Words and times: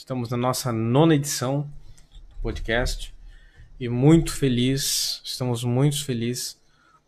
Estamos 0.00 0.30
na 0.30 0.36
nossa 0.38 0.72
nona 0.72 1.14
edição 1.14 1.70
do 2.30 2.36
podcast 2.40 3.14
e 3.78 3.86
muito 3.86 4.32
feliz, 4.32 5.20
estamos 5.22 5.62
muito 5.62 6.02
felizes 6.06 6.58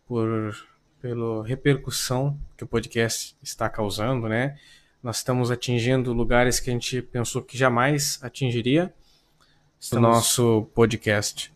por 0.05 0.55
pela 1.01 1.43
repercussão 1.43 2.39
que 2.55 2.63
o 2.63 2.67
podcast 2.67 3.35
está 3.41 3.67
causando, 3.67 4.29
né? 4.29 4.59
Nós 5.01 5.17
estamos 5.17 5.49
atingindo 5.49 6.13
lugares 6.13 6.59
que 6.59 6.69
a 6.69 6.73
gente 6.73 7.01
pensou 7.01 7.41
que 7.41 7.57
jamais 7.57 8.19
atingiria 8.21 8.93
no 9.91 9.99
nosso 9.99 10.69
podcast. 10.75 11.51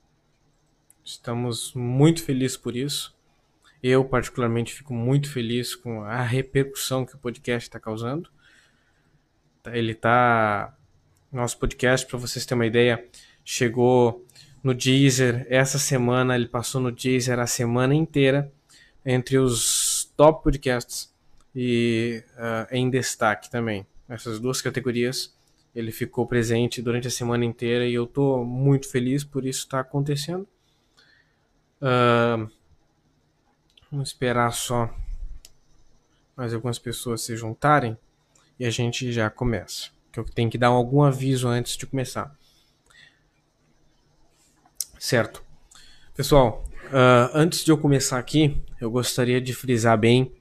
Estamos 1.05 1.71
muito 1.75 2.23
felizes 2.23 2.57
por 2.57 2.75
isso. 2.75 3.15
Eu, 3.81 4.03
particularmente, 4.03 4.73
fico 4.73 4.91
muito 4.91 5.31
feliz 5.31 5.75
com 5.75 6.01
a 6.01 6.23
repercussão 6.23 7.05
que 7.05 7.13
o 7.13 7.19
podcast 7.19 7.69
está 7.69 7.79
causando. 7.79 8.27
Ele 9.67 9.91
está. 9.91 10.75
Nosso 11.31 11.57
podcast, 11.59 12.07
para 12.07 12.17
vocês 12.17 12.45
terem 12.45 12.59
uma 12.59 12.65
ideia, 12.65 13.05
chegou 13.43 14.25
no 14.63 14.73
Deezer 14.73 15.45
essa 15.49 15.77
semana. 15.77 16.35
Ele 16.35 16.47
passou 16.47 16.79
no 16.79 16.89
Deezer 16.89 17.37
a 17.37 17.45
semana 17.45 17.93
inteira 17.93 18.49
entre 19.05 19.37
os 19.37 20.09
top 20.15 20.41
podcasts 20.41 21.13
e 21.53 22.23
uh, 22.35 22.73
em 22.73 22.89
destaque 22.89 23.49
também. 23.49 23.85
Essas 24.07 24.39
duas 24.39 24.61
categorias 24.61 25.35
ele 25.75 25.91
ficou 25.91 26.25
presente 26.25 26.81
durante 26.81 27.09
a 27.09 27.11
semana 27.11 27.43
inteira 27.43 27.85
e 27.85 27.93
eu 27.93 28.05
estou 28.05 28.45
muito 28.45 28.89
feliz 28.89 29.25
por 29.25 29.45
isso 29.45 29.65
estar 29.65 29.83
tá 29.83 29.89
acontecendo. 29.89 30.47
Uh, 31.81 32.49
vamos 33.91 34.09
esperar 34.09 34.51
só 34.53 34.89
mais 36.37 36.53
algumas 36.53 36.79
pessoas 36.79 37.21
se 37.21 37.35
juntarem 37.35 37.97
e 38.57 38.65
a 38.65 38.69
gente 38.69 39.11
já 39.11 39.29
começa. 39.29 39.96
Que 40.17 40.21
eu 40.21 40.25
tenho 40.25 40.49
que 40.49 40.57
dar 40.57 40.69
algum 40.69 41.03
aviso 41.03 41.47
antes 41.47 41.77
de 41.77 41.85
começar. 41.85 42.35
Certo. 44.97 45.43
Pessoal, 46.15 46.63
uh, 46.85 47.29
antes 47.35 47.63
de 47.63 47.69
eu 47.69 47.77
começar 47.77 48.17
aqui, 48.17 48.57
eu 48.81 48.89
gostaria 48.89 49.39
de 49.39 49.53
frisar 49.53 49.95
bem 49.95 50.31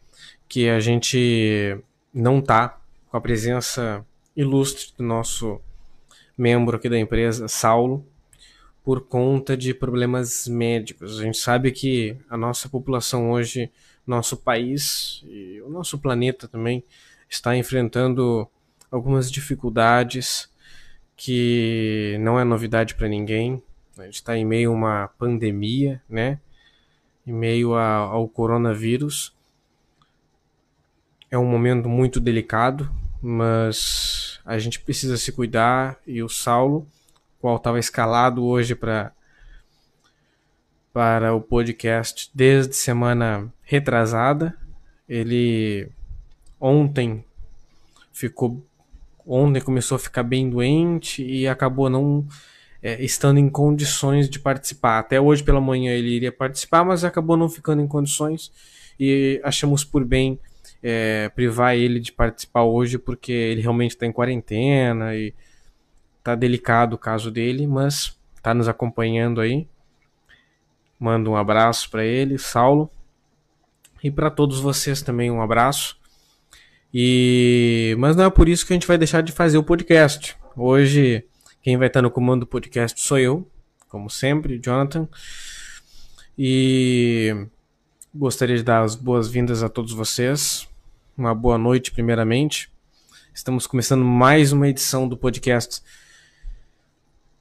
que 0.48 0.66
a 0.70 0.80
gente 0.80 1.78
não 2.10 2.40
tá 2.40 2.80
com 3.10 3.18
a 3.18 3.20
presença 3.20 4.02
ilustre 4.34 4.94
do 4.96 5.04
nosso 5.04 5.60
membro 6.38 6.78
aqui 6.78 6.88
da 6.88 6.98
empresa, 6.98 7.46
Saulo, 7.46 8.02
por 8.82 9.02
conta 9.02 9.54
de 9.58 9.74
problemas 9.74 10.48
médicos. 10.48 11.20
A 11.20 11.22
gente 11.22 11.36
sabe 11.36 11.70
que 11.70 12.16
a 12.30 12.36
nossa 12.38 12.66
população 12.66 13.30
hoje, 13.30 13.70
nosso 14.06 14.38
país 14.38 15.22
e 15.26 15.60
o 15.60 15.68
nosso 15.68 15.98
planeta 15.98 16.48
também 16.48 16.82
está 17.28 17.54
enfrentando 17.54 18.48
algumas 18.90 19.30
dificuldades 19.30 20.48
que 21.16 22.16
não 22.20 22.38
é 22.38 22.44
novidade 22.44 22.94
para 22.94 23.08
ninguém. 23.08 23.62
A 23.98 24.04
gente 24.04 24.16
está 24.16 24.36
em 24.36 24.44
meio 24.44 24.70
a 24.70 24.74
uma 24.74 25.08
pandemia, 25.18 26.02
né? 26.08 26.38
Em 27.26 27.32
meio 27.32 27.74
a, 27.74 27.94
ao 27.94 28.28
coronavírus. 28.28 29.34
É 31.30 31.38
um 31.38 31.46
momento 31.46 31.88
muito 31.88 32.20
delicado, 32.20 32.90
mas 33.20 34.38
a 34.44 34.58
gente 34.58 34.80
precisa 34.80 35.16
se 35.16 35.32
cuidar 35.32 35.98
e 36.06 36.22
o 36.22 36.28
Saulo, 36.28 36.86
qual 37.40 37.56
estava 37.56 37.78
escalado 37.78 38.44
hoje 38.44 38.74
para 38.74 39.12
para 40.92 41.34
o 41.34 41.42
podcast 41.42 42.30
desde 42.34 42.74
semana 42.74 43.52
retrasada, 43.60 44.56
ele 45.06 45.90
ontem 46.58 47.22
ficou 48.10 48.64
ontem 49.26 49.60
começou 49.60 49.96
a 49.96 49.98
ficar 49.98 50.22
bem 50.22 50.48
doente 50.48 51.24
e 51.24 51.48
acabou 51.48 51.90
não 51.90 52.26
é, 52.82 53.02
estando 53.02 53.38
em 53.38 53.48
condições 53.48 54.30
de 54.30 54.38
participar. 54.38 54.98
Até 55.00 55.20
hoje 55.20 55.42
pela 55.42 55.60
manhã 55.60 55.92
ele 55.92 56.10
iria 56.10 56.30
participar, 56.30 56.84
mas 56.84 57.04
acabou 57.04 57.36
não 57.36 57.48
ficando 57.48 57.82
em 57.82 57.88
condições 57.88 58.52
e 58.98 59.40
achamos 59.42 59.84
por 59.84 60.04
bem 60.04 60.38
é, 60.82 61.28
privar 61.34 61.74
ele 61.74 61.98
de 61.98 62.12
participar 62.12 62.62
hoje 62.62 62.98
porque 62.98 63.32
ele 63.32 63.60
realmente 63.60 63.92
está 63.92 64.06
em 64.06 64.12
quarentena 64.12 65.14
e 65.16 65.34
tá 66.22 66.34
delicado 66.34 66.94
o 66.94 66.98
caso 66.98 67.30
dele, 67.30 67.66
mas 67.66 68.16
está 68.36 68.54
nos 68.54 68.68
acompanhando 68.68 69.40
aí. 69.40 69.66
Mando 70.98 71.30
um 71.30 71.36
abraço 71.36 71.90
para 71.90 72.04
ele, 72.04 72.38
Saulo, 72.38 72.90
e 74.02 74.10
para 74.10 74.30
todos 74.30 74.60
vocês 74.60 75.02
também 75.02 75.30
um 75.30 75.42
abraço. 75.42 75.98
E 76.98 77.94
mas 77.98 78.16
não 78.16 78.24
é 78.24 78.30
por 78.30 78.48
isso 78.48 78.66
que 78.66 78.72
a 78.72 78.76
gente 78.76 78.86
vai 78.86 78.96
deixar 78.96 79.20
de 79.20 79.30
fazer 79.30 79.58
o 79.58 79.62
podcast. 79.62 80.34
Hoje 80.56 81.26
quem 81.60 81.76
vai 81.76 81.88
estar 81.88 82.00
no 82.00 82.10
comando 82.10 82.40
do 82.40 82.46
podcast 82.46 82.98
sou 82.98 83.18
eu, 83.18 83.46
como 83.86 84.08
sempre, 84.08 84.58
Jonathan. 84.58 85.06
E 86.38 87.48
gostaria 88.14 88.56
de 88.56 88.62
dar 88.62 88.82
as 88.82 88.94
boas-vindas 88.94 89.62
a 89.62 89.68
todos 89.68 89.92
vocês. 89.92 90.66
Uma 91.18 91.34
boa 91.34 91.58
noite, 91.58 91.92
primeiramente. 91.92 92.72
Estamos 93.34 93.66
começando 93.66 94.02
mais 94.02 94.50
uma 94.50 94.66
edição 94.66 95.06
do 95.06 95.18
podcast 95.18 95.82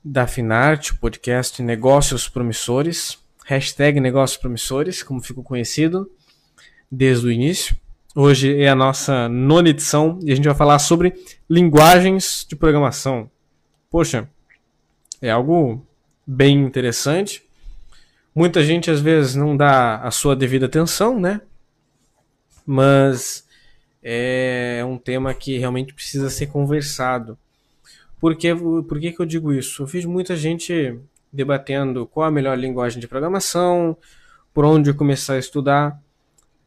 da 0.03 0.27
Finarte, 0.27 0.91
o 0.91 0.97
podcast 0.97 1.63
Negócios 1.63 2.27
Promissores. 2.27 3.17
Hashtag 3.45 4.01
Negócios 4.01 4.37
Promissores, 4.37 5.01
como 5.01 5.21
ficou 5.21 5.45
conhecido 5.45 6.11
desde 6.91 7.27
o 7.27 7.31
início. 7.31 7.73
Hoje 8.17 8.61
é 8.61 8.69
a 8.69 8.75
nossa 8.75 9.27
nona 9.27 9.67
edição 9.67 10.19
e 10.23 10.31
a 10.31 10.35
gente 10.35 10.45
vai 10.45 10.55
falar 10.55 10.79
sobre 10.79 11.13
linguagens 11.49 12.45
de 12.47 12.55
programação. 12.55 13.29
Poxa, 13.91 14.29
é 15.21 15.29
algo 15.29 15.85
bem 16.25 16.63
interessante. 16.63 17.43
Muita 18.33 18.63
gente 18.63 18.89
às 18.89 19.01
vezes 19.01 19.35
não 19.35 19.57
dá 19.57 19.97
a 19.97 20.11
sua 20.11 20.33
devida 20.33 20.65
atenção, 20.65 21.19
né? 21.19 21.41
Mas 22.65 23.45
é 24.01 24.81
um 24.87 24.97
tema 24.97 25.33
que 25.33 25.57
realmente 25.57 25.93
precisa 25.93 26.29
ser 26.29 26.47
conversado. 26.47 27.37
Por 28.17 28.33
que, 28.37 28.55
por 28.55 28.97
que, 28.97 29.11
que 29.11 29.19
eu 29.19 29.25
digo 29.25 29.51
isso? 29.51 29.83
Eu 29.83 29.87
fiz 29.87 30.05
muita 30.05 30.37
gente 30.37 30.97
debatendo 31.33 32.07
qual 32.07 32.27
a 32.27 32.31
melhor 32.31 32.57
linguagem 32.57 33.01
de 33.01 33.09
programação, 33.09 33.97
por 34.53 34.63
onde 34.63 34.93
começar 34.93 35.33
a 35.33 35.39
estudar. 35.39 36.01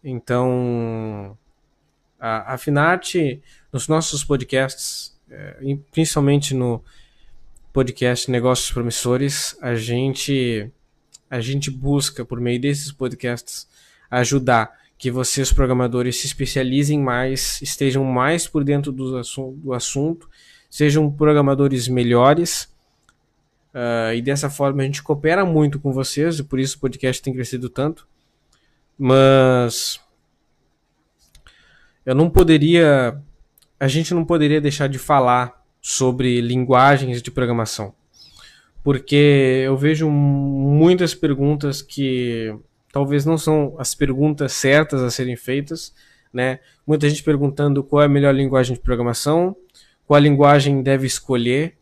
Então, 0.03 1.37
a, 2.19 2.55
a 2.55 2.59
Finarte, 2.59 3.43
nos 3.73 3.89
nossos 3.89 4.25
podcasts, 4.25 5.17
é, 5.31 5.77
principalmente 5.91 6.55
no 6.55 6.83
podcast 7.73 8.31
Negócios 8.31 8.71
Promissores, 8.71 9.57
a 9.61 9.75
gente, 9.75 10.71
a 11.31 11.41
gente 11.41 11.71
busca, 11.71 12.25
por 12.25 12.41
meio 12.41 12.61
desses 12.61 12.91
podcasts, 12.93 13.69
ajudar 14.11 14.77
que 14.97 15.11
vocês, 15.11 15.53
programadores, 15.53 16.17
se 16.17 16.27
especializem 16.27 16.99
mais, 16.99 17.63
estejam 17.63 18.03
mais 18.05 18.49
por 18.49 18.65
dentro 18.65 18.91
do, 18.91 19.17
assu 19.17 19.53
do 19.59 19.73
assunto, 19.73 20.29
sejam 20.69 21.11
programadores 21.11 21.87
melhores. 21.87 22.65
Uh, 23.73 24.13
e 24.17 24.23
dessa 24.23 24.51
forma 24.51 24.83
a 24.83 24.87
gente 24.87 25.03
coopera 25.03 25.45
muito 25.45 25.79
com 25.79 25.93
vocês, 25.93 26.41
e 26.41 26.43
por 26.43 26.59
isso 26.59 26.77
o 26.77 26.81
podcast 26.81 27.23
tem 27.23 27.33
crescido 27.33 27.71
tanto. 27.71 28.09
Mas 28.99 30.01
eu 32.05 32.15
não 32.15 32.29
poderia. 32.29 33.21
A 33.79 33.87
gente 33.87 34.13
não 34.13 34.25
poderia 34.25 34.61
deixar 34.61 34.89
de 34.89 34.99
falar 34.99 35.63
sobre 35.81 36.41
linguagens 36.41 37.23
de 37.23 37.31
programação. 37.31 37.95
Porque 38.83 39.63
eu 39.65 39.77
vejo 39.77 40.09
muitas 40.09 41.15
perguntas 41.15 41.83
que 41.83 42.55
talvez 42.91 43.25
não 43.25 43.37
são 43.37 43.75
as 43.79 43.95
perguntas 43.95 44.53
certas 44.53 45.03
a 45.03 45.11
serem 45.11 45.37
feitas, 45.37 45.95
né? 46.33 46.61
Muita 46.87 47.09
gente 47.09 47.23
perguntando 47.23 47.85
qual 47.85 48.03
é 48.03 48.07
a 48.07 48.09
melhor 48.09 48.35
linguagem 48.35 48.75
de 48.75 48.81
programação, 48.81 49.55
qual 50.07 50.19
linguagem 50.19 50.83
deve 50.83 51.07
escolher. 51.07 51.77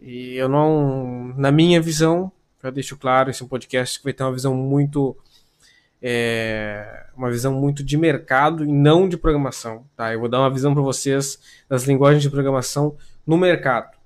E 0.00 0.36
eu 0.36 0.48
não, 0.48 1.34
na 1.36 1.50
minha 1.50 1.80
visão, 1.80 2.30
já 2.62 2.70
deixo 2.70 2.96
claro, 2.96 3.30
esse 3.30 3.42
é 3.42 3.44
um 3.44 3.48
podcast 3.48 3.98
que 3.98 4.04
vai 4.04 4.12
ter 4.12 4.22
uma 4.22 4.32
visão 4.32 4.54
muito 4.54 5.16
é, 6.02 7.06
uma 7.16 7.30
visão 7.30 7.52
muito 7.52 7.82
de 7.82 7.96
mercado 7.96 8.64
e 8.64 8.68
não 8.68 9.08
de 9.08 9.16
programação, 9.16 9.84
tá? 9.96 10.12
Eu 10.12 10.20
vou 10.20 10.28
dar 10.28 10.40
uma 10.40 10.50
visão 10.50 10.72
para 10.72 10.82
vocês 10.82 11.38
das 11.68 11.84
linguagens 11.84 12.22
de 12.22 12.30
programação 12.30 12.96
no 13.26 13.36
mercado. 13.36 13.96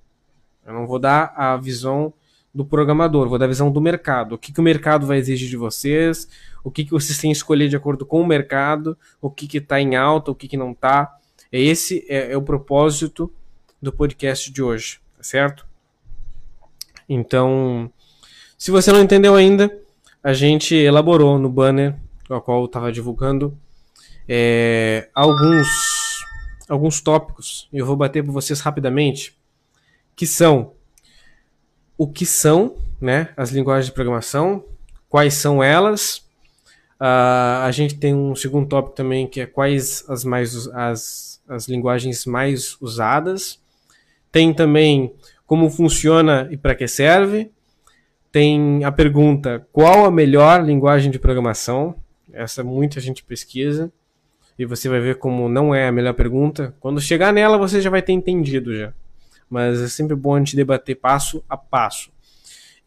Eu 0.67 0.73
não 0.73 0.87
vou 0.87 0.99
dar 0.99 1.33
a 1.37 1.57
visão 1.57 2.13
do 2.55 2.65
programador, 2.65 3.29
vou 3.29 3.39
dar 3.39 3.47
a 3.47 3.49
visão 3.49 3.71
do 3.71 3.81
mercado. 3.81 4.35
O 4.35 4.39
que, 4.39 4.53
que 4.53 4.61
o 4.61 4.63
mercado 4.63 5.07
vai 5.07 5.19
exigir 5.19 5.49
de 5.49 5.57
vocês, 5.57 6.29
o 6.63 6.71
que, 6.71 6.85
que 6.85 6.91
vocês 6.91 7.19
têm 7.19 7.31
que 7.31 7.37
escolher 7.37 7.69
de 7.69 7.77
acordo 7.77 8.05
com 8.07 8.21
o 8.21 8.27
mercado, 8.27 8.97
o 9.21 9.31
que 9.31 9.57
está 9.57 9.81
em 9.81 9.97
alta, 9.97 10.31
o 10.31 10.35
que, 10.35 10.49
que 10.49 10.57
não 10.57 10.73
está. 10.73 11.17
Esse 11.51 12.05
é, 12.09 12.33
é 12.33 12.37
o 12.37 12.43
propósito 12.43 13.33
do 13.81 13.93
podcast 13.93 14.51
de 14.51 14.63
hoje, 14.63 15.01
tá 15.17 15.23
certo? 15.23 15.67
Então, 17.09 17.91
se 18.57 18.71
você 18.71 18.93
não 18.93 19.03
entendeu 19.03 19.35
ainda, 19.35 19.82
a 20.23 20.33
gente 20.33 20.75
elaborou 20.75 21.39
no 21.39 21.49
banner, 21.49 21.97
ao 22.29 22.41
qual 22.41 22.61
eu 22.61 22.67
estava 22.67 22.93
divulgando, 22.93 23.59
é, 24.29 25.09
alguns, 25.15 25.69
alguns 26.69 27.01
tópicos. 27.01 27.69
Eu 27.73 27.85
vou 27.85 27.97
bater 27.97 28.23
para 28.23 28.33
vocês 28.33 28.61
rapidamente, 28.61 29.37
que 30.15 30.27
são 30.27 30.73
o 31.99 32.07
que 32.07 32.25
são 32.25 32.77
né, 33.01 33.31
as 33.37 33.51
linguagens 33.51 33.87
de 33.87 33.93
programação, 33.93 34.65
quais 35.09 35.35
são 35.35 35.63
elas. 35.63 36.19
Uh, 37.01 37.63
a 37.65 37.71
gente 37.73 37.97
tem 37.97 38.15
um 38.15 38.35
segundo 38.37 38.69
tópico 38.69 38.95
também 38.95 39.27
que 39.27 39.41
é 39.41 39.47
quais 39.47 40.05
as, 40.09 40.25
mais, 40.25 40.69
as, 40.69 41.43
as 41.49 41.67
linguagens 41.67 42.25
mais 42.25 42.77
usadas. 42.81 43.61
Tem 44.31 44.55
também 44.55 45.13
como 45.47 45.69
funciona 45.69 46.49
e 46.51 46.57
para 46.57 46.75
que 46.75 46.87
serve. 46.87 47.51
Tem 48.33 48.83
a 48.83 48.91
pergunta 48.91 49.67
qual 49.71 50.07
a 50.07 50.11
melhor 50.11 50.65
linguagem 50.65 51.11
de 51.11 51.19
programação. 51.19 51.95
Essa 52.33 52.65
muita 52.65 52.99
gente 52.99 53.23
pesquisa 53.23 53.93
e 54.59 54.65
você 54.65 54.89
vai 54.89 55.01
ver 55.01 55.17
como 55.19 55.51
não 55.51 55.75
é 55.75 55.89
a 55.89 55.93
melhor 55.93 56.15
pergunta. 56.15 56.75
Quando 56.81 56.99
chegar 56.99 57.31
nela, 57.31 57.59
você 57.59 57.79
já 57.79 57.91
vai 57.91 58.01
ter 58.01 58.13
entendido 58.13 58.75
já. 58.75 58.95
Mas 59.51 59.83
é 59.83 59.89
sempre 59.89 60.17
bom 60.17 60.35
a 60.35 60.39
gente 60.39 60.57
debater 60.57 60.97
passo 60.97 61.45
a 61.47 61.59
passo. 61.59 62.11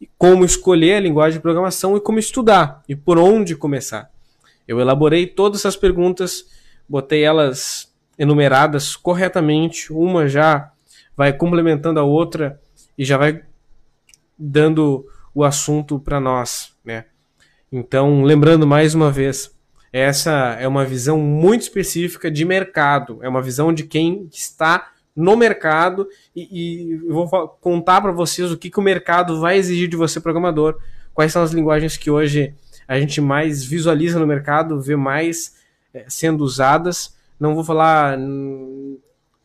E 0.00 0.08
como 0.18 0.44
escolher 0.44 0.94
a 0.94 1.00
linguagem 1.00 1.38
de 1.38 1.42
programação 1.42 1.96
e 1.96 2.00
como 2.00 2.18
estudar 2.18 2.82
e 2.88 2.96
por 2.96 3.16
onde 3.16 3.54
começar. 3.54 4.10
Eu 4.66 4.80
elaborei 4.80 5.28
todas 5.28 5.60
essas 5.60 5.76
perguntas, 5.76 6.44
botei 6.88 7.22
elas 7.22 7.94
enumeradas 8.18 8.96
corretamente, 8.96 9.92
uma 9.92 10.26
já 10.26 10.72
vai 11.16 11.32
complementando 11.32 12.00
a 12.00 12.02
outra 12.02 12.60
e 12.98 13.04
já 13.04 13.16
vai 13.16 13.42
dando 14.36 15.06
o 15.36 15.44
assunto 15.44 15.98
para 16.00 16.18
nós, 16.18 16.72
né? 16.82 17.04
Então, 17.70 18.22
lembrando 18.22 18.66
mais 18.66 18.94
uma 18.94 19.10
vez, 19.10 19.54
essa 19.92 20.56
é 20.58 20.66
uma 20.66 20.82
visão 20.82 21.18
muito 21.18 21.60
específica 21.60 22.30
de 22.30 22.42
mercado, 22.42 23.18
é 23.20 23.28
uma 23.28 23.42
visão 23.42 23.70
de 23.70 23.82
quem 23.82 24.26
está 24.32 24.92
no 25.14 25.36
mercado 25.36 26.08
e, 26.34 26.94
e 26.94 26.96
vou 27.08 27.28
contar 27.60 28.00
para 28.00 28.12
vocês 28.12 28.50
o 28.50 28.56
que, 28.56 28.70
que 28.70 28.80
o 28.80 28.82
mercado 28.82 29.38
vai 29.38 29.58
exigir 29.58 29.88
de 29.88 29.96
você, 29.96 30.18
programador, 30.18 30.78
quais 31.12 31.32
são 31.32 31.42
as 31.42 31.52
linguagens 31.52 31.98
que 31.98 32.10
hoje 32.10 32.54
a 32.88 32.98
gente 32.98 33.20
mais 33.20 33.62
visualiza 33.62 34.18
no 34.18 34.26
mercado, 34.26 34.80
vê 34.80 34.96
mais 34.96 35.56
é, 35.92 36.06
sendo 36.08 36.44
usadas. 36.44 37.14
Não 37.38 37.54
vou 37.54 37.62
falar 37.62 38.18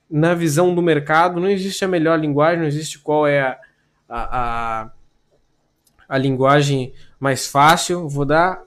na 0.09 0.33
visão 0.35 0.73
do 0.73 0.81
mercado, 0.81 1.41
não 1.41 1.49
existe 1.49 1.83
a 1.83 1.87
melhor 1.89 2.17
linguagem, 2.17 2.61
não 2.61 2.67
existe 2.67 2.97
qual 2.97 3.27
é 3.27 3.41
a, 3.41 3.59
a, 4.07 4.83
a, 4.83 4.91
a 6.11 6.17
linguagem 6.17 6.91
mais 7.17 7.47
fácil. 7.47 8.09
Vou 8.09 8.25
dar 8.25 8.61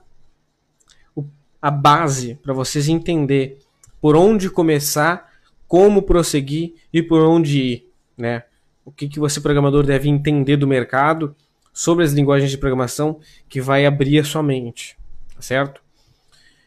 a 1.61 1.71
base 1.71 2.37
para 2.43 2.55
vocês 2.55 2.89
entender 2.89 3.59
por 4.01 4.17
onde 4.17 4.49
começar, 4.49 5.31
como 5.69 6.01
prosseguir 6.01 6.73
e 6.91 7.03
por 7.03 7.21
onde 7.21 7.61
ir, 7.61 7.93
né? 8.17 8.45
O 8.83 8.91
que, 8.91 9.07
que 9.07 9.21
você 9.21 9.43
programador 9.43 9.85
deve 9.85 10.09
entender 10.09 10.57
do 10.57 10.67
mercado 10.67 11.37
sobre 11.71 12.03
as 12.03 12.13
linguagens 12.13 12.51
de 12.51 12.57
programação 12.57 13.21
que 13.47 13.61
vai 13.61 13.85
abrir 13.85 14.19
a 14.19 14.25
sua 14.25 14.43
mente, 14.43 14.97
tá 15.35 15.43
certo? 15.43 15.83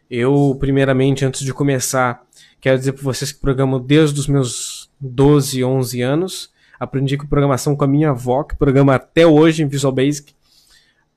Eu, 0.10 0.56
primeiramente, 0.60 1.26
antes 1.26 1.42
de 1.42 1.54
começar, 1.54 2.24
quero 2.62 2.78
dizer 2.78 2.94
para 2.94 3.04
vocês 3.04 3.32
que 3.32 3.40
programo 3.40 3.80
desde 3.80 4.20
os 4.20 4.28
meus 4.28 4.92
12, 5.00 5.64
11 5.64 6.02
anos. 6.02 6.52
Aprendi 6.80 7.18
com 7.18 7.26
programação 7.26 7.76
com 7.76 7.84
a 7.84 7.88
minha 7.88 8.12
avó, 8.12 8.44
que 8.44 8.56
programa 8.56 8.96
até 8.96 9.26
hoje 9.26 9.64
em 9.64 9.68
Visual 9.68 9.92
Basic. 9.92 10.37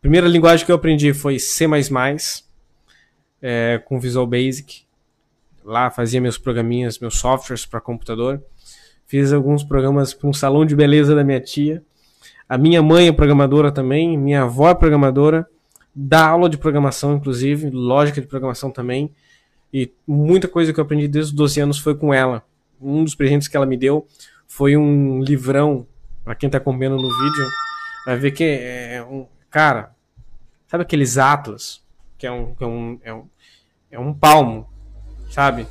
Primeira 0.01 0.27
linguagem 0.27 0.65
que 0.65 0.73
eu 0.73 0.77
aprendi 0.77 1.13
foi 1.13 1.39
C++, 1.39 1.67
é, 3.43 3.83
com 3.85 4.01
Visual 4.01 4.27
Basic. 4.27 4.85
Lá 5.63 5.91
fazia 5.91 6.23
meus 6.23 6.39
programinhas, 6.39 6.99
meus 6.99 7.19
softwares 7.19 7.67
para 7.67 7.83
computador. 7.83 8.43
Fiz 9.07 9.31
alguns 9.31 9.63
programas 9.63 10.15
para 10.15 10.27
um 10.27 10.33
salão 10.33 10.65
de 10.65 10.75
beleza 10.75 11.15
da 11.15 11.23
minha 11.23 11.39
tia. 11.39 11.83
A 12.49 12.57
minha 12.57 12.83
mãe 12.83 13.09
é 13.09 13.13
programadora 13.13 13.71
também, 13.71 14.17
minha 14.17 14.43
avó 14.43 14.71
é 14.71 14.75
programadora, 14.75 15.47
dá 15.95 16.29
aula 16.29 16.49
de 16.49 16.57
programação, 16.57 17.15
inclusive, 17.15 17.69
lógica 17.69 18.23
de 18.23 18.27
programação 18.27 18.71
também. 18.71 19.13
E 19.73 19.93
muita 20.07 20.49
coisa 20.49 20.73
que 20.73 20.81
eu 20.81 20.85
aprendi 20.85 21.09
desde 21.09 21.33
os 21.33 21.37
12 21.37 21.61
anos 21.61 21.79
foi 21.79 21.95
com 21.95 22.13
ela. 22.13 22.43
Um 22.81 23.05
dos 23.05 23.15
presentes 23.15 23.49
que 23.49 23.57
ela 23.57 23.67
me 23.67 23.77
deu 23.77 24.07
foi 24.49 24.77
um 24.79 25.23
livrão, 25.23 25.87
para 26.25 26.35
quem 26.35 26.47
está 26.47 26.57
acompanhando 26.57 26.97
no 26.97 27.09
vídeo, 27.09 27.47
vai 28.07 28.17
ver 28.17 28.31
que 28.31 28.45
é 28.45 29.05
um. 29.09 29.27
Cara, 29.51 29.95
sabe 30.67 30.83
aqueles 30.83 31.19
Atlas? 31.19 31.83
que 32.21 32.27
é 32.27 32.31
um, 32.31 32.55
que 32.55 32.63
é 32.63 32.67
um, 32.67 32.99
é 33.03 33.15
um, 33.15 33.25
é 33.93 33.99
um 33.99 34.13
palmo, 34.13 34.69
sabe? 35.31 35.67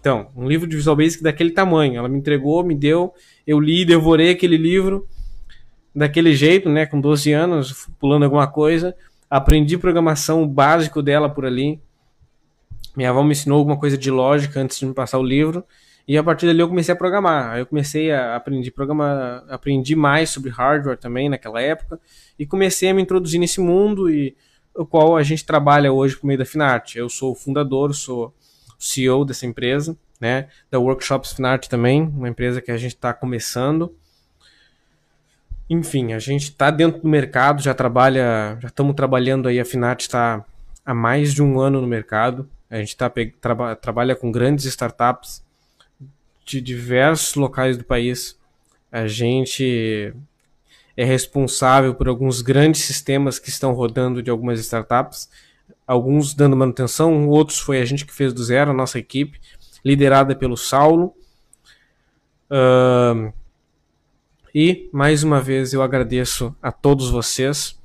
Então, 0.00 0.28
um 0.36 0.48
livro 0.48 0.66
de 0.66 0.74
Visual 0.74 0.96
Basic 0.96 1.22
daquele 1.22 1.52
tamanho. 1.52 1.96
Ela 1.96 2.08
me 2.08 2.18
entregou, 2.18 2.64
me 2.64 2.74
deu, 2.74 3.14
eu 3.46 3.60
li, 3.60 3.84
devorei 3.84 4.30
aquele 4.30 4.56
livro 4.56 5.06
daquele 5.94 6.34
jeito, 6.34 6.68
né, 6.68 6.86
com 6.86 7.00
12 7.00 7.32
anos, 7.32 7.88
pulando 8.00 8.24
alguma 8.24 8.48
coisa. 8.48 8.96
Aprendi 9.30 9.78
programação 9.78 10.46
básico 10.46 11.00
dela 11.00 11.30
por 11.30 11.46
ali. 11.46 11.80
Minha 12.96 13.10
avó 13.10 13.22
me 13.22 13.30
ensinou 13.30 13.60
alguma 13.60 13.78
coisa 13.78 13.96
de 13.96 14.10
lógica 14.10 14.60
antes 14.60 14.80
de 14.80 14.86
me 14.86 14.92
passar 14.92 15.20
o 15.20 15.22
livro. 15.22 15.64
E 16.06 16.18
a 16.18 16.22
partir 16.22 16.46
dali 16.46 16.60
eu 16.60 16.68
comecei 16.68 16.92
a 16.92 16.96
programar. 16.96 17.52
Aí 17.52 17.60
eu 17.60 17.66
comecei 17.66 18.10
a 18.10 18.36
aprender 18.36 18.70
programar, 18.70 19.44
aprendi 19.48 19.94
mais 19.94 20.30
sobre 20.30 20.50
hardware 20.50 20.98
também 20.98 21.28
naquela 21.28 21.60
época 21.60 22.00
e 22.38 22.44
comecei 22.44 22.88
a 22.88 22.94
me 22.94 23.02
introduzir 23.02 23.38
nesse 23.38 23.60
mundo 23.60 24.10
e 24.10 24.36
o 24.74 24.84
qual 24.84 25.16
a 25.16 25.22
gente 25.22 25.44
trabalha 25.44 25.92
hoje 25.92 26.16
por 26.16 26.26
meio 26.26 26.38
da 26.38 26.44
Finart. 26.44 26.96
Eu 26.96 27.08
sou 27.08 27.32
o 27.32 27.34
fundador, 27.34 27.94
sou 27.94 28.34
CEO 28.78 29.24
dessa 29.24 29.46
empresa, 29.46 29.96
né? 30.20 30.48
Da 30.70 30.78
Workshops 30.78 31.32
Finart 31.32 31.68
também, 31.68 32.02
uma 32.02 32.28
empresa 32.28 32.60
que 32.60 32.70
a 32.70 32.76
gente 32.76 32.94
está 32.94 33.12
começando. 33.12 33.94
Enfim, 35.70 36.12
a 36.12 36.18
gente 36.18 36.44
está 36.44 36.70
dentro 36.70 37.00
do 37.00 37.08
mercado, 37.08 37.62
já 37.62 37.72
trabalha, 37.72 38.58
já 38.60 38.68
estamos 38.68 38.94
trabalhando 38.94 39.48
aí, 39.48 39.60
a 39.60 39.64
Finart 39.64 40.00
está 40.00 40.44
há 40.84 40.92
mais 40.92 41.32
de 41.32 41.42
um 41.42 41.60
ano 41.60 41.80
no 41.80 41.86
mercado. 41.86 42.48
A 42.68 42.78
gente 42.78 42.96
tá, 42.96 43.10
tra 43.40 43.76
trabalha 43.76 44.16
com 44.16 44.32
grandes 44.32 44.64
startups 44.64 45.44
de 46.44 46.60
diversos 46.60 47.34
locais 47.34 47.76
do 47.76 47.84
país. 47.84 48.38
A 48.90 49.06
gente 49.06 50.14
é 50.96 51.04
responsável 51.04 51.94
por 51.94 52.08
alguns 52.08 52.42
grandes 52.42 52.82
sistemas 52.82 53.38
que 53.38 53.48
estão 53.48 53.72
rodando 53.72 54.22
de 54.22 54.30
algumas 54.30 54.60
startups, 54.60 55.30
alguns 55.86 56.34
dando 56.34 56.56
manutenção, 56.56 57.28
outros 57.28 57.58
foi 57.58 57.80
a 57.80 57.84
gente 57.84 58.04
que 58.04 58.12
fez 58.12 58.32
do 58.32 58.42
zero, 58.42 58.70
a 58.70 58.74
nossa 58.74 58.98
equipe, 58.98 59.40
liderada 59.84 60.34
pelo 60.36 60.56
Saulo. 60.56 61.14
Uh, 62.50 63.32
e 64.54 64.90
mais 64.92 65.24
uma 65.24 65.40
vez 65.40 65.72
eu 65.72 65.82
agradeço 65.82 66.54
a 66.62 66.70
todos 66.70 67.08
vocês 67.08 67.80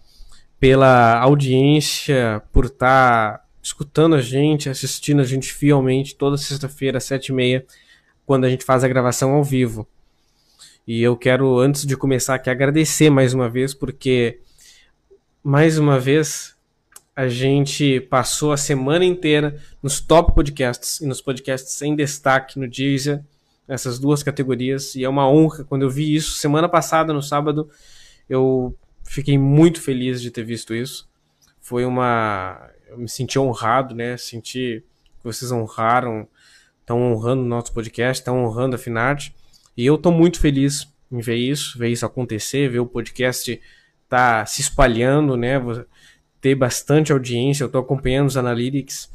pela 0.59 1.19
audiência, 1.19 2.41
por 2.51 2.65
estar 2.65 3.37
tá 3.37 3.45
escutando 3.61 4.15
a 4.15 4.21
gente, 4.21 4.69
assistindo 4.69 5.21
a 5.21 5.25
gente 5.25 5.53
fielmente 5.53 6.15
toda 6.15 6.35
sexta-feira, 6.35 6.99
sete 6.99 7.29
e 7.29 7.33
meia, 7.33 7.65
quando 8.27 8.43
a 8.43 8.49
gente 8.49 8.65
faz 8.65 8.83
a 8.83 8.87
gravação 8.89 9.31
ao 9.31 9.43
vivo. 9.43 9.87
E 10.85 11.01
eu 11.01 11.15
quero, 11.15 11.57
antes 11.59 11.85
de 11.85 11.95
começar 11.95 12.35
aqui, 12.35 12.49
agradecer 12.49 13.09
mais 13.09 13.33
uma 13.33 13.49
vez, 13.49 13.73
porque 13.73 14.41
mais 15.41 15.79
uma 15.79 15.97
vez 15.97 16.53
a 17.15 17.29
gente 17.29 18.01
passou 18.01 18.51
a 18.51 18.57
semana 18.57 19.05
inteira 19.05 19.57
nos 19.81 20.01
top 20.01 20.35
podcasts 20.35 20.99
e 20.99 21.07
nos 21.07 21.21
podcasts 21.21 21.81
em 21.81 21.95
destaque 21.95 22.59
no 22.59 22.67
Deezer, 22.67 23.23
essas 23.65 23.97
duas 23.97 24.23
categorias, 24.23 24.93
e 24.93 25.05
é 25.05 25.09
uma 25.09 25.29
honra 25.29 25.63
quando 25.63 25.83
eu 25.83 25.89
vi 25.89 26.13
isso. 26.13 26.33
Semana 26.33 26.67
passada, 26.67 27.13
no 27.13 27.21
sábado, 27.21 27.69
eu 28.29 28.75
fiquei 29.05 29.37
muito 29.37 29.81
feliz 29.81 30.21
de 30.21 30.31
ter 30.31 30.43
visto 30.43 30.75
isso. 30.75 31.07
Foi 31.61 31.85
uma. 31.85 32.69
Eu 32.87 32.97
me 32.97 33.09
senti 33.09 33.39
honrado, 33.39 33.95
né? 33.95 34.17
Senti 34.17 34.83
que 35.17 35.23
vocês 35.23 35.49
honraram, 35.51 36.27
estão 36.87 37.11
honrando 37.11 37.41
o 37.41 37.45
nosso 37.45 37.73
podcast, 37.73 38.21
estão 38.21 38.45
honrando 38.45 38.77
a 38.77 38.79
Finarte. 38.79 39.35
E 39.75 39.85
eu 39.85 39.95
estou 39.95 40.09
muito 40.09 40.39
feliz 40.39 40.87
em 41.11 41.19
ver 41.19 41.35
isso, 41.35 41.77
ver 41.77 41.89
isso 41.89 42.05
acontecer, 42.05 42.69
ver 42.69 42.79
o 42.79 42.85
podcast 42.85 43.59
tá 44.07 44.45
se 44.45 44.61
espalhando, 44.61 45.35
né? 45.35 45.61
Ter 46.39 46.55
bastante 46.55 47.11
audiência. 47.11 47.63
Eu 47.63 47.67
estou 47.67 47.81
acompanhando 47.81 48.27
os 48.27 48.37
analytics 48.37 49.09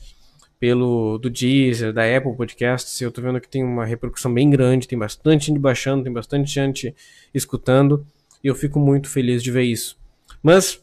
pelo 0.60 1.16
do 1.16 1.30
Deezer, 1.30 1.94
da 1.94 2.02
Apple 2.04 2.36
Podcasts. 2.36 3.00
Eu 3.00 3.08
estou 3.08 3.24
vendo 3.24 3.40
que 3.40 3.48
tem 3.48 3.64
uma 3.64 3.86
repercussão 3.86 4.32
bem 4.32 4.50
grande, 4.50 4.86
tem 4.86 4.98
bastante 4.98 5.46
gente 5.46 5.58
baixando, 5.58 6.04
tem 6.04 6.12
bastante 6.12 6.52
gente 6.52 6.94
escutando. 7.32 8.06
E 8.44 8.48
eu 8.48 8.54
fico 8.54 8.78
muito 8.78 9.08
feliz 9.08 9.42
de 9.42 9.50
ver 9.50 9.62
isso. 9.62 9.96
Mas, 10.42 10.78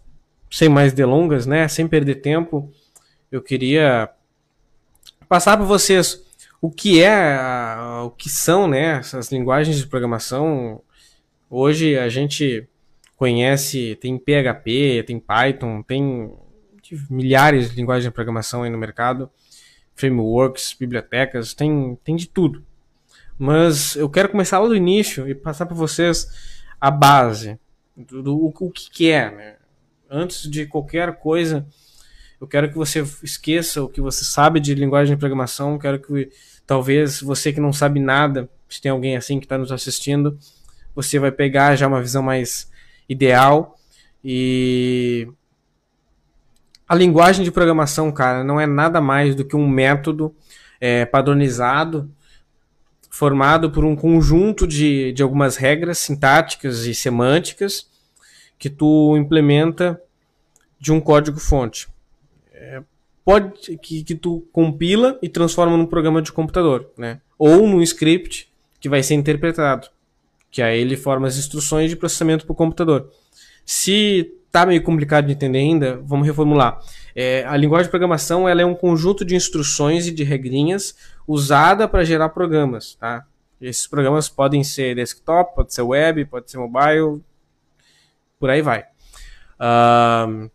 sem 0.49 0.67
mais 0.67 0.91
delongas, 0.91 1.45
né? 1.45 1.67
Sem 1.67 1.87
perder 1.87 2.15
tempo, 2.15 2.71
eu 3.31 3.43
queria 3.43 4.09
passar 5.27 5.55
para 5.55 5.67
vocês 5.67 6.27
o 6.61 6.69
que 6.69 7.01
é, 7.01 7.37
o 8.03 8.11
que 8.11 8.29
são, 8.29 8.67
né, 8.67 8.97
essas 8.97 9.31
linguagens 9.31 9.77
de 9.77 9.87
programação. 9.87 10.81
Hoje 11.49 11.97
a 11.97 12.09
gente 12.09 12.67
conhece, 13.15 13.97
tem 14.01 14.17
PHP, 14.17 15.03
tem 15.05 15.19
Python, 15.19 15.81
tem 15.81 16.31
milhares 17.09 17.69
de 17.69 17.75
linguagens 17.75 18.05
de 18.05 18.11
programação 18.11 18.63
aí 18.63 18.69
no 18.69 18.77
mercado, 18.77 19.29
frameworks, 19.95 20.75
bibliotecas, 20.77 21.53
tem, 21.53 21.97
tem 22.03 22.15
de 22.15 22.27
tudo. 22.27 22.63
Mas 23.37 23.95
eu 23.95 24.09
quero 24.09 24.29
começar 24.29 24.59
lá 24.59 24.67
do 24.67 24.75
início 24.75 25.27
e 25.27 25.35
passar 25.35 25.65
para 25.65 25.75
vocês 25.75 26.27
a 26.79 26.91
base 26.91 27.59
do, 27.95 28.21
do 28.21 28.35
o, 28.37 28.53
o 28.59 28.71
que, 28.71 28.89
que 28.89 29.11
é. 29.11 29.31
Né? 29.31 29.55
Antes 30.09 30.49
de 30.49 30.65
qualquer 30.65 31.19
coisa, 31.19 31.65
eu 32.39 32.47
quero 32.47 32.69
que 32.69 32.75
você 32.75 33.03
esqueça 33.23 33.83
o 33.83 33.89
que 33.89 33.99
você 33.99 34.23
sabe 34.23 34.59
de 34.59 34.73
linguagem 34.73 35.15
de 35.15 35.19
programação. 35.19 35.77
Quero 35.77 35.99
que 35.99 36.29
talvez 36.65 37.21
você 37.21 37.51
que 37.51 37.59
não 37.59 37.73
sabe 37.73 37.99
nada, 37.99 38.49
se 38.69 38.81
tem 38.81 38.91
alguém 38.91 39.17
assim 39.17 39.39
que 39.39 39.45
está 39.45 39.57
nos 39.57 39.71
assistindo, 39.71 40.37
você 40.95 41.19
vai 41.19 41.31
pegar 41.31 41.75
já 41.75 41.87
uma 41.87 42.01
visão 42.01 42.23
mais 42.23 42.71
ideal 43.07 43.77
e 44.23 45.27
a 46.87 46.95
linguagem 46.95 47.43
de 47.43 47.51
programação, 47.51 48.11
cara, 48.11 48.43
não 48.43 48.59
é 48.59 48.65
nada 48.65 48.99
mais 48.99 49.35
do 49.35 49.45
que 49.45 49.55
um 49.55 49.67
método 49.67 50.35
é, 50.79 51.05
padronizado 51.05 52.09
formado 53.19 53.69
por 53.69 53.83
um 53.83 53.97
conjunto 53.97 54.65
de, 54.65 55.11
de 55.11 55.21
algumas 55.21 55.57
regras 55.57 55.97
sintáticas 55.97 56.85
e 56.85 56.95
semânticas 56.95 57.85
que 58.57 58.69
tu 58.69 59.17
implementa 59.17 60.01
de 60.79 60.93
um 60.93 61.01
código-fonte. 61.01 61.89
Pode 63.23 63.77
que, 63.77 64.03
que 64.03 64.15
tu 64.15 64.47
compila 64.51 65.19
e 65.21 65.29
transforma 65.29 65.77
num 65.77 65.85
programa 65.85 66.21
de 66.21 66.31
computador, 66.31 66.89
né? 66.97 67.21
Ou 67.37 67.67
num 67.67 67.81
script 67.81 68.51
que 68.79 68.89
vai 68.89 69.03
ser 69.03 69.13
interpretado, 69.13 69.87
que 70.49 70.61
aí 70.61 70.79
ele 70.79 70.97
forma 70.97 71.27
as 71.27 71.37
instruções 71.37 71.89
de 71.89 71.95
processamento 71.95 72.45
para 72.45 72.53
o 72.53 72.55
computador. 72.55 73.11
Se 73.65 74.33
tá 74.51 74.65
meio 74.65 74.81
complicado 74.81 75.27
de 75.27 75.33
entender 75.33 75.59
ainda, 75.59 76.01
vamos 76.03 76.25
reformular. 76.25 76.79
É, 77.15 77.45
a 77.45 77.55
linguagem 77.55 77.85
de 77.85 77.91
programação 77.91 78.49
ela 78.49 78.61
é 78.61 78.65
um 78.65 78.73
conjunto 78.73 79.23
de 79.23 79.35
instruções 79.35 80.07
e 80.07 80.11
de 80.11 80.23
regrinhas 80.23 80.95
usada 81.27 81.87
para 81.87 82.03
gerar 82.03 82.29
programas. 82.29 82.95
Tá? 82.95 83.25
Esses 83.61 83.85
programas 83.85 84.27
podem 84.27 84.63
ser 84.63 84.95
desktop, 84.95 85.55
pode 85.55 85.73
ser 85.73 85.83
web, 85.83 86.25
pode 86.25 86.49
ser 86.49 86.57
mobile, 86.57 87.21
por 88.39 88.49
aí 88.49 88.61
vai. 88.61 88.85
Uh, 89.59 90.49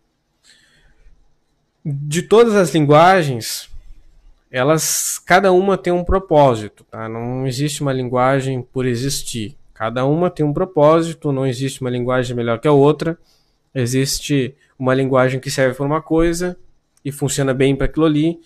de 1.84 2.22
todas 2.22 2.54
as 2.54 2.72
linguagens, 2.72 3.68
elas, 4.50 5.18
cada 5.18 5.52
uma 5.52 5.76
tem 5.76 5.92
um 5.92 6.04
propósito, 6.04 6.84
tá? 6.84 7.08
Não 7.08 7.46
existe 7.46 7.82
uma 7.82 7.92
linguagem 7.92 8.62
por 8.62 8.86
existir. 8.86 9.56
Cada 9.74 10.06
uma 10.06 10.30
tem 10.30 10.46
um 10.46 10.52
propósito, 10.52 11.32
não 11.32 11.44
existe 11.44 11.80
uma 11.80 11.90
linguagem 11.90 12.34
melhor 12.34 12.58
que 12.58 12.68
a 12.68 12.72
outra. 12.72 13.18
Existe 13.74 14.54
uma 14.78 14.94
linguagem 14.94 15.40
que 15.40 15.50
serve 15.50 15.76
para 15.76 15.84
uma 15.84 16.00
coisa 16.00 16.56
e 17.04 17.12
funciona 17.12 17.52
bem 17.52 17.74
para 17.76 17.86
aquilo 17.86 18.06
ali, 18.06 18.38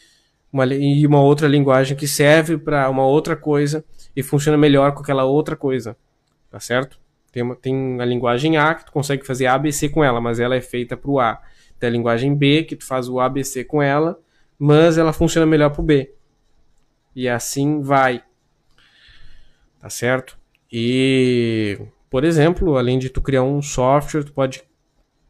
uma, 0.52 0.66
e 0.66 1.06
uma 1.06 1.20
outra 1.20 1.46
linguagem 1.46 1.96
que 1.96 2.08
serve 2.08 2.56
para 2.56 2.88
uma 2.88 3.06
outra 3.06 3.36
coisa 3.36 3.84
e 4.16 4.22
funciona 4.22 4.58
melhor 4.58 4.92
com 4.92 5.02
aquela 5.02 5.24
outra 5.24 5.54
coisa. 5.54 5.96
Tá 6.50 6.58
certo? 6.58 6.98
Tem, 7.30 7.42
uma, 7.42 7.54
tem 7.54 8.00
a 8.00 8.04
linguagem 8.04 8.56
A 8.56 8.74
que 8.74 8.86
tu 8.86 8.92
consegue 8.92 9.26
fazer 9.26 9.46
ABC 9.46 9.90
com 9.90 10.02
ela, 10.02 10.20
mas 10.20 10.40
ela 10.40 10.56
é 10.56 10.60
feita 10.60 10.96
para 10.96 11.10
o 11.10 11.20
A. 11.20 11.40
Tem 11.78 11.90
linguagem 11.90 12.34
B 12.34 12.64
que 12.64 12.76
tu 12.76 12.84
faz 12.84 13.08
o 13.08 13.20
ABC 13.20 13.64
com 13.64 13.82
ela, 13.82 14.18
mas 14.58 14.98
ela 14.98 15.12
funciona 15.12 15.46
melhor 15.46 15.70
para 15.70 15.80
o 15.80 15.84
B. 15.84 16.12
E 17.14 17.28
assim 17.28 17.80
vai. 17.80 18.22
Tá 19.80 19.88
certo? 19.88 20.36
E, 20.70 21.78
por 22.10 22.24
exemplo, 22.24 22.76
além 22.76 22.98
de 22.98 23.08
tu 23.08 23.22
criar 23.22 23.42
um 23.42 23.62
software, 23.62 24.24
tu 24.24 24.32
pode 24.32 24.62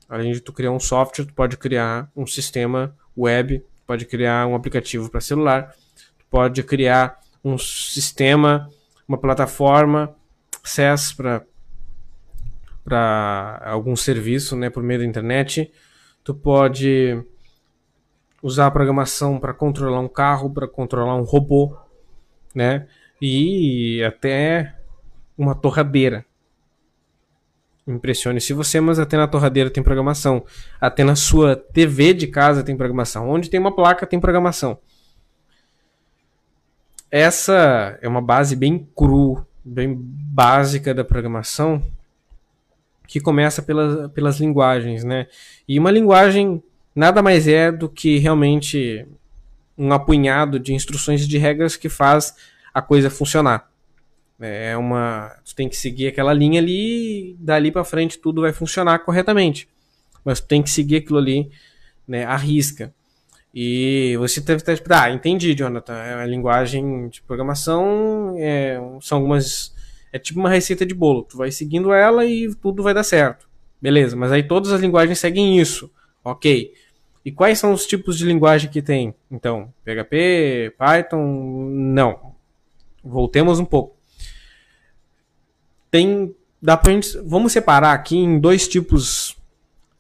além 0.09 0.33
de 0.33 0.41
tu 0.41 0.53
criar 0.53 0.71
um 0.71 0.81
software, 0.81 1.27
tu 1.27 1.35
pode 1.35 1.57
criar 1.59 2.11
um 2.17 2.27
sistema 2.27 2.97
web, 3.17 3.59
tu 3.59 3.83
pode 3.87 4.07
criar 4.07 4.47
um 4.47 4.55
aplicativo 4.55 5.11
para 5.11 5.21
celular, 5.21 5.75
tu 6.19 6.25
pode 6.31 6.63
criar 6.63 7.21
um 7.45 7.59
sistema, 7.59 8.71
uma 9.07 9.19
plataforma 9.19 10.15
SaaS 10.65 11.13
para 11.13 11.43
para 12.85 13.61
algum 13.67 13.95
serviço, 13.95 14.57
né, 14.57 14.71
por 14.71 14.83
meio 14.83 15.01
da 15.01 15.05
internet. 15.05 15.71
Tu 16.29 16.35
pode 16.35 17.25
usar 18.43 18.67
a 18.67 18.71
programação 18.71 19.41
para 19.41 19.55
controlar 19.55 20.01
um 20.01 20.09
carro, 20.09 20.51
para 20.51 20.69
controlar 20.69 21.17
um 21.17 21.23
robô, 21.23 21.75
né? 22.55 22.87
E 23.19 24.05
até 24.05 24.75
uma 25.39 25.55
torradeira. 25.55 26.27
Impressione 27.87 28.43
se 28.43 28.53
você, 28.53 28.79
mas 28.79 28.99
até 28.99 29.17
na 29.17 29.27
torradeira 29.27 29.71
tem 29.71 29.83
programação. 29.83 30.45
Até 30.79 31.03
na 31.03 31.17
sua 31.17 31.57
TV 31.57 32.13
de 32.13 32.27
casa 32.27 32.63
tem 32.63 32.77
programação. 32.77 33.31
Onde 33.31 33.49
tem 33.49 33.59
uma 33.59 33.75
placa 33.75 34.07
tem 34.07 34.21
programação. 34.21 34.79
Essa 37.11 37.99
é 38.03 38.07
uma 38.07 38.21
base 38.21 38.55
bem 38.55 38.87
cru, 38.95 39.47
bem 39.65 39.97
básica 39.99 40.93
da 40.93 41.07
programação, 41.07 41.83
que 43.09 43.19
começa 43.19 43.63
pelas, 43.63 44.13
pelas 44.13 44.39
linguagens, 44.39 45.03
né? 45.03 45.27
E 45.67 45.79
uma 45.79 45.91
linguagem 45.91 46.63
nada 46.95 47.23
mais 47.23 47.49
é 47.49 47.73
do 47.73 47.89
que 47.89 48.19
realmente 48.19 49.07
um 49.77 49.93
apunhado 49.93 50.61
de 50.61 50.75
instruções 50.75 51.25
e 51.25 51.29
de 51.29 51.39
regras 51.39 51.75
que 51.75 51.89
faz 51.89 52.37
a 52.73 52.83
coisa 52.83 53.09
funcionar. 53.09 53.71
É 54.39 54.77
uma, 54.77 55.35
tu 55.45 55.55
tem 55.55 55.69
que 55.69 55.77
seguir 55.77 56.09
aquela 56.09 56.35
linha 56.35 56.61
ali, 56.61 57.31
e 57.31 57.37
dali 57.41 57.73
para 57.73 57.83
frente 57.83 58.19
tudo 58.19 58.43
vai 58.43 58.53
funcionar 58.53 58.99
corretamente. 59.01 59.67
Mas 60.23 60.39
tu 60.39 60.47
tem 60.47 60.63
que 60.63 60.71
seguir 60.71 60.97
aquilo 60.97 61.19
ali, 61.19 61.51
né, 62.07 62.25
à 62.25 62.37
risca. 62.37 62.93
E 63.55 64.17
você 64.19 64.41
deve 64.41 64.63
estar 64.63 65.03
ah, 65.03 65.11
entendi, 65.11 65.55
Jonathan. 65.55 65.95
É 65.95 66.15
a 66.23 66.27
linguagem 66.27 67.09
de 67.09 67.23
programação 67.23 68.37
é, 68.39 68.79
são 69.01 69.19
algumas 69.19 69.73
é 70.13 70.19
tipo 70.19 70.41
uma 70.41 70.51
receita 70.51 70.85
de 70.85 70.95
bolo. 70.95 71.23
Tu 71.23 71.37
vai 71.37 71.51
seguindo 71.51 71.93
ela 71.93 72.25
e 72.25 72.55
tudo 72.55 72.83
vai 72.83 72.95
dar 72.95 73.05
certo. 73.05 73.49
Beleza, 73.81 74.17
mas 74.17 74.33
aí 74.33 74.43
todas 74.43 74.73
as 74.73 74.81
linguagens 74.81 75.19
seguem 75.19 75.59
isso. 75.59 75.91
OK. 76.25 76.73
E 77.25 77.33
quais 77.33 77.59
são 77.59 77.73
os 77.73 77.87
tipos 77.87 78.17
de 78.17 78.25
linguagem 78.25 78.71
que 78.71 78.81
tem? 78.81 79.15
Então, 79.31 79.73
PHP, 79.85 80.75
Python, 80.79 81.69
não. 81.71 82.35
Voltemos 83.05 83.59
um 83.59 83.65
pouco 83.65 83.99
tem. 85.91 86.35
Dá 86.61 86.77
pra 86.77 86.93
gente, 86.93 87.17
vamos 87.25 87.53
separar 87.53 87.93
aqui 87.93 88.17
em 88.17 88.39
dois 88.41 88.67
tipos 88.67 89.37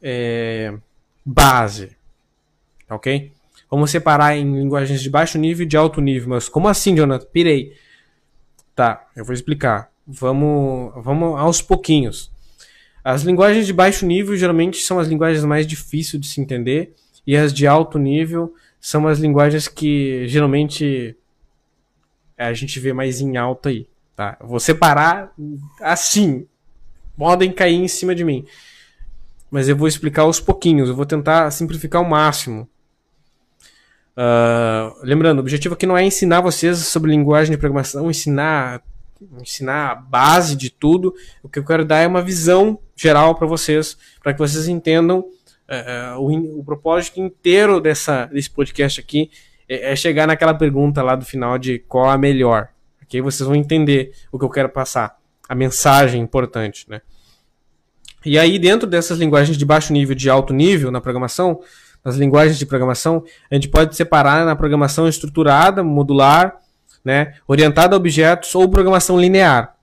é, 0.02 0.74
base. 1.24 1.96
Ok? 2.90 3.30
Vamos 3.70 3.90
separar 3.90 4.36
em 4.36 4.58
linguagens 4.58 5.00
de 5.00 5.08
baixo 5.08 5.38
nível 5.38 5.64
e 5.64 5.68
de 5.68 5.76
alto 5.76 6.00
nível. 6.00 6.30
Mas 6.30 6.48
como 6.48 6.66
assim, 6.66 6.96
Jonathan? 6.96 7.26
Pirei. 7.32 7.74
Tá, 8.74 9.06
eu 9.14 9.24
vou 9.24 9.34
explicar. 9.34 9.90
Vamos, 10.08 10.92
vamos 11.04 11.38
aos 11.38 11.60
pouquinhos. 11.60 12.32
As 13.04 13.22
linguagens 13.22 13.66
de 13.66 13.74
baixo 13.74 14.06
nível 14.06 14.34
geralmente 14.34 14.80
são 14.80 14.98
as 14.98 15.06
linguagens 15.06 15.44
mais 15.44 15.66
difíceis 15.66 16.20
de 16.20 16.26
se 16.26 16.40
entender. 16.40 16.94
E 17.26 17.36
as 17.36 17.52
de 17.52 17.66
alto 17.66 17.98
nível 17.98 18.54
são 18.80 19.06
as 19.06 19.18
linguagens 19.18 19.68
que 19.68 20.26
geralmente 20.26 21.14
a 22.38 22.54
gente 22.54 22.80
vê 22.80 22.92
mais 22.94 23.20
em 23.20 23.36
alta 23.36 23.68
aí. 23.68 23.86
Tá? 24.16 24.38
Vou 24.40 24.58
separar 24.58 25.30
assim. 25.80 26.46
Podem 27.16 27.52
cair 27.52 27.74
em 27.74 27.88
cima 27.88 28.14
de 28.14 28.24
mim. 28.24 28.46
Mas 29.50 29.68
eu 29.68 29.76
vou 29.76 29.88
explicar 29.88 30.22
aos 30.22 30.40
pouquinhos. 30.40 30.88
Eu 30.88 30.96
vou 30.96 31.04
tentar 31.04 31.50
simplificar 31.50 32.00
ao 32.00 32.08
máximo. 32.08 32.66
Uh, 34.16 34.98
lembrando, 35.02 35.38
o 35.38 35.42
objetivo 35.42 35.74
aqui 35.74 35.86
não 35.86 35.96
é 35.96 36.04
ensinar 36.04 36.40
vocês 36.40 36.78
sobre 36.78 37.10
linguagem 37.10 37.52
de 37.52 37.58
programação, 37.58 38.10
ensinar, 38.10 38.82
ensinar 39.40 39.90
a 39.90 39.94
base 39.94 40.56
de 40.56 40.70
tudo. 40.70 41.14
O 41.42 41.48
que 41.48 41.58
eu 41.58 41.64
quero 41.64 41.84
dar 41.84 41.98
é 41.98 42.06
uma 42.06 42.22
visão 42.22 42.78
geral 42.96 43.34
para 43.34 43.46
vocês, 43.46 43.96
para 44.22 44.32
que 44.32 44.38
vocês 44.38 44.68
entendam 44.68 45.20
uh, 45.20 46.18
o, 46.18 46.60
o, 46.60 46.64
propósito 46.64 47.20
inteiro 47.20 47.80
dessa, 47.80 48.26
desse 48.26 48.50
podcast 48.50 49.00
aqui 49.00 49.30
é, 49.68 49.92
é 49.92 49.96
chegar 49.96 50.26
naquela 50.26 50.54
pergunta 50.54 51.02
lá 51.02 51.14
do 51.14 51.24
final 51.24 51.58
de 51.58 51.78
qual 51.80 52.08
a 52.08 52.18
melhor. 52.18 52.68
Que 53.08 53.16
aí 53.16 53.20
vocês 53.22 53.46
vão 53.46 53.56
entender 53.56 54.12
o 54.30 54.38
que 54.38 54.44
eu 54.44 54.50
quero 54.50 54.68
passar. 54.68 55.16
A 55.48 55.54
mensagem 55.54 56.20
importante, 56.20 56.84
né? 56.88 57.00
E 58.24 58.38
aí, 58.38 58.58
dentro 58.58 58.86
dessas 58.86 59.18
linguagens 59.18 59.56
de 59.56 59.64
baixo 59.64 59.92
nível 59.92 60.12
e 60.12 60.16
de 60.16 60.28
alto 60.28 60.52
nível 60.52 60.90
na 60.90 61.00
programação, 61.00 61.60
nas 62.04 62.16
linguagens 62.16 62.58
de 62.58 62.66
programação, 62.66 63.24
a 63.50 63.54
gente 63.54 63.68
pode 63.68 63.96
separar 63.96 64.44
na 64.44 64.54
programação 64.54 65.08
estruturada, 65.08 65.82
modular, 65.82 66.58
né, 67.04 67.34
orientada 67.46 67.94
a 67.94 67.96
objetos 67.96 68.54
ou 68.54 68.68
programação 68.68 69.20
linear. 69.20 69.76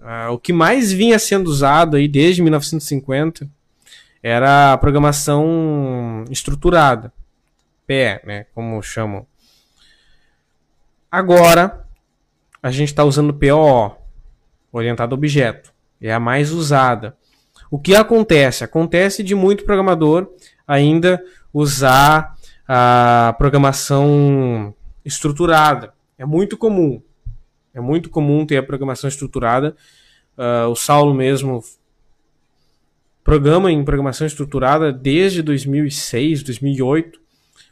Ah, 0.00 0.30
o 0.30 0.38
que 0.38 0.52
mais 0.52 0.92
vinha 0.92 1.18
sendo 1.18 1.48
usado 1.48 1.96
aí 1.96 2.08
desde 2.08 2.42
1950 2.42 3.48
era 4.22 4.72
a 4.72 4.78
programação 4.78 6.24
estruturada, 6.30 7.12
PE, 7.86 8.20
né, 8.24 8.46
como 8.54 8.82
chamam. 8.82 9.26
Agora, 11.10 11.84
a 12.62 12.70
gente 12.70 12.88
está 12.88 13.04
usando 13.04 13.34
POO, 13.34 13.96
orientado 14.72 15.14
a 15.14 15.18
objeto. 15.18 15.72
É 16.00 16.12
a 16.12 16.18
mais 16.20 16.52
usada. 16.52 17.16
O 17.70 17.78
que 17.78 17.94
acontece? 17.94 18.64
Acontece 18.64 19.22
de 19.22 19.34
muito 19.34 19.64
programador 19.64 20.28
ainda 20.66 21.22
usar 21.52 22.34
a 22.66 23.34
programação 23.36 24.74
estruturada. 25.04 25.92
É 26.22 26.24
muito 26.24 26.56
comum. 26.56 27.02
É 27.74 27.80
muito 27.80 28.08
comum 28.08 28.46
ter 28.46 28.56
a 28.56 28.62
programação 28.62 29.08
estruturada, 29.08 29.74
Uh, 30.34 30.66
o 30.70 30.74
Saulo 30.74 31.12
mesmo 31.12 31.62
programa 33.22 33.70
em 33.70 33.84
programação 33.84 34.26
estruturada 34.26 34.90
desde 34.90 35.42
2006, 35.42 36.42
2008, 36.42 37.20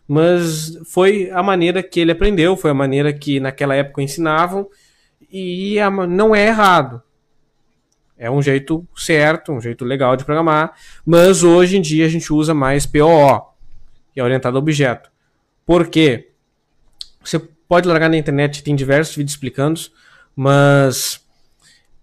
mas 0.06 0.78
foi 0.84 1.30
a 1.30 1.42
maneira 1.42 1.82
que 1.82 1.98
ele 1.98 2.12
aprendeu, 2.12 2.58
foi 2.58 2.70
a 2.70 2.74
maneira 2.74 3.14
que 3.14 3.40
naquela 3.40 3.74
época 3.74 4.02
ensinavam 4.02 4.68
e 5.32 5.76
não 6.06 6.34
é 6.34 6.48
errado. 6.48 7.02
É 8.18 8.30
um 8.30 8.42
jeito 8.42 8.86
certo, 8.94 9.52
um 9.52 9.60
jeito 9.60 9.82
legal 9.82 10.18
de 10.18 10.26
programar, 10.26 10.74
mas 11.04 11.42
hoje 11.42 11.78
em 11.78 11.80
dia 11.80 12.04
a 12.04 12.10
gente 12.10 12.30
usa 12.30 12.52
mais 12.52 12.84
POO, 12.84 13.40
que 14.12 14.20
é 14.20 14.22
orientado 14.22 14.58
a 14.58 14.60
objeto. 14.60 15.10
Por 15.64 15.88
quê? 15.88 16.28
Você 17.24 17.40
pode 17.70 17.86
largar 17.86 18.10
na 18.10 18.16
internet, 18.16 18.64
tem 18.64 18.74
diversos 18.74 19.14
vídeos 19.14 19.34
explicando, 19.34 19.80
mas 20.34 21.24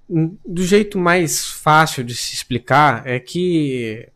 do 0.07 0.63
jeito 0.63 0.97
mais 0.97 1.45
fácil 1.45 2.05
de 2.05 2.15
se 2.15 2.33
explicar 2.33 3.05
é 3.05 3.19
que 3.19 4.07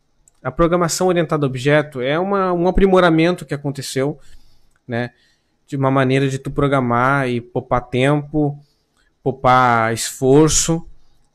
a 0.41 0.50
programação 0.50 1.08
orientada 1.08 1.46
a 1.46 1.50
objeto 1.50 2.00
é 2.00 2.17
uma, 2.17 2.53
um 2.53 2.70
aprimoramento 2.70 3.46
que 3.46 3.53
aconteceu, 3.53 4.17
né? 4.88 5.12
De 5.67 5.75
uma 5.75 5.91
maneira 5.91 6.29
de 6.29 6.39
tu 6.39 6.50
programar 6.50 7.27
e 7.27 7.41
poupar 7.41 7.81
tempo, 7.81 8.58
poupar 9.22 9.93
esforço 9.93 10.88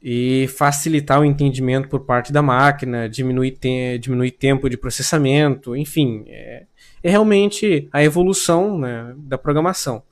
e 0.03 0.49
facilitar 0.49 1.21
o 1.21 1.27
entendimento 1.27 1.91
por 1.91 2.01
parte 2.01 2.33
da 2.33 2.41
máquina, 2.41 3.07
diminuir, 3.07 3.51
te 3.51 3.99
diminuir 3.99 4.31
tempo 4.31 4.71
de 4.71 4.79
processamento, 4.79 5.77
enfim, 5.77 6.25
é, 6.27 6.65
é 7.07 7.11
realmente 7.11 7.89
a 7.93 8.03
evolução 8.03 8.77
né, 8.77 9.15
da 9.17 9.39
programação. 9.39 10.03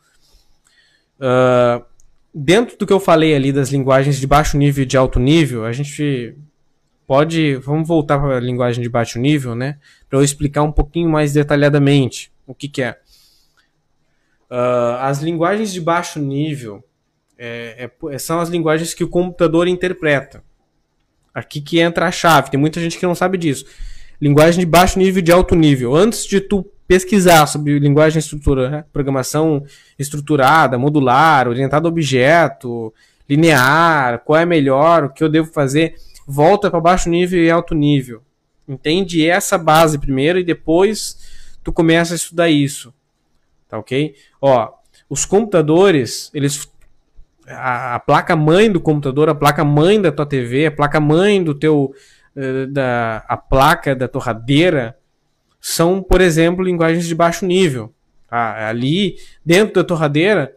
Uh, 1.18 1.84
dentro 2.32 2.78
do 2.78 2.86
que 2.86 2.92
eu 2.92 3.00
falei 3.00 3.34
ali 3.34 3.52
das 3.52 3.70
linguagens 3.70 4.20
de 4.20 4.26
baixo 4.28 4.56
nível 4.56 4.84
e 4.84 4.86
de 4.86 4.96
alto 4.96 5.18
nível, 5.18 5.64
a 5.64 5.72
gente 5.72 6.36
pode. 7.04 7.56
Vamos 7.56 7.88
voltar 7.88 8.20
para 8.20 8.36
a 8.36 8.40
linguagem 8.40 8.80
de 8.80 8.88
baixo 8.88 9.18
nível, 9.18 9.56
né? 9.56 9.76
Para 10.08 10.20
eu 10.20 10.22
explicar 10.22 10.62
um 10.62 10.70
pouquinho 10.70 11.10
mais 11.10 11.32
detalhadamente 11.32 12.32
o 12.46 12.54
que, 12.54 12.68
que 12.68 12.80
é. 12.80 12.96
Uh, 14.48 14.94
as 15.00 15.20
linguagens 15.20 15.72
de 15.72 15.80
baixo 15.80 16.20
nível 16.20 16.84
é, 17.36 17.90
é, 18.08 18.18
são 18.18 18.38
as 18.38 18.50
linguagens 18.50 18.94
que 18.94 19.02
o 19.02 19.08
computador 19.08 19.66
interpreta. 19.66 20.44
Aqui 21.34 21.60
que 21.60 21.80
entra 21.80 22.06
a 22.06 22.12
chave. 22.12 22.52
Tem 22.52 22.60
muita 22.60 22.78
gente 22.80 22.96
que 22.96 23.04
não 23.04 23.16
sabe 23.16 23.36
disso. 23.36 23.64
Linguagem 24.20 24.60
de 24.60 24.66
baixo 24.66 24.96
nível 24.96 25.18
e 25.18 25.22
de 25.22 25.32
alto 25.32 25.56
nível. 25.56 25.96
Antes 25.96 26.24
de 26.24 26.40
tu 26.40 26.64
pesquisar 26.86 27.46
sobre 27.46 27.78
linguagem 27.78 28.18
estrutura, 28.18 28.70
né? 28.70 28.84
programação 28.92 29.64
estruturada, 29.98 30.78
modular, 30.78 31.48
orientada 31.48 31.88
a 31.88 31.90
objeto, 31.90 32.92
linear, 33.28 34.20
qual 34.24 34.38
é 34.38 34.44
melhor, 34.44 35.04
o 35.04 35.10
que 35.10 35.24
eu 35.24 35.28
devo 35.28 35.52
fazer, 35.52 35.94
volta 36.26 36.70
para 36.70 36.80
baixo 36.80 37.08
nível 37.08 37.42
e 37.42 37.50
alto 37.50 37.74
nível. 37.74 38.22
Entende 38.68 39.28
essa 39.28 39.58
base 39.58 39.98
primeiro 39.98 40.38
e 40.38 40.44
depois 40.44 41.18
tu 41.62 41.72
começa 41.72 42.14
a 42.14 42.16
estudar 42.16 42.48
isso. 42.48 42.92
Tá 43.68 43.78
ok? 43.78 44.14
Ó, 44.40 44.72
os 45.08 45.24
computadores, 45.24 46.30
eles 46.34 46.70
a, 47.46 47.96
a 47.96 48.00
placa 48.00 48.34
mãe 48.34 48.70
do 48.70 48.80
computador, 48.80 49.28
a 49.28 49.34
placa 49.34 49.64
mãe 49.64 50.00
da 50.00 50.10
tua 50.10 50.26
TV, 50.26 50.66
a 50.66 50.72
placa 50.72 51.00
mãe 51.00 51.42
do 51.42 51.54
teu 51.54 51.94
uh, 52.36 52.66
da 52.72 53.24
a 53.28 53.36
placa 53.36 53.94
da 53.94 54.08
torradeira, 54.08 54.96
são, 55.66 56.02
por 56.02 56.20
exemplo, 56.20 56.62
linguagens 56.62 57.06
de 57.06 57.14
baixo 57.14 57.46
nível. 57.46 57.90
Tá? 58.28 58.68
Ali, 58.68 59.16
dentro 59.42 59.76
da 59.76 59.82
torradeira, 59.82 60.54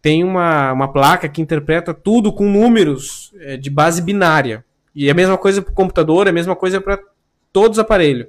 tem 0.00 0.24
uma, 0.24 0.72
uma 0.72 0.90
placa 0.90 1.28
que 1.28 1.42
interpreta 1.42 1.92
tudo 1.92 2.32
com 2.32 2.48
números 2.48 3.34
é, 3.38 3.58
de 3.58 3.68
base 3.68 4.00
binária. 4.00 4.64
E 4.94 5.08
é 5.08 5.10
a 5.10 5.14
mesma 5.14 5.36
coisa 5.36 5.60
para 5.60 5.70
o 5.70 5.74
computador, 5.74 6.26
é 6.26 6.30
a 6.30 6.32
mesma 6.32 6.56
coisa 6.56 6.80
para 6.80 6.98
todos 7.52 7.76
os 7.76 7.84
aparelhos. 7.84 8.28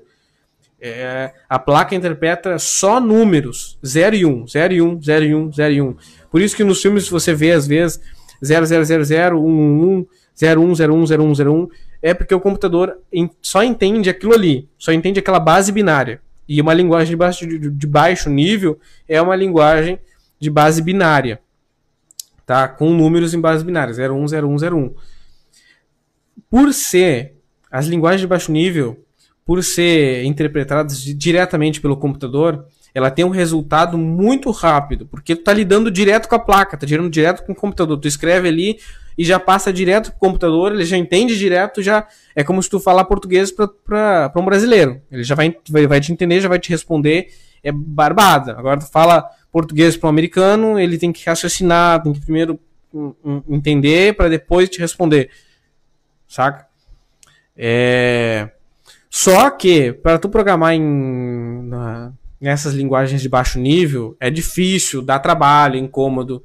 É, 0.82 1.32
a 1.48 1.58
placa 1.58 1.96
interpreta 1.96 2.60
só 2.60 3.00
números, 3.00 3.80
0 3.86 4.16
e 4.18 4.26
1, 4.26 4.48
0 4.50 4.74
e 4.74 4.82
1, 4.82 5.02
0 5.02 5.24
e 5.24 5.34
1, 5.34 5.54
0 5.54 5.74
e 5.74 5.82
1. 5.82 5.96
Por 6.30 6.42
isso 6.42 6.58
que 6.58 6.64
nos 6.66 6.82
filmes 6.82 7.08
você 7.08 7.34
vê, 7.34 7.54
às 7.54 7.66
vezes, 7.66 8.02
0, 8.44 8.66
0, 8.66 8.84
0, 8.84 9.04
0, 9.06 9.42
1, 9.42 9.98
1, 10.00 10.06
0, 10.38 10.62
1, 10.62 10.76
0, 10.76 10.94
1, 10.94 11.06
0, 11.06 11.24
1, 11.24 11.36
0, 11.36 11.54
1 11.54 11.68
é 12.02 12.14
porque 12.14 12.34
o 12.34 12.40
computador 12.40 13.00
só 13.42 13.64
entende 13.64 14.10
aquilo 14.10 14.34
ali, 14.34 14.70
só 14.78 14.92
entende 14.92 15.20
aquela 15.20 15.40
base 15.40 15.72
binária. 15.72 16.22
E 16.48 16.62
uma 16.62 16.74
linguagem 16.74 17.10
de 17.10 17.16
baixo, 17.16 17.48
de, 17.48 17.70
de 17.70 17.88
baixo 17.88 18.30
nível 18.30 18.80
é 19.08 19.22
uma 19.22 19.36
linguagem 19.36 20.00
de 20.40 20.50
base 20.50 20.82
binária, 20.82 21.40
tá? 22.46 22.68
Com 22.68 22.94
números 22.94 23.34
em 23.34 23.42
base 23.42 23.66
binária, 23.66 23.94
01, 23.94 24.26
01, 24.26 24.56
01. 24.76 24.96
Por 26.50 26.74
ser 26.74 27.36
as 27.70 27.88
linguagens 27.88 28.22
de 28.22 28.28
baixo 28.28 28.52
nível, 28.52 29.04
por 29.46 29.64
ser 29.64 30.24
interpretadas 30.24 31.02
diretamente 31.02 31.82
pelo 31.82 31.98
computador, 31.98 32.66
ela 32.94 33.12
tem 33.12 33.24
um 33.24 33.30
resultado 33.30 33.98
muito 33.98 34.50
rápido, 34.52 35.06
porque 35.06 35.36
tu 35.36 35.44
tá 35.44 35.54
lidando 35.54 35.92
direto 35.92 36.28
com 36.28 36.36
a 36.36 36.40
placa, 36.40 36.78
tá 36.78 36.86
lidando 36.86 37.10
direto 37.10 37.46
com 37.46 37.52
o 37.52 37.56
computador. 37.56 37.98
Tu 37.98 38.08
escreve 38.08 38.48
ali 38.48 38.80
e 39.18 39.24
já 39.24 39.40
passa 39.40 39.74
direto 39.74 40.12
pro 40.12 40.20
computador, 40.20 40.72
ele 40.72 40.86
já 40.86 40.96
entende 40.96 41.38
direto, 41.38 41.82
já 41.82 42.08
é 42.36 42.44
como 42.44 42.62
se 42.62 42.70
tu 42.70 42.80
falar 42.80 43.04
português 43.06 43.52
para 43.52 44.32
um 44.36 44.46
brasileiro. 44.46 45.02
Ele 45.12 45.24
já 45.24 45.34
vai, 45.34 45.56
vai, 45.88 46.00
te 46.00 46.12
entender, 46.12 46.40
já 46.40 46.48
vai 46.48 46.60
te 46.60 46.70
responder, 46.70 47.28
é 47.64 47.72
barbada. 47.72 48.52
Agora 48.58 48.80
tu 48.80 48.86
fala 48.92 49.28
português 49.52 49.98
para 49.98 50.08
um 50.08 50.10
americano, 50.12 50.80
ele 50.80 51.00
tem 51.00 51.12
que 51.12 51.26
raciocinar, 51.26 52.04
tem 52.04 52.14
que 52.14 52.22
primeiro 52.22 52.60
um, 52.94 53.14
um, 53.26 53.44
entender 53.50 54.16
para 54.16 54.30
depois 54.30 54.70
te 54.70 54.80
responder. 54.80 55.32
Saca? 56.28 56.68
É... 57.56 58.52
Só 59.10 59.50
que 59.50 59.94
para 59.94 60.20
tu 60.20 60.30
programar 60.30 60.74
em 60.74 61.64
na, 61.64 62.14
nessas 62.40 62.76
linguagens 62.76 63.22
de 63.22 63.30
baixo 63.30 63.60
nível 63.60 64.16
é 64.20 64.30
difícil, 64.30 65.02
dá 65.02 65.18
trabalho, 65.18 65.76
é 65.76 65.80
incômodo 65.80 66.44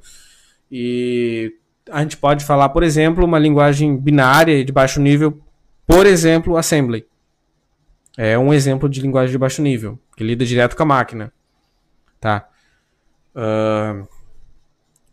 e 0.71 1.53
a 1.89 2.01
gente 2.01 2.17
pode 2.17 2.45
falar, 2.45 2.69
por 2.69 2.83
exemplo, 2.83 3.25
uma 3.25 3.39
linguagem 3.39 3.97
binária 3.97 4.63
de 4.63 4.71
baixo 4.71 5.01
nível, 5.01 5.39
por 5.85 6.05
exemplo, 6.05 6.57
assembly. 6.57 7.05
É 8.17 8.37
um 8.37 8.53
exemplo 8.53 8.87
de 8.87 9.01
linguagem 9.01 9.31
de 9.31 9.37
baixo 9.37 9.61
nível, 9.61 9.99
que 10.15 10.23
lida 10.23 10.45
direto 10.45 10.75
com 10.75 10.83
a 10.83 10.85
máquina. 10.85 11.33
Tá? 12.19 12.47
Uh, 13.35 14.07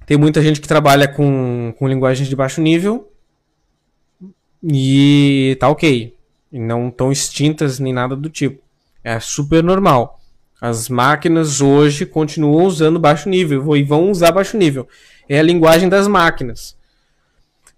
tem 0.07 0.19
muita 0.19 0.43
gente 0.43 0.61
que 0.61 0.69
trabalha 0.69 1.09
com, 1.09 1.75
com 1.79 1.89
linguagens 1.89 2.29
de 2.29 2.37
baixo 2.37 2.61
nível 2.61 3.11
e 4.63 5.57
tá 5.59 5.69
ok. 5.69 6.15
Não 6.53 6.89
estão 6.89 7.11
extintas 7.11 7.79
nem 7.79 7.93
nada 7.93 8.15
do 8.15 8.29
tipo. 8.29 8.63
É 9.03 9.19
super 9.19 9.63
normal. 9.63 10.21
As 10.61 10.91
máquinas 10.91 11.63
hoje 11.63 12.05
continuam 12.05 12.67
usando 12.67 12.99
baixo 12.99 13.29
nível 13.29 13.75
e 13.77 13.83
vão 13.83 14.11
usar 14.11 14.33
baixo 14.33 14.59
nível 14.59 14.87
é 15.31 15.39
a 15.39 15.43
linguagem 15.45 15.89
das 15.89 16.09
máquinas. 16.09 16.77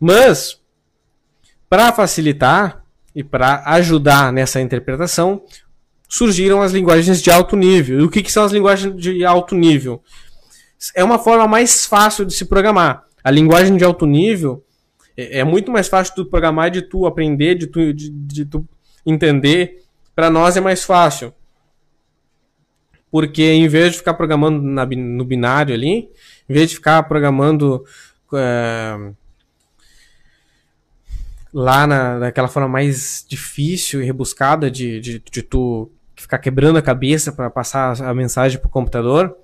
Mas, 0.00 0.58
para 1.68 1.92
facilitar 1.92 2.82
e 3.14 3.22
para 3.22 3.62
ajudar 3.74 4.32
nessa 4.32 4.58
interpretação, 4.58 5.42
surgiram 6.08 6.62
as 6.62 6.72
linguagens 6.72 7.20
de 7.20 7.30
alto 7.30 7.54
nível. 7.54 8.00
E 8.00 8.02
o 8.04 8.08
que, 8.08 8.22
que 8.22 8.32
são 8.32 8.42
as 8.42 8.52
linguagens 8.52 8.96
de 8.96 9.22
alto 9.22 9.54
nível? 9.54 10.02
É 10.96 11.04
uma 11.04 11.18
forma 11.18 11.46
mais 11.46 11.84
fácil 11.84 12.24
de 12.24 12.32
se 12.32 12.46
programar. 12.46 13.04
A 13.22 13.30
linguagem 13.30 13.76
de 13.76 13.84
alto 13.84 14.06
nível 14.06 14.64
é, 15.14 15.40
é 15.40 15.44
muito 15.44 15.70
mais 15.70 15.88
fácil 15.88 16.24
de 16.24 16.30
programar, 16.30 16.70
de 16.70 16.80
tu 16.80 17.04
aprender, 17.04 17.54
de 17.54 17.66
tu, 17.66 17.92
de, 17.92 18.08
de 18.08 18.46
tu 18.46 18.66
entender. 19.04 19.82
Para 20.14 20.30
nós 20.30 20.56
é 20.56 20.60
mais 20.60 20.84
fácil. 20.84 21.34
Porque 23.12 23.42
em 23.42 23.68
vez 23.68 23.92
de 23.92 23.98
ficar 23.98 24.14
programando 24.14 24.62
na, 24.62 24.86
no 24.86 25.24
binário 25.24 25.74
ali, 25.74 26.10
em 26.48 26.52
vez 26.52 26.70
de 26.70 26.76
ficar 26.76 27.02
programando 27.02 27.84
é, 28.34 29.12
lá 31.52 31.86
na, 31.86 32.18
naquela 32.18 32.48
forma 32.48 32.68
mais 32.68 33.24
difícil 33.28 34.00
e 34.00 34.04
rebuscada 34.06 34.70
de, 34.70 34.98
de, 34.98 35.22
de 35.30 35.42
tu 35.42 35.92
ficar 36.16 36.38
quebrando 36.38 36.78
a 36.78 36.82
cabeça 36.82 37.30
para 37.30 37.50
passar 37.50 38.00
a 38.00 38.14
mensagem 38.14 38.58
para 38.58 38.68
o 38.68 38.70
computador, 38.70 39.36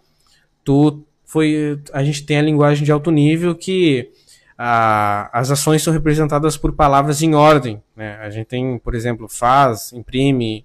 tu 0.64 1.04
foi 1.26 1.78
a 1.92 2.02
gente 2.02 2.24
tem 2.24 2.38
a 2.38 2.42
linguagem 2.42 2.85
de 2.85 2.90
alto 2.90 3.11
nível 3.11 3.54
que 3.54 4.11
a, 4.57 5.28
as 5.38 5.50
ações 5.50 5.83
são 5.83 5.92
representadas 5.92 6.57
por 6.57 6.72
palavras 6.72 7.20
em 7.20 7.35
ordem. 7.35 7.83
Né? 7.94 8.16
A 8.16 8.31
gente 8.31 8.46
tem, 8.46 8.78
por 8.78 8.94
exemplo, 8.94 9.28
faz, 9.28 9.92
imprime, 9.92 10.64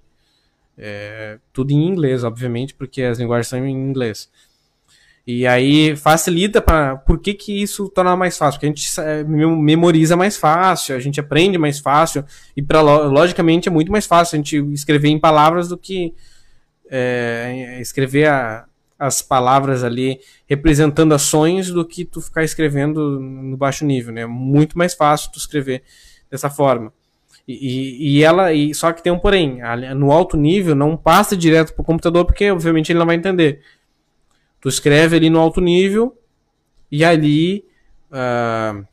é, 0.77 1.37
tudo 1.51 1.71
em 1.71 1.87
inglês, 1.87 2.23
obviamente, 2.23 2.73
porque 2.73 3.01
as 3.03 3.19
linguagens 3.19 3.47
são 3.47 3.65
em 3.65 3.71
inglês. 3.71 4.29
E 5.25 5.47
aí 5.47 5.95
facilita 5.95 6.61
para. 6.61 6.97
Por 6.97 7.17
que, 7.17 7.33
que 7.33 7.61
isso 7.61 7.87
torna 7.87 8.15
mais 8.15 8.37
fácil? 8.37 8.59
Porque 8.59 8.65
a 8.65 8.69
gente 8.69 8.99
é, 8.99 9.23
memoriza 9.23 10.17
mais 10.17 10.35
fácil, 10.35 10.95
a 10.95 10.99
gente 10.99 11.19
aprende 11.19 11.57
mais 11.57 11.79
fácil, 11.79 12.25
e 12.57 12.61
para 12.61 12.81
logicamente 12.81 13.69
é 13.69 13.71
muito 13.71 13.91
mais 13.91 14.05
fácil 14.05 14.35
a 14.35 14.37
gente 14.37 14.57
escrever 14.73 15.07
em 15.07 15.19
palavras 15.19 15.69
do 15.69 15.77
que 15.77 16.13
é, 16.89 17.79
escrever 17.79 18.27
a, 18.27 18.65
as 18.99 19.21
palavras 19.21 19.83
ali 19.83 20.19
representando 20.45 21.13
ações 21.13 21.69
do 21.69 21.85
que 21.85 22.03
tu 22.03 22.19
ficar 22.19 22.43
escrevendo 22.43 23.17
no 23.19 23.55
baixo 23.55 23.85
nível, 23.85 24.13
né? 24.13 24.25
Muito 24.25 24.77
mais 24.77 24.93
fácil 24.93 25.31
tu 25.31 25.39
escrever 25.39 25.83
dessa 26.29 26.49
forma. 26.49 26.91
E, 27.47 28.17
e, 28.17 28.23
ela, 28.23 28.53
e 28.53 28.73
só 28.73 28.93
que 28.93 29.03
tem 29.03 29.11
um 29.11 29.19
porém, 29.19 29.59
no 29.95 30.11
alto 30.11 30.37
nível 30.37 30.75
não 30.75 30.95
passa 30.95 31.35
direto 31.35 31.73
para 31.73 31.81
o 31.81 31.85
computador 31.85 32.25
porque 32.25 32.49
obviamente 32.49 32.91
ele 32.91 32.99
não 32.99 33.05
vai 33.05 33.15
entender. 33.15 33.61
Tu 34.61 34.69
escreve 34.69 35.17
ali 35.17 35.29
no 35.29 35.39
alto 35.39 35.59
nível 35.59 36.17
e 36.89 37.03
ali 37.03 37.65
uh, 38.11 38.85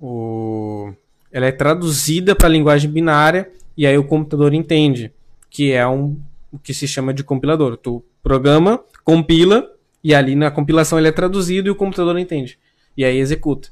o, 0.00 0.94
ela 1.30 1.44
é 1.46 1.52
traduzida 1.52 2.34
para 2.34 2.46
a 2.46 2.50
linguagem 2.50 2.90
binária 2.90 3.50
e 3.76 3.86
aí 3.86 3.98
o 3.98 4.04
computador 4.04 4.54
entende 4.54 5.12
que 5.50 5.72
é 5.72 5.86
um 5.86 6.18
o 6.50 6.58
que 6.58 6.72
se 6.72 6.86
chama 6.86 7.12
de 7.12 7.24
compilador. 7.24 7.76
Tu 7.76 8.02
programa, 8.22 8.82
compila 9.02 9.68
e 10.02 10.14
ali 10.14 10.36
na 10.36 10.50
compilação 10.50 10.98
ele 10.98 11.08
é 11.08 11.12
traduzido 11.12 11.68
e 11.68 11.70
o 11.70 11.74
computador 11.74 12.16
entende. 12.16 12.58
E 12.96 13.04
aí 13.04 13.18
executa. 13.18 13.70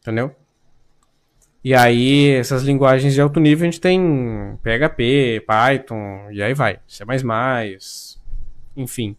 Entendeu? 0.00 0.34
E 1.64 1.72
aí, 1.72 2.28
essas 2.28 2.62
linguagens 2.62 3.14
de 3.14 3.20
alto 3.22 3.40
nível 3.40 3.66
a 3.66 3.70
gente 3.70 3.80
tem 3.80 3.98
PHP, 4.62 5.46
Python, 5.46 6.30
e 6.30 6.42
aí 6.42 6.52
vai. 6.52 6.78
C++, 6.86 7.02
enfim. 8.76 9.16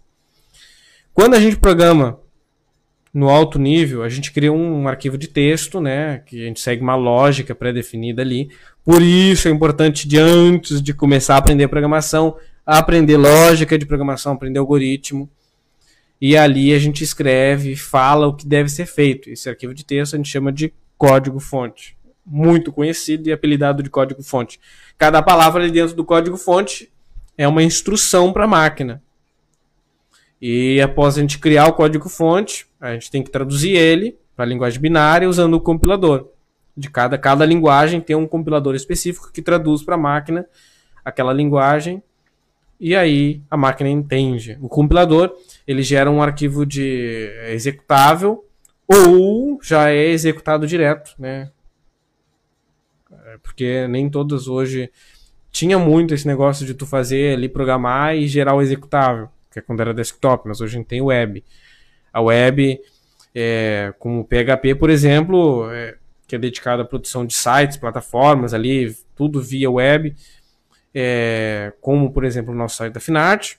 Quando 1.12 1.34
a 1.34 1.40
gente 1.40 1.58
programa 1.58 2.20
no 3.12 3.30
alto 3.30 3.58
nível, 3.58 4.04
a 4.04 4.10
gente 4.10 4.32
cria 4.32 4.54
um 4.54 4.88
arquivo 4.88 5.18
de 5.18 5.28
texto, 5.28 5.82
né, 5.82 6.20
que 6.20 6.44
a 6.44 6.46
gente 6.46 6.60
segue 6.60 6.84
uma 6.84 6.96
lógica 6.96 7.56
pré-definida 7.56 8.22
ali. 8.22 8.52
Por 8.84 9.02
isso 9.02 9.48
é 9.48 9.52
importante 9.52 10.08
de 10.08 10.20
antes 10.20 10.84
de 10.84 10.94
começar 10.94 11.34
a 11.34 11.38
aprender 11.40 11.68
programação, 11.68 12.38
aprender 12.64 13.18
lógica 13.18 13.76
de 13.76 13.88
programação, 13.88 14.34
aprender 14.34 14.60
algoritmo. 14.60 15.28
E 16.22 16.38
ali 16.38 16.76
a 16.76 16.78
gente 16.78 17.04
escreve, 17.04 17.76
fala 17.76 18.28
o 18.28 18.36
que 18.36 18.46
deve 18.46 18.70
ser 18.70 18.86
feito. 18.86 19.32
Esse 19.32 19.50
arquivo 19.50 19.74
de 19.74 19.84
texto 19.84 20.14
a 20.14 20.18
gente 20.18 20.30
chama 20.30 20.52
de 20.52 20.72
código-fonte 20.96 21.96
muito 22.26 22.72
conhecido 22.72 23.30
e 23.30 23.32
apelidado 23.32 23.84
de 23.84 23.90
código-fonte. 23.90 24.60
Cada 24.98 25.22
palavra 25.22 25.64
ali 25.64 25.72
dentro 25.72 25.96
do 25.96 26.04
código-fonte 26.04 26.92
é 27.38 27.48
uma 27.48 27.62
instrução 27.62 28.34
para 28.34 28.46
a 28.46 28.48
máquina. 28.48 29.02
E 30.42 30.82
após 30.82 31.18
a 31.18 31.22
gente 31.22 31.38
criar 31.38 31.68
o 31.68 31.74
código-fonte, 31.74 32.68
a 32.80 32.94
gente 32.94 33.12
tem 33.12 33.24
que 33.24 33.32
traduzir 33.32 33.76
ele 33.76 34.18
para 34.36 34.46
a 34.46 34.48
linguagem 34.48 34.82
binária 34.82 35.30
usando 35.30 35.54
o 35.54 35.62
compilador. 35.62 36.30
De 36.76 36.90
cada, 36.90 37.18
cada 37.18 37.46
linguagem 37.46 38.02
tem 38.02 38.16
um 38.16 38.28
compilador 38.28 38.76
específico 38.76 39.32
que 39.32 39.42
traduz 39.42 39.82
para 39.84 39.96
a 39.96 39.98
máquina 39.98 40.46
aquela 41.04 41.32
linguagem 41.32 42.02
e 42.80 42.96
aí 42.96 43.42
a 43.50 43.56
máquina 43.56 43.90
entende. 43.90 44.58
O 44.62 44.68
compilador 44.68 45.34
ele 45.66 45.82
gera 45.82 46.12
um 46.12 46.22
arquivo 46.22 46.66
de 46.66 47.32
executável 47.48 48.44
ou 48.88 49.60
já 49.64 49.90
é 49.90 50.08
executado 50.08 50.68
direto, 50.68 51.16
né? 51.18 51.50
Porque 53.42 53.88
nem 53.88 54.10
todas 54.10 54.48
hoje 54.48 54.90
tinha 55.52 55.80
muito 55.80 56.14
esse 56.14 56.28
negócio 56.28 56.66
de 56.66 56.74
tu 56.74 56.86
fazer 56.86 57.36
ali 57.36 57.48
programar 57.48 58.16
e 58.16 58.28
gerar 58.28 58.56
o 58.56 58.62
executável, 58.62 59.30
que 59.52 59.60
é 59.60 59.62
quando 59.62 59.80
era 59.80 59.94
desktop, 59.94 60.48
mas 60.48 60.60
hoje 60.60 60.76
a 60.76 60.80
gente 60.80 60.88
tem 60.88 61.02
web. 61.02 61.44
A 62.12 62.22
web, 62.22 62.80
é, 63.34 63.94
como 63.98 64.22
o 64.22 64.26
PHP, 64.26 64.76
por 64.76 64.90
exemplo, 64.90 65.70
é, 65.72 65.96
que 66.28 66.36
é 66.36 66.40
dedicado 66.40 66.82
à 66.82 66.86
produção 66.86 67.26
de 67.26 67.34
sites, 67.34 67.78
plataformas 67.78 68.54
ali, 68.54 68.96
tudo 69.16 69.42
via 69.42 69.72
web, 69.72 70.14
é, 70.94 71.72
como 71.80 72.12
por 72.12 72.26
exemplo 72.26 72.54
o 72.54 72.58
nosso 72.58 72.78
site 72.78 72.94
da 72.94 73.00
Finart. 73.00 73.56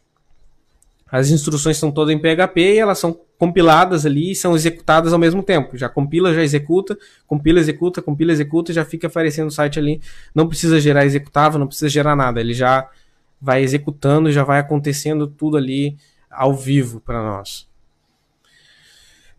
As 1.10 1.30
instruções 1.30 1.76
são 1.76 1.92
todas 1.92 2.14
em 2.14 2.18
PHP 2.18 2.74
e 2.74 2.78
elas 2.78 2.98
são 2.98 3.18
compiladas 3.38 4.04
ali 4.04 4.32
e 4.32 4.34
são 4.34 4.56
executadas 4.56 5.12
ao 5.12 5.18
mesmo 5.18 5.42
tempo. 5.42 5.76
Já 5.76 5.88
compila, 5.88 6.34
já 6.34 6.42
executa, 6.42 6.98
compila, 7.26 7.60
executa, 7.60 8.02
compila, 8.02 8.32
executa, 8.32 8.72
já 8.72 8.84
fica 8.84 9.06
aparecendo 9.06 9.48
o 9.48 9.52
site 9.52 9.78
ali. 9.78 10.00
Não 10.34 10.48
precisa 10.48 10.80
gerar 10.80 11.06
executável, 11.06 11.60
não 11.60 11.66
precisa 11.66 11.88
gerar 11.88 12.16
nada. 12.16 12.40
Ele 12.40 12.52
já 12.52 12.88
vai 13.40 13.62
executando, 13.62 14.32
já 14.32 14.42
vai 14.42 14.58
acontecendo 14.58 15.28
tudo 15.28 15.56
ali 15.56 15.96
ao 16.30 16.54
vivo 16.54 17.00
para 17.00 17.22
nós. 17.22 17.68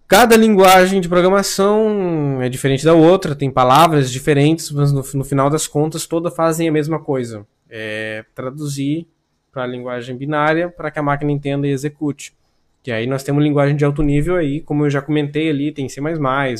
Cada 0.07 0.37
linguagem 0.37 1.01
de 1.01 1.09
programação 1.09 2.41
é 2.41 2.47
diferente 2.47 2.85
da 2.85 2.93
outra, 2.93 3.35
tem 3.35 3.51
palavras 3.51 4.09
diferentes, 4.09 4.71
mas 4.71 4.93
no, 4.93 5.03
no 5.15 5.23
final 5.25 5.49
das 5.49 5.67
contas 5.67 6.07
todas 6.07 6.33
fazem 6.33 6.69
a 6.69 6.71
mesma 6.71 6.97
coisa. 6.97 7.45
É 7.69 8.23
traduzir 8.33 9.05
para 9.57 9.63
a 9.63 9.67
linguagem 9.67 10.15
binária 10.15 10.69
para 10.69 10.91
que 10.91 10.99
a 10.99 11.01
máquina 11.01 11.31
entenda 11.31 11.67
e 11.67 11.71
execute. 11.71 12.31
Que 12.83 12.91
aí 12.91 13.07
nós 13.07 13.23
temos 13.23 13.43
linguagem 13.43 13.75
de 13.75 13.83
alto 13.83 14.03
nível 14.03 14.35
aí, 14.35 14.61
como 14.61 14.85
eu 14.85 14.89
já 14.91 15.01
comentei 15.01 15.49
ali, 15.49 15.71
tem 15.71 15.89
C++, 15.89 15.99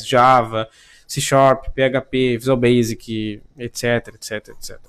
Java, 0.04 0.68
C 1.06 1.20
Sharp, 1.20 1.66
PHP, 1.66 2.38
Visual 2.38 2.56
Basic, 2.56 3.40
etc, 3.56 4.08
etc, 4.16 4.48
etc. 4.48 4.80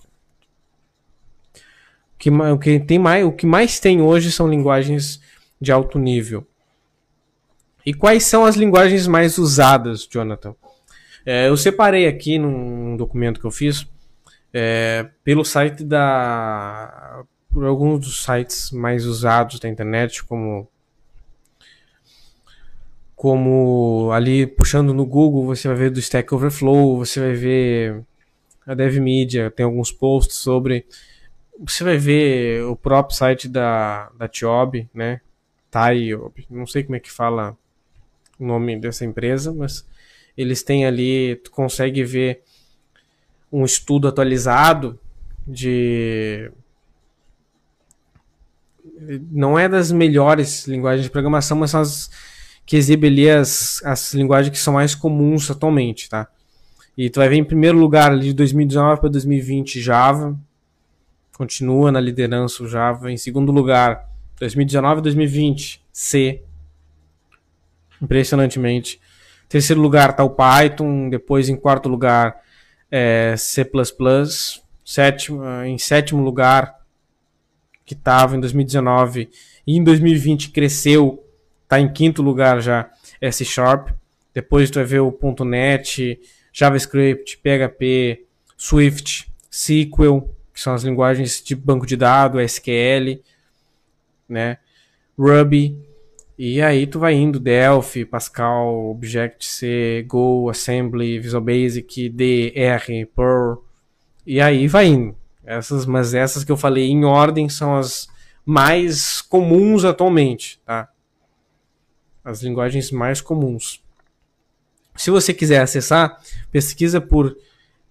O 2.15 2.17
que, 2.17 2.31
o 2.31 2.57
que, 2.57 2.79
tem 2.79 2.97
mais, 2.97 3.23
o 3.23 3.31
que 3.31 3.45
mais 3.45 3.79
tem 3.79 4.01
hoje 4.01 4.31
são 4.31 4.47
linguagens 4.47 5.21
de 5.61 5.71
alto 5.71 5.99
nível. 5.99 6.47
E 7.85 7.93
quais 7.93 8.23
são 8.23 8.43
as 8.43 8.55
linguagens 8.55 9.05
mais 9.05 9.37
usadas, 9.37 10.07
Jonathan? 10.11 10.55
É, 11.23 11.47
eu 11.47 11.55
separei 11.55 12.07
aqui 12.07 12.39
num 12.39 12.97
documento 12.97 13.39
que 13.39 13.45
eu 13.45 13.51
fiz 13.51 13.87
é, 14.51 15.07
pelo 15.23 15.45
site 15.45 15.83
da. 15.83 17.23
Por 17.51 17.65
alguns 17.65 18.01
dos 18.01 18.23
sites 18.23 18.71
mais 18.71 19.05
usados 19.05 19.59
da 19.59 19.67
internet, 19.67 20.23
como 20.23 20.67
como 23.15 24.11
ali 24.13 24.47
puxando 24.47 24.93
no 24.93 25.05
Google, 25.05 25.45
você 25.45 25.67
vai 25.67 25.75
ver 25.75 25.89
do 25.89 25.99
Stack 25.99 26.33
Overflow, 26.33 26.97
você 26.97 27.19
vai 27.19 27.33
ver 27.33 28.01
a 28.65 28.73
DevMedia, 28.73 29.51
tem 29.51 29.65
alguns 29.65 29.91
posts 29.91 30.37
sobre. 30.37 30.85
Você 31.59 31.83
vai 31.83 31.97
ver 31.97 32.63
o 32.63 32.77
próprio 32.77 33.17
site 33.17 33.49
da, 33.49 34.09
da 34.17 34.27
Tiob, 34.29 34.87
né? 34.93 35.19
Taiob, 35.69 36.47
não 36.49 36.65
sei 36.65 36.83
como 36.83 36.95
é 36.95 36.99
que 37.01 37.11
fala 37.11 37.57
o 38.39 38.45
nome 38.45 38.79
dessa 38.79 39.03
empresa, 39.03 39.53
mas 39.53 39.85
eles 40.37 40.63
têm 40.63 40.85
ali, 40.85 41.35
tu 41.43 41.51
consegue 41.51 42.05
ver 42.05 42.41
um 43.51 43.65
estudo 43.65 44.07
atualizado 44.07 44.97
de 45.45 46.49
não 49.31 49.57
é 49.57 49.69
das 49.69 49.91
melhores 49.91 50.67
linguagens 50.67 51.03
de 51.03 51.09
programação, 51.09 51.57
mas 51.57 51.71
são 51.71 51.81
as 51.81 52.09
que 52.65 52.77
exibe 52.77 53.07
ali 53.07 53.29
as, 53.29 53.81
as 53.83 54.13
linguagens 54.13 54.51
que 54.51 54.59
são 54.59 54.75
mais 54.75 54.93
comuns 54.93 55.49
atualmente, 55.49 56.07
tá? 56.07 56.27
E 56.95 57.09
tu 57.09 57.19
vai 57.19 57.29
ver 57.29 57.37
em 57.37 57.43
primeiro 57.43 57.77
lugar 57.77 58.11
ali 58.11 58.27
de 58.27 58.33
2019 58.33 58.99
para 58.99 59.09
2020 59.09 59.81
Java, 59.81 60.37
continua 61.35 61.91
na 61.91 61.99
liderança 61.99 62.61
o 62.61 62.67
Java. 62.67 63.11
Em 63.11 63.17
segundo 63.17 63.51
lugar, 63.51 64.07
2019 64.39 64.99
e 64.99 65.03
2020 65.03 65.81
C, 65.91 66.43
impressionantemente. 68.01 68.99
Em 69.45 69.49
terceiro 69.49 69.81
lugar 69.81 70.11
está 70.11 70.23
o 70.23 70.29
Python, 70.29 71.09
depois 71.09 71.49
em 71.49 71.55
quarto 71.55 71.89
lugar 71.89 72.41
é, 72.91 73.33
C++, 73.37 73.65
sétimo, 74.85 75.43
em 75.65 75.77
sétimo 75.77 76.21
lugar 76.21 76.78
que 77.89 77.95
estava 77.95 78.37
em 78.37 78.39
2019 78.39 79.27
e 79.65 79.75
em 79.75 79.83
2020 79.83 80.51
cresceu 80.51 81.25
Tá 81.69 81.79
em 81.79 81.87
quinto 81.87 82.23
lugar 82.23 82.59
já 82.61 82.89
C 83.31 83.45
Sharp. 83.45 83.89
Depois 84.33 84.71
tu 84.71 84.75
vai 84.75 84.85
ver 84.85 85.01
o 85.01 85.15
.NET, 85.45 86.19
JavaScript, 86.51 87.37
PHP, 87.37 88.25
Swift, 88.57 89.31
SQL, 89.51 90.21
que 90.51 90.59
são 90.59 90.73
as 90.73 90.83
linguagens 90.83 91.43
de 91.43 91.55
banco 91.55 91.85
de 91.85 91.95
dados, 91.95 92.41
SQL, 92.41 93.21
né? 94.27 94.57
Ruby. 95.17 95.77
E 96.39 96.59
aí 96.59 96.87
tu 96.87 96.97
vai 96.97 97.13
indo 97.13 97.39
Delphi, 97.39 98.03
Pascal, 98.03 98.89
Objective-C, 98.89 100.05
Go, 100.07 100.49
Assembly, 100.49 101.19
Visual 101.19 101.43
Basic, 101.43 102.09
D, 102.09 102.51
R, 102.55 103.05
Perl. 103.15 103.63
E 104.25 104.41
aí 104.41 104.67
vai 104.67 104.87
indo. 104.87 105.15
Essas, 105.49 105.83
mas 105.87 106.13
essas 106.13 106.43
que 106.43 106.51
eu 106.51 106.57
falei 106.57 106.91
em 106.91 107.05
ordem 107.05 107.49
são 107.49 107.75
as 107.75 108.07
mais 108.45 109.19
comuns 109.19 109.83
atualmente, 109.83 110.61
tá? 110.63 110.87
as 112.23 112.43
linguagens 112.43 112.91
mais 112.91 113.19
comuns. 113.19 113.83
Se 114.95 115.09
você 115.09 115.33
quiser 115.33 115.59
acessar, 115.59 116.19
pesquisa 116.51 117.01
por 117.01 117.35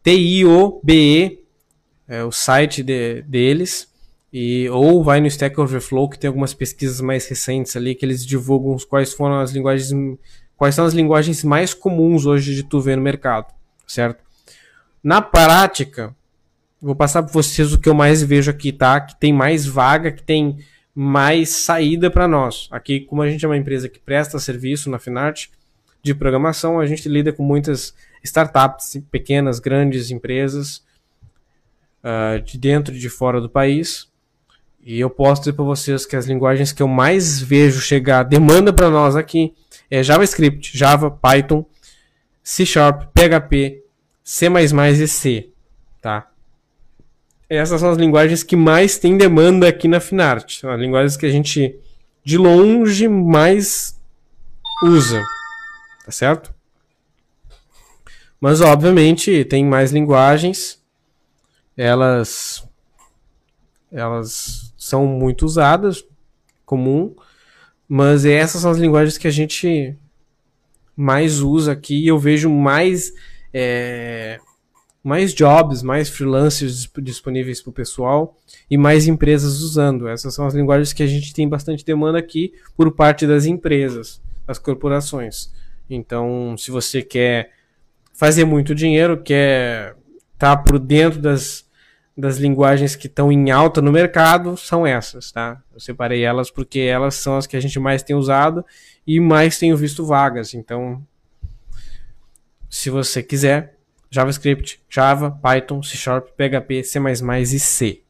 TIOBE, 0.05 1.41
é 2.07 2.23
o 2.23 2.31
site 2.31 2.81
de, 2.85 3.23
deles, 3.23 3.93
e 4.33 4.69
ou 4.69 5.03
vai 5.03 5.21
no 5.21 5.27
Stack 5.27 5.59
Overflow 5.61 6.09
que 6.09 6.19
tem 6.19 6.29
algumas 6.29 6.55
pesquisas 6.55 7.01
mais 7.01 7.27
recentes 7.27 7.75
ali 7.75 7.93
que 7.93 8.07
eles 8.07 8.25
divulgam 8.25 8.77
quais 8.89 9.13
foram 9.13 9.41
as 9.41 9.51
linguagens, 9.51 9.91
quais 10.57 10.77
são 10.77 10.85
as 10.85 10.95
linguagens 10.95 11.43
mais 11.43 11.75
comuns 11.75 12.25
hoje 12.25 12.55
de 12.55 12.63
tu 12.63 12.81
ver 12.81 12.97
no 12.97 13.03
mercado, 13.03 13.53
certo? 13.85 14.23
Na 15.03 15.21
prática, 15.21 16.15
vou 16.81 16.95
passar 16.95 17.23
para 17.23 17.33
vocês 17.33 17.73
o 17.73 17.79
que 17.79 17.89
eu 17.89 17.95
mais 17.95 18.23
vejo 18.23 18.51
aqui, 18.51 18.73
tá? 18.73 19.01
Que 19.01 19.19
tem 19.19 19.33
mais 19.33 19.67
vaga, 19.67 20.13
que 20.13 20.23
tem 20.23 20.59
mais 20.95 21.51
saída 21.51 22.11
para 22.11 22.27
nós. 22.27 22.69
Aqui, 22.71 23.01
como 23.01 23.23
a 23.23 23.31
gente 23.31 23.45
é 23.45 23.49
uma 23.49 23.57
empresa 23.57 23.89
que 23.89 23.99
presta 23.99 24.39
serviço 24.39 24.91
na 24.91 24.99
Finart 24.99 25.47
de 26.03 26.15
programação, 26.15 26.81
a 26.81 26.87
gente 26.87 27.09
lida 27.09 27.33
com 27.33 27.43
muitas 27.43 27.95
startups, 28.23 29.01
pequenas, 29.11 29.59
grandes 29.59 30.11
empresas 30.11 30.83
uh, 32.03 32.41
de 32.43 32.59
dentro 32.59 32.95
e 32.95 32.99
de 32.99 33.09
fora 33.09 33.41
do 33.41 33.49
país. 33.49 34.09
E 34.81 34.99
eu 34.99 35.11
posso 35.11 35.43
dizer 35.43 35.53
para 35.53 35.65
vocês 35.65 36.07
que 36.07 36.17
as 36.17 36.27
linguagens 36.27 36.73
que 36.73 36.83
eu 36.83 36.89
mais 36.89 37.41
vejo 37.41 37.81
chegar 37.81 38.23
demanda 38.23 38.73
para 38.73 38.89
nós 38.89 39.17
aqui 39.17 39.55
é 39.91 40.03
JavaScript, 40.03 40.77
Java, 40.77 41.11
Python, 41.11 41.65
C 42.43 42.65
Sharp, 42.65 43.03
PHP, 43.13 43.85
C++ 44.25 44.47
e 44.47 45.09
C, 45.09 45.51
tá? 46.01 46.31
Essas 47.49 47.81
são 47.81 47.91
as 47.91 47.97
linguagens 47.97 48.43
que 48.43 48.55
mais 48.55 48.99
tem 48.99 49.17
demanda 49.17 49.67
aqui 49.67 49.89
na 49.89 50.01
Finart. 50.01 50.59
São 50.59 50.71
as 50.71 50.79
linguagens 50.79 51.17
que 51.17 51.25
a 51.25 51.31
gente, 51.31 51.75
de 52.23 52.37
longe, 52.37 53.09
mais 53.09 53.99
usa. 54.83 55.23
Tá 56.05 56.13
certo? 56.13 56.55
Mas, 58.39 58.61
obviamente, 58.61 59.45
tem 59.47 59.65
mais 59.65 59.93
linguagens. 59.93 60.79
Elas, 61.75 62.69
elas 63.91 64.75
são 64.77 65.07
muito 65.07 65.47
usadas, 65.47 66.05
comum. 66.67 67.17
Mas 67.89 68.27
essas 68.27 68.61
são 68.61 68.71
as 68.71 68.79
linguagens 68.79 69.17
que 69.17 69.27
a 69.27 69.33
gente 69.33 69.97
mais 70.95 71.41
usa 71.41 71.73
aqui. 71.73 72.05
E 72.05 72.09
eu 72.09 72.19
vejo 72.19 72.51
mais... 72.51 73.13
É, 73.55 74.39
mais 75.03 75.33
jobs, 75.33 75.83
mais 75.83 76.09
freelancers 76.09 76.91
disponíveis 77.01 77.63
para 77.63 77.71
o 77.71 77.73
pessoal 77.73 78.37
e 78.71 78.77
mais 78.77 79.07
empresas 79.07 79.61
usando. 79.61 80.09
Essas 80.09 80.35
são 80.35 80.47
as 80.47 80.55
linguagens 80.55 80.93
que 80.93 81.03
a 81.03 81.07
gente 81.07 81.33
tem 81.33 81.49
bastante 81.49 81.85
demanda 81.85 82.19
aqui 82.19 82.53
por 82.77 82.91
parte 82.93 83.27
das 83.27 83.47
empresas, 83.47 84.21
das 84.47 84.59
corporações. 84.59 85.53
Então, 85.89 86.57
se 86.59 86.71
você 86.71 87.01
quer 87.01 87.53
fazer 88.13 88.45
muito 88.45 88.75
dinheiro, 88.75 89.23
quer 89.23 89.97
estar 90.35 90.57
tá 90.57 90.63
por 90.63 90.79
dentro 90.79 91.21
das, 91.21 91.65
das 92.17 92.37
linguagens 92.37 92.97
que 92.97 93.07
estão 93.07 93.31
em 93.31 93.51
alta 93.51 93.81
no 93.81 93.93
mercado, 93.93 94.57
são 94.57 94.87
essas, 94.87 95.31
tá? 95.31 95.63
Eu 95.73 95.81
separei 95.81 96.23
elas 96.25 96.51
porque 96.51 96.81
elas 96.81 97.15
são 97.15 97.37
as 97.37 97.47
que 97.47 97.57
a 97.57 97.61
gente 97.61 97.79
mais 97.79 98.03
tem 98.03 98.17
usado 98.17 98.65
e 99.07 99.21
mais 99.21 99.59
tenho 99.59 99.77
visto 99.77 100.05
vagas. 100.05 100.53
Então, 100.53 101.03
se 102.69 102.91
você 102.91 103.23
quiser, 103.23 103.78
JavaScript, 104.11 104.81
Java, 104.89 105.39
Python, 105.43 105.83
C 105.83 105.97
Sharp, 105.97 106.29
PHP, 106.37 106.83
C++ 106.83 106.99
e 107.55 107.61
C. 107.61 108.03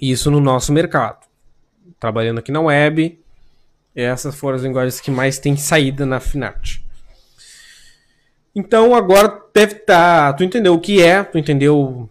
Isso 0.00 0.30
no 0.30 0.40
nosso 0.40 0.72
mercado. 0.72 1.26
Trabalhando 1.98 2.38
aqui 2.38 2.50
na 2.50 2.60
web, 2.60 3.18
essas 3.94 4.34
foram 4.34 4.56
as 4.56 4.62
linguagens 4.62 5.00
que 5.00 5.10
mais 5.10 5.38
tem 5.38 5.56
saída 5.56 6.06
na 6.06 6.20
Finart. 6.20 6.78
Então 8.54 8.94
agora 8.94 9.42
deve 9.54 9.74
estar. 9.74 10.32
Tá, 10.32 10.32
tu 10.32 10.44
entendeu 10.44 10.74
o 10.74 10.80
que 10.80 11.02
é, 11.02 11.22
tu 11.22 11.38
entendeu 11.38 12.08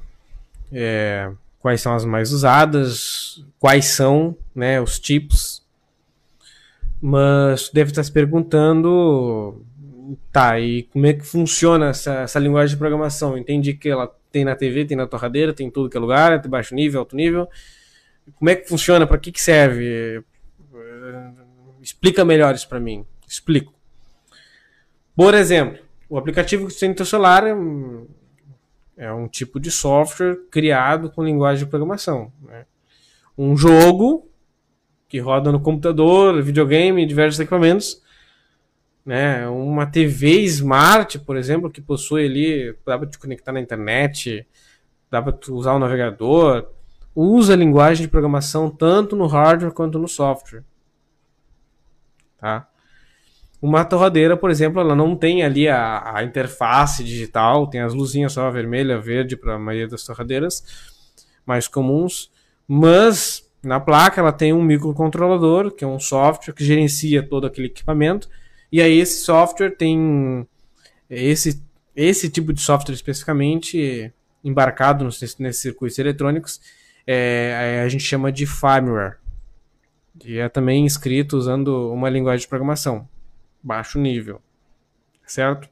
é, 0.71 1.31
quais 1.59 1.81
são 1.81 1.93
as 1.93 2.05
mais 2.05 2.31
usadas, 2.31 3.43
quais 3.59 3.85
são 3.85 4.37
né, 4.53 4.79
os 4.79 4.99
tipos. 4.99 5.63
Mas 7.01 7.69
tu 7.69 7.73
deve 7.73 7.91
estar 7.91 8.03
se 8.03 8.11
perguntando 8.11 9.65
Tá, 10.31 10.59
e 10.59 10.83
como 10.83 11.05
é 11.05 11.13
que 11.13 11.25
funciona 11.25 11.89
essa, 11.89 12.21
essa 12.21 12.39
linguagem 12.39 12.75
de 12.75 12.79
programação? 12.79 13.37
Entendi 13.37 13.73
que 13.73 13.89
ela 13.89 14.07
tem 14.31 14.45
na 14.45 14.55
TV, 14.55 14.85
tem 14.85 14.97
na 14.97 15.07
torradeira, 15.07 15.53
tem 15.53 15.69
tudo 15.69 15.89
que 15.89 15.97
é 15.97 15.99
lugar, 15.99 16.41
tem 16.41 16.49
baixo 16.49 16.73
nível, 16.73 17.01
alto 17.01 17.15
nível. 17.15 17.47
Como 18.35 18.49
é 18.49 18.55
que 18.55 18.67
funciona? 18.67 19.05
Para 19.05 19.17
que, 19.17 19.31
que 19.31 19.41
serve? 19.41 20.23
Explica 21.81 22.23
melhor 22.23 22.55
isso 22.55 22.67
para 22.67 22.79
mim. 22.79 23.05
Explico. 23.27 23.73
Por 25.15 25.33
exemplo, 25.33 25.83
o 26.07 26.17
aplicativo 26.17 26.65
que 26.65 26.73
você 26.73 26.79
tem 26.81 26.89
no 26.89 26.97
seu 26.97 27.05
celular 27.05 27.45
é 27.45 27.53
um, 27.53 28.07
é 28.95 29.11
um 29.11 29.27
tipo 29.27 29.59
de 29.59 29.69
software 29.69 30.37
criado 30.49 31.11
com 31.11 31.23
linguagem 31.23 31.65
de 31.65 31.69
programação. 31.69 32.31
Né? 32.41 32.65
Um 33.37 33.55
jogo 33.55 34.29
que 35.07 35.19
roda 35.19 35.51
no 35.51 35.59
computador, 35.59 36.41
videogame, 36.41 37.05
diversos 37.05 37.39
equipamentos 37.39 38.01
né? 39.09 39.47
Uma 39.47 39.87
TV 39.87 40.41
smart, 40.41 41.17
por 41.17 41.35
exemplo, 41.35 41.71
que 41.71 41.81
possui 41.81 42.27
ali, 42.27 42.77
dá 42.85 42.95
para 42.95 43.07
te 43.07 43.17
conectar 43.17 43.51
na 43.51 43.59
internet, 43.59 44.45
dá 45.09 45.19
para 45.19 45.35
usar 45.51 45.73
o 45.73 45.79
navegador, 45.79 46.67
usa 47.15 47.53
a 47.53 47.55
linguagem 47.55 48.05
de 48.05 48.11
programação 48.11 48.69
tanto 48.69 49.15
no 49.15 49.25
hardware 49.25 49.73
quanto 49.73 49.97
no 49.97 50.07
software. 50.07 50.63
Tá? 52.37 52.67
Uma 53.59 53.83
torradeira, 53.83 54.37
por 54.37 54.51
exemplo, 54.51 54.79
ela 54.79 54.95
não 54.95 55.15
tem 55.15 55.41
ali 55.41 55.67
a, 55.67 56.17
a 56.17 56.23
interface 56.23 57.03
digital, 57.03 57.65
tem 57.65 57.81
as 57.81 57.95
luzinhas 57.95 58.33
só 58.33 58.51
vermelha, 58.51 58.99
verde 58.99 59.35
para 59.35 59.55
a 59.55 59.59
maioria 59.59 59.87
das 59.87 60.03
torradeiras 60.03 60.63
mais 61.47 61.67
comuns, 61.67 62.31
mas 62.67 63.43
na 63.63 63.79
placa 63.79 64.21
ela 64.21 64.31
tem 64.31 64.53
um 64.53 64.61
microcontrolador, 64.61 65.71
que 65.71 65.83
é 65.83 65.87
um 65.87 65.99
software 65.99 66.53
que 66.53 66.63
gerencia 66.63 67.23
todo 67.23 67.47
aquele 67.47 67.65
equipamento 67.65 68.29
e 68.71 68.81
aí 68.81 68.99
esse 68.99 69.23
software 69.23 69.71
tem 69.71 70.47
esse 71.09 71.63
esse 71.95 72.29
tipo 72.29 72.53
de 72.53 72.61
software 72.61 72.93
especificamente 72.93 74.13
embarcado 74.43 75.03
nesses, 75.03 75.37
nesses 75.37 75.61
circuitos 75.61 75.99
eletrônicos 75.99 76.61
é, 77.05 77.81
a 77.83 77.89
gente 77.89 78.03
chama 78.03 78.31
de 78.31 78.45
firmware. 78.45 79.17
E 80.23 80.37
é 80.37 80.47
também 80.47 80.85
escrito 80.85 81.35
usando 81.35 81.91
uma 81.91 82.09
linguagem 82.09 82.41
de 82.41 82.47
programação 82.47 83.07
baixo 83.61 83.99
nível 83.99 84.41
certo? 85.29 85.69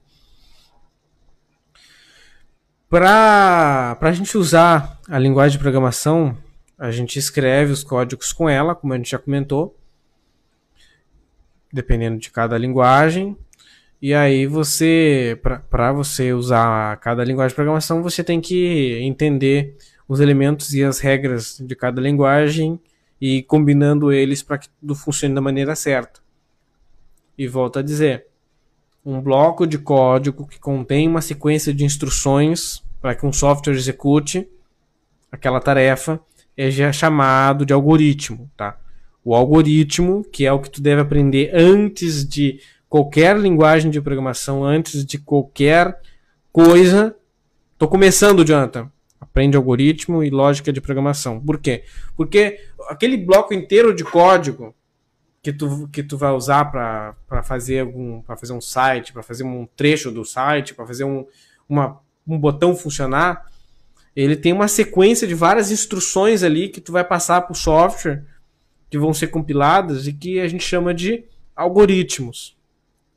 Para 2.90 3.98
a 4.00 4.12
gente 4.12 4.38
usar 4.38 5.00
a 5.10 5.20
linguagem 5.20 5.58
de 5.58 5.62
programação 5.62 6.38
a 6.78 6.92
gente 6.92 7.18
escreve 7.18 7.72
os 7.72 7.84
códigos 7.84 8.32
com 8.32 8.48
ela 8.48 8.76
como 8.76 8.94
a 8.94 8.98
gente 8.98 9.10
já 9.10 9.18
comentou 9.18 9.76
dependendo 11.72 12.18
de 12.18 12.30
cada 12.32 12.58
linguagem. 12.58 13.38
E 14.02 14.14
aí 14.14 14.46
você, 14.46 15.40
para 15.70 15.92
você 15.92 16.34
usar 16.34 16.98
cada 16.98 17.24
linguagem 17.24 17.50
de 17.50 17.56
programação, 17.56 18.04
você 18.04 18.24
tem 18.24 18.40
que 18.40 19.00
entender 19.02 19.76
os 20.08 20.20
elementos 20.20 20.74
e 20.74 20.84
as 20.84 21.00
regras 21.00 21.58
de 21.60 21.76
cada 21.76 22.00
linguagem 22.00 22.80
e 23.20 23.42
combinando 23.44 24.12
eles 24.12 24.44
para 24.44 24.60
que 24.60 24.70
tudo 24.80 24.96
funcione 24.96 25.34
da 25.34 25.42
maneira 25.42 25.76
certa. 25.76 26.20
E 27.38 27.48
volto 27.48 27.80
a 27.80 27.82
dizer, 27.82 28.28
um 29.04 29.20
bloco 29.20 29.66
de 29.66 29.78
código 29.78 30.48
que 30.48 30.60
contém 30.60 31.08
uma 31.08 31.22
sequência 31.22 31.74
de 31.74 31.84
instruções 31.84 32.84
para 33.02 33.16
que 33.16 33.26
um 33.26 33.34
software 33.34 33.74
execute 33.74 34.48
aquela 35.32 35.60
tarefa 35.60 36.20
é 36.56 36.72
já 36.72 36.92
chamado 36.92 37.66
de 37.66 37.74
algoritmo, 37.74 38.50
tá? 38.58 38.80
O 39.24 39.36
algoritmo, 39.36 40.24
que 40.32 40.46
é 40.46 40.52
o 40.52 40.60
que 40.60 40.70
tu 40.70 40.82
deve 40.82 41.02
aprender 41.02 41.52
antes 41.54 42.28
de 42.28 42.60
qualquer 42.90 43.38
linguagem 43.38 43.92
de 43.92 44.02
programação, 44.02 44.64
antes 44.64 45.06
de 45.06 45.18
qualquer 45.18 46.00
coisa. 46.52 47.16
Tô 47.78 47.88
começando, 47.88 48.46
Jonathan. 48.46 48.90
Aprende 49.20 49.58
algoritmo 49.58 50.24
e 50.24 50.30
lógica 50.30 50.72
de 50.72 50.82
programação. 50.82 51.40
Por 51.40 51.60
quê? 51.60 51.84
Porque 52.16 52.60
aquele 52.90 53.18
bloco 53.18 53.54
inteiro 53.54 53.94
de 53.94 54.04
código 54.04 54.74
que 55.42 55.54
tu, 55.54 55.88
que 55.90 56.04
tu 56.04 56.18
vai 56.18 56.32
usar 56.32 56.66
para 56.66 57.44
fazer 57.44 57.80
algum 57.80 58.22
para 58.22 58.36
fazer 58.36 58.54
um 58.54 58.62
site, 58.62 59.14
para 59.14 59.24
fazer 59.24 59.44
um 59.44 59.68
trecho 59.76 60.12
do 60.12 60.26
site, 60.26 60.74
para 60.74 60.86
fazer 60.86 61.04
um, 61.04 61.26
uma, 61.70 62.00
um 62.28 62.38
botão 62.38 62.76
funcionar, 62.76 63.46
ele 64.16 64.36
tem 64.36 64.52
uma 64.52 64.68
sequência 64.68 65.28
de 65.28 65.36
várias 65.36 65.72
instruções 65.72 66.44
ali 66.44 66.70
que 66.70 66.82
tu 66.82 66.92
vai 66.92 67.04
passar 67.04 67.42
para 67.42 67.54
o 67.54 67.56
software 67.56 68.26
que 68.90 68.98
vão 68.98 69.14
ser 69.14 69.28
compiladas 69.28 70.08
e 70.08 70.14
que 70.14 70.40
a 70.40 70.48
gente 70.48 70.64
chama 70.64 70.94
de 70.94 71.26
algoritmos, 71.56 72.58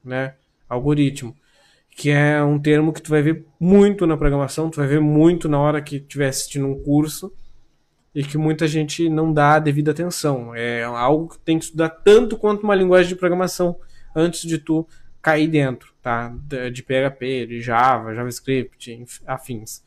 né? 0.04 0.34
Algoritmo, 0.68 1.36
que 1.90 2.10
é 2.10 2.42
um 2.42 2.58
termo 2.58 2.92
que 2.92 3.02
tu 3.02 3.10
vai 3.10 3.22
ver 3.22 3.44
muito 3.58 4.06
na 4.06 4.16
programação, 4.16 4.70
tu 4.70 4.76
vai 4.76 4.86
ver 4.86 5.00
muito 5.00 5.48
na 5.48 5.58
hora 5.58 5.82
que 5.82 5.96
estiver 5.96 6.28
assistindo 6.28 6.66
um 6.66 6.82
curso 6.82 7.32
e 8.14 8.24
que 8.24 8.38
muita 8.38 8.66
gente 8.66 9.08
não 9.08 9.32
dá 9.32 9.54
a 9.54 9.58
devida 9.58 9.90
atenção. 9.90 10.54
É 10.54 10.82
algo 10.82 11.28
que 11.28 11.38
tem 11.38 11.58
que 11.58 11.66
estudar 11.66 11.90
tanto 11.90 12.36
quanto 12.36 12.62
uma 12.62 12.74
linguagem 12.74 13.08
de 13.08 13.16
programação 13.16 13.78
antes 14.14 14.42
de 14.42 14.58
tu 14.58 14.86
cair 15.22 15.48
dentro, 15.48 15.92
tá? 16.02 16.34
De 16.72 16.82
PHP, 16.82 17.46
de 17.46 17.60
Java, 17.60 18.14
JavaScript, 18.14 19.04
afins. 19.26 19.82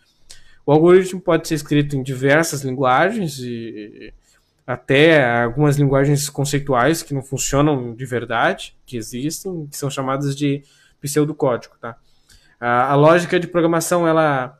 O 0.65 0.71
algoritmo 0.71 1.19
pode 1.19 1.47
ser 1.47 1.55
escrito 1.55 1.95
em 1.95 2.03
diversas 2.03 2.61
linguagens 2.61 3.39
e 3.39 4.13
até 4.65 5.43
algumas 5.43 5.77
linguagens 5.77 6.29
conceituais 6.29 7.03
que 7.03 7.13
não 7.13 7.21
funcionam 7.21 7.93
de 7.93 8.05
verdade, 8.05 8.75
que 8.85 8.95
existem, 8.95 9.67
que 9.67 9.77
são 9.77 9.89
chamadas 9.89 10.35
de 10.35 10.63
pseudocódigo, 11.01 11.75
tá? 11.79 11.97
A, 12.59 12.93
a 12.93 12.95
lógica 12.95 13.37
de 13.39 13.47
programação, 13.47 14.07
ela, 14.07 14.57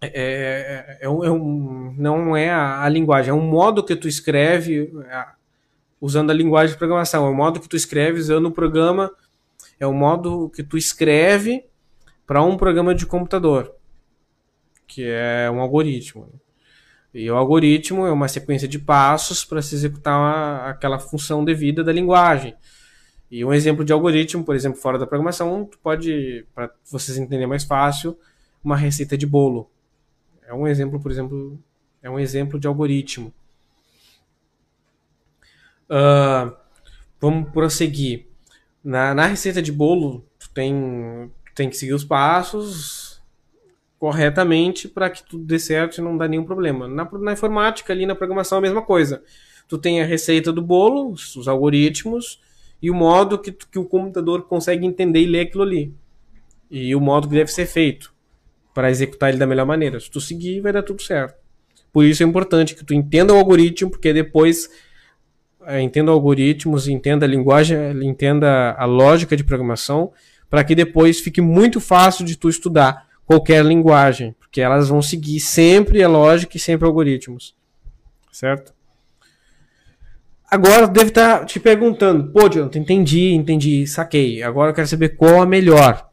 é, 0.00 0.98
é, 1.00 1.08
um, 1.08 1.24
é 1.24 1.30
um, 1.30 1.94
não 1.98 2.36
é 2.36 2.50
a, 2.50 2.84
a, 2.84 2.88
linguagem, 2.88 3.30
é 3.30 3.34
um 3.34 3.40
modo 3.40 3.84
que 3.84 3.96
tu 3.96 4.06
escreve 4.06 4.92
é, 5.08 5.26
usando 6.00 6.30
a 6.30 6.34
linguagem 6.34 6.72
de 6.72 6.78
programação, 6.78 7.26
é 7.26 7.28
o 7.28 7.34
modo 7.34 7.58
que 7.58 7.68
tu 7.68 7.76
escreve 7.76 8.20
usando 8.20 8.46
o 8.46 8.52
programa, 8.52 9.10
é 9.80 9.86
o 9.86 9.92
modo 9.92 10.50
que 10.50 10.62
tu 10.62 10.78
escreve 10.78 11.64
para 12.24 12.42
um 12.42 12.56
programa 12.56 12.94
de 12.94 13.04
computador, 13.04 13.74
que 14.86 15.04
é 15.04 15.50
um 15.50 15.60
algoritmo. 15.60 16.28
E 17.12 17.28
o 17.30 17.36
algoritmo 17.36 18.06
é 18.06 18.12
uma 18.12 18.28
sequência 18.28 18.68
de 18.68 18.78
passos 18.78 19.44
para 19.44 19.60
se 19.60 19.74
executar 19.74 20.16
uma, 20.16 20.70
aquela 20.70 20.98
função 20.98 21.44
devida 21.44 21.82
da 21.82 21.92
linguagem. 21.92 22.54
E 23.30 23.44
um 23.44 23.52
exemplo 23.52 23.84
de 23.84 23.92
algoritmo, 23.92 24.44
por 24.44 24.54
exemplo, 24.54 24.80
fora 24.80 24.98
da 24.98 25.06
programação, 25.06 25.64
tu 25.64 25.78
pode, 25.78 26.46
para 26.54 26.70
vocês 26.90 27.18
entenderem 27.18 27.46
mais 27.46 27.64
fácil, 27.64 28.16
uma 28.62 28.76
receita 28.76 29.16
de 29.16 29.26
bolo. 29.26 29.70
É 30.46 30.54
um 30.54 30.66
exemplo, 30.66 31.00
por 31.00 31.10
exemplo, 31.10 31.58
é 32.02 32.08
um 32.08 32.18
exemplo 32.18 32.58
de 32.58 32.66
algoritmo. 32.66 33.32
Uh, 35.88 36.54
vamos 37.20 37.50
prosseguir. 37.50 38.26
Na, 38.82 39.14
na 39.14 39.26
receita 39.26 39.60
de 39.60 39.72
bolo, 39.72 40.24
tu 40.38 40.50
tem, 40.50 41.30
tu 41.44 41.54
tem 41.54 41.68
que 41.68 41.76
seguir 41.76 41.92
os 41.92 42.04
passos 42.04 42.99
corretamente 44.00 44.88
para 44.88 45.10
que 45.10 45.22
tudo 45.22 45.44
dê 45.44 45.58
certo 45.58 45.98
e 45.98 46.00
não 46.00 46.16
dá 46.16 46.26
nenhum 46.26 46.42
problema. 46.42 46.88
Na, 46.88 47.06
na 47.20 47.32
informática, 47.34 47.92
ali 47.92 48.06
na 48.06 48.14
programação, 48.14 48.56
a 48.56 48.60
mesma 48.62 48.80
coisa. 48.80 49.22
Tu 49.68 49.76
tem 49.76 50.00
a 50.00 50.06
receita 50.06 50.50
do 50.50 50.62
bolo, 50.62 51.12
os 51.12 51.46
algoritmos, 51.46 52.40
e 52.80 52.90
o 52.90 52.94
modo 52.94 53.38
que, 53.38 53.52
que 53.52 53.78
o 53.78 53.84
computador 53.84 54.44
consegue 54.44 54.86
entender 54.86 55.20
e 55.20 55.26
ler 55.26 55.40
aquilo 55.42 55.62
ali. 55.62 55.92
E 56.70 56.96
o 56.96 57.00
modo 57.00 57.28
que 57.28 57.34
deve 57.34 57.52
ser 57.52 57.66
feito 57.66 58.10
para 58.72 58.90
executar 58.90 59.28
ele 59.28 59.38
da 59.38 59.46
melhor 59.46 59.66
maneira. 59.66 60.00
Se 60.00 60.10
tu 60.10 60.18
seguir, 60.18 60.62
vai 60.62 60.72
dar 60.72 60.82
tudo 60.82 61.02
certo. 61.02 61.38
Por 61.92 62.02
isso 62.06 62.22
é 62.22 62.26
importante 62.26 62.74
que 62.74 62.84
tu 62.84 62.94
entenda 62.94 63.34
o 63.34 63.36
algoritmo, 63.36 63.90
porque 63.90 64.14
depois 64.14 64.70
é, 65.66 65.78
entenda 65.82 66.10
algoritmos, 66.10 66.88
entenda 66.88 67.26
a 67.26 67.28
linguagem, 67.28 67.76
entenda 68.02 68.72
a 68.78 68.86
lógica 68.86 69.36
de 69.36 69.44
programação, 69.44 70.10
para 70.48 70.64
que 70.64 70.74
depois 70.74 71.20
fique 71.20 71.42
muito 71.42 71.82
fácil 71.82 72.24
de 72.24 72.34
tu 72.34 72.48
estudar 72.48 73.09
qualquer 73.30 73.64
linguagem, 73.64 74.34
porque 74.40 74.60
elas 74.60 74.88
vão 74.88 75.00
seguir 75.00 75.38
sempre 75.38 76.02
a 76.02 76.08
lógica 76.08 76.56
e 76.56 76.60
sempre 76.60 76.84
algoritmos. 76.84 77.54
Certo? 78.32 78.74
Agora 80.50 80.88
deve 80.88 81.10
estar 81.10 81.38
tá 81.38 81.44
te 81.44 81.60
perguntando, 81.60 82.32
pô, 82.32 82.48
Jonathan, 82.48 82.80
entendi, 82.80 83.32
entendi, 83.32 83.86
saquei. 83.86 84.42
Agora 84.42 84.72
eu 84.72 84.74
quero 84.74 84.88
saber 84.88 85.10
qual 85.10 85.40
a 85.40 85.46
melhor. 85.46 86.10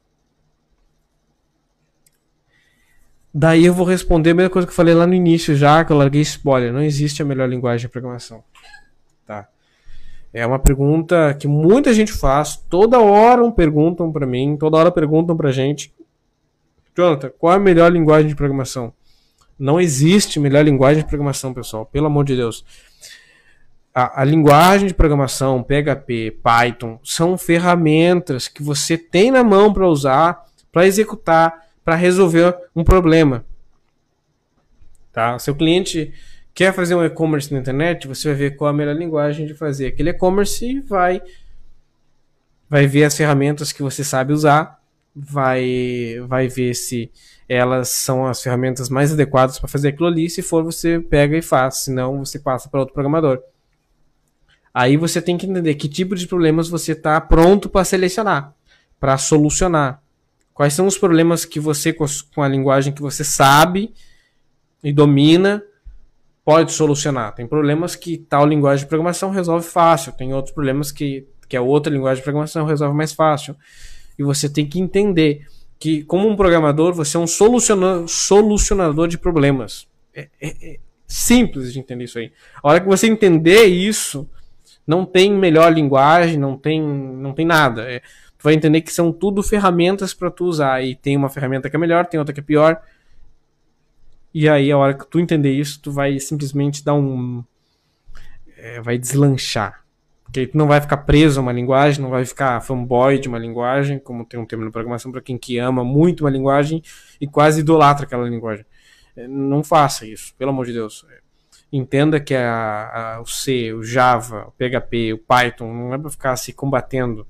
Daí 3.34 3.66
eu 3.66 3.74
vou 3.74 3.88
responder 3.88 4.30
a 4.30 4.36
mesma 4.36 4.52
coisa 4.52 4.68
que 4.68 4.72
eu 4.72 4.76
falei 4.76 4.94
lá 4.94 5.08
no 5.08 5.16
início 5.16 5.56
já, 5.56 5.84
que 5.84 5.92
eu 5.92 5.98
larguei 5.98 6.22
spoiler. 6.22 6.72
Não 6.72 6.84
existe 6.84 7.24
a 7.24 7.26
melhor 7.26 7.50
linguagem 7.50 7.88
de 7.88 7.92
programação. 7.92 8.44
Tá? 9.26 9.48
É 10.32 10.46
uma 10.46 10.60
pergunta 10.60 11.34
que 11.34 11.48
muita 11.48 11.96
gente 11.96 12.12
faz. 12.12 12.58
Toda 12.70 13.00
hora 13.00 13.52
perguntam 13.52 14.12
para 14.12 14.28
mim, 14.28 14.56
toda 14.56 14.78
hora 14.78 14.92
perguntam 14.92 15.36
pra 15.36 15.52
gente. 15.52 15.92
Jonathan, 16.98 17.32
qual 17.38 17.54
é 17.54 17.56
a 17.58 17.60
melhor 17.60 17.92
linguagem 17.92 18.28
de 18.28 18.36
programação? 18.36 18.92
Não 19.60 19.80
existe 19.80 20.40
melhor 20.40 20.66
linguagem 20.66 21.04
de 21.04 21.08
programação, 21.08 21.54
pessoal. 21.54 21.86
Pelo 21.86 22.08
amor 22.08 22.26
de 22.26 22.36
Deus. 22.36 22.66
A, 23.94 24.22
a, 24.22 24.24
linguagem 24.24 24.88
de 24.88 24.94
programação, 24.96 25.64
PHP, 25.64 26.40
Python, 26.44 27.00
são 27.04 27.38
ferramentas 27.38 28.48
que 28.48 28.64
você 28.64 28.98
tem 28.98 29.30
na 29.32 29.44
mão 29.44 29.72
para 29.72 29.88
usar, 29.88 30.44
para 30.72 30.88
executar 30.88 31.68
para 31.88 31.96
resolver 31.96 32.54
um 32.76 32.84
problema. 32.84 33.46
Tá? 35.14 35.40
Seu 35.40 35.56
cliente 35.56 36.14
quer 36.54 36.74
fazer 36.74 36.96
um 36.96 37.06
e-commerce 37.06 37.54
na 37.54 37.62
internet, 37.62 38.10
você 38.10 38.28
vai 38.28 38.38
ver 38.38 38.58
qual 38.58 38.70
a 38.70 38.74
melhor 38.74 38.94
linguagem 38.94 39.46
de 39.46 39.54
fazer 39.54 39.88
aquele 39.88 40.10
e-commerce 40.10 40.66
e 40.66 40.82
vai 40.82 41.22
vai 42.70 42.86
ver 42.86 43.06
as 43.06 43.16
ferramentas 43.16 43.72
que 43.72 43.82
você 43.82 44.04
sabe 44.04 44.34
usar, 44.34 44.77
vai 45.20 46.18
vai 46.28 46.48
ver 46.48 46.74
se 46.76 47.12
elas 47.50 47.90
são 47.90 48.26
as 48.26 48.42
ferramentas 48.42 48.90
mais 48.90 49.12
adequadas 49.12 49.58
para 49.58 49.70
fazer 49.70 49.90
aquilo 49.90 50.08
ali, 50.08 50.30
se 50.30 50.42
for 50.42 50.64
você 50.64 51.00
pega 51.00 51.38
e 51.38 51.42
faz, 51.42 51.78
senão 51.78 52.24
você 52.24 52.38
passa 52.38 52.70
para 52.70 52.80
outro 52.80 52.94
programador. 52.94 53.42
Aí 54.74 54.96
você 54.96 55.22
tem 55.22 55.38
que 55.38 55.48
entender 55.48 55.74
que 55.76 55.88
tipo 55.88 56.16
de 56.16 56.28
problemas 56.28 56.68
você 56.68 56.92
está 56.92 57.20
pronto 57.20 57.68
para 57.68 57.84
selecionar, 57.84 58.54
para 59.00 59.18
solucionar. 59.18 60.04
Quais 60.54 60.74
são 60.74 60.86
os 60.86 60.98
problemas 60.98 61.46
que 61.46 61.60
você, 61.60 61.94
com 61.94 62.44
a 62.44 62.48
linguagem 62.48 62.94
que 62.94 63.02
você 63.02 63.24
sabe 63.24 63.94
e 64.84 64.92
domina, 64.92 65.64
pode 66.44 66.74
solucionar? 66.74 67.34
Tem 67.34 67.48
problemas 67.48 67.96
que 67.96 68.18
tal 68.18 68.46
linguagem 68.46 68.86
de 68.86 68.90
programação 68.90 69.32
resolve 69.32 69.68
fácil, 69.68 70.12
tem 70.12 70.34
outros 70.34 70.54
problemas 70.54 70.92
que, 70.92 71.28
que 71.48 71.56
a 71.56 71.62
outra 71.62 71.92
linguagem 71.92 72.18
de 72.18 72.24
programação 72.24 72.66
resolve 72.66 72.96
mais 72.96 73.14
fácil. 73.14 73.56
E 74.18 74.24
você 74.24 74.50
tem 74.50 74.66
que 74.66 74.80
entender 74.80 75.46
que, 75.80 76.04
como 76.04 76.28
um 76.28 76.36
programador, 76.36 76.94
você 76.94 77.18
é 77.18 77.20
um 77.20 77.28
solucionador, 77.28 79.08
de 79.08 79.18
problemas. 79.18 79.88
É, 80.14 80.28
é, 80.42 80.74
é 80.74 80.80
simples 81.08 81.72
de 81.74 81.80
entender 81.80 82.06
isso 82.06 82.18
aí. 82.18 82.32
A 82.62 82.70
hora 82.70 82.80
que 82.80 82.88
você 82.88 83.08
entender 83.08 83.66
isso, 83.66 84.28
não 84.86 85.06
tem 85.06 85.32
melhor 85.32 85.72
linguagem, 85.72 86.38
não 86.38 86.58
tem, 86.58 86.82
não 86.82 87.34
tem 87.34 87.46
nada. 87.46 87.84
É, 87.84 88.00
tu 88.00 88.44
vai 88.44 88.54
entender 88.54 88.82
que 88.82 88.92
são 88.92 89.12
tudo 89.12 89.44
ferramentas 89.44 90.14
para 90.14 90.32
tu 90.32 90.46
usar. 90.46 90.84
E 90.84 90.96
tem 90.96 91.16
uma 91.16 91.30
ferramenta 91.30 91.70
que 91.70 91.76
é 91.76 91.80
melhor, 91.80 92.06
tem 92.06 92.20
outra 92.20 92.34
que 92.34 92.40
é 92.40 92.44
pior. 92.44 92.82
E 94.34 94.48
aí, 94.48 94.72
a 94.72 94.78
hora 94.78 94.94
que 94.94 95.08
tu 95.08 95.20
entender 95.20 95.52
isso, 95.52 95.80
tu 95.82 95.92
vai 95.92 96.20
simplesmente 96.20 96.84
dar 96.84 96.94
um. 96.94 97.44
É, 98.58 98.82
vai 98.82 98.98
deslanchar. 98.98 99.84
Porque 100.28 100.48
tu 100.48 100.58
não 100.58 100.68
vai 100.68 100.80
ficar 100.80 100.98
preso 100.98 101.40
a 101.40 101.44
uma 101.44 101.52
linguagem, 101.52 102.02
não 102.02 102.10
vai 102.10 102.24
ficar 102.24 102.62
fanboy 102.62 103.18
de 103.18 103.28
uma 103.28 103.40
linguagem, 103.40 103.98
como 103.98 104.24
tem 104.26 104.40
um 104.40 104.46
termo 104.46 104.64
na 104.64 104.72
programação 104.72 105.12
para 105.12 105.22
quem 105.22 105.38
que 105.38 105.58
ama 105.58 105.84
muito 105.84 106.22
uma 106.22 106.30
linguagem 106.30 106.84
e 107.20 107.26
quase 107.26 107.62
idolatra 107.62 108.06
aquela 108.06 108.28
linguagem. 108.28 108.66
É, 109.16 109.28
não 109.28 109.64
faça 109.64 110.06
isso, 110.06 110.36
pelo 110.36 110.52
amor 110.52 110.66
de 110.66 110.74
Deus. 110.74 111.06
É, 111.10 111.20
entenda 111.72 112.20
que 112.20 112.36
a, 112.36 113.16
a, 113.16 113.22
o 113.22 113.26
C, 113.26 113.74
o 113.74 113.82
Java, 113.82 114.48
o 114.48 114.52
PHP, 114.52 115.14
o 115.14 115.18
Python 115.18 115.74
não 115.74 115.94
é 115.94 115.98
para 115.98 116.10
ficar 116.10 116.36
se 116.36 116.54
combatendo 116.54 117.26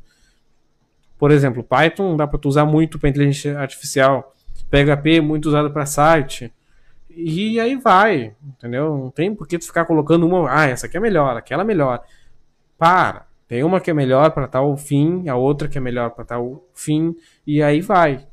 por 1.17 1.31
exemplo, 1.31 1.63
Python 1.63 2.15
dá 2.15 2.27
para 2.27 2.39
usar 2.47 2.65
muito 2.65 2.99
para 2.99 3.09
inteligência 3.09 3.57
artificial, 3.57 4.35
PHP 4.69 5.19
muito 5.21 5.47
usado 5.47 5.71
para 5.71 5.85
site. 5.85 6.53
E 7.09 7.59
aí 7.59 7.75
vai, 7.75 8.35
entendeu? 8.43 8.95
Não 8.95 9.09
tem 9.09 9.33
por 9.33 9.47
que 9.47 9.57
tu 9.57 9.65
ficar 9.65 9.85
colocando 9.85 10.27
uma, 10.27 10.51
ah, 10.51 10.67
essa 10.67 10.85
aqui 10.85 10.97
é 10.97 10.99
melhor, 10.99 11.35
aquela 11.35 11.63
é 11.63 11.65
melhor. 11.65 12.03
Para. 12.77 13.25
Tem 13.47 13.63
uma 13.63 13.79
que 13.79 13.89
é 13.89 13.93
melhor 13.93 14.31
para 14.31 14.47
tal 14.47 14.75
fim, 14.75 15.27
a 15.29 15.35
outra 15.35 15.67
que 15.67 15.77
é 15.77 15.81
melhor 15.81 16.11
para 16.11 16.25
tal 16.25 16.65
fim, 16.73 17.15
e 17.45 17.63
aí 17.63 17.81
vai. 17.81 18.27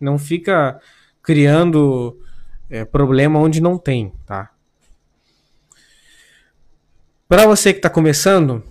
Não 0.00 0.18
fica 0.18 0.80
criando 1.22 2.20
é, 2.68 2.84
problema 2.84 3.38
onde 3.38 3.60
não 3.60 3.78
tem, 3.78 4.12
tá? 4.26 4.50
Para 7.28 7.46
você 7.46 7.72
que 7.72 7.78
está 7.78 7.90
começando, 7.90 8.62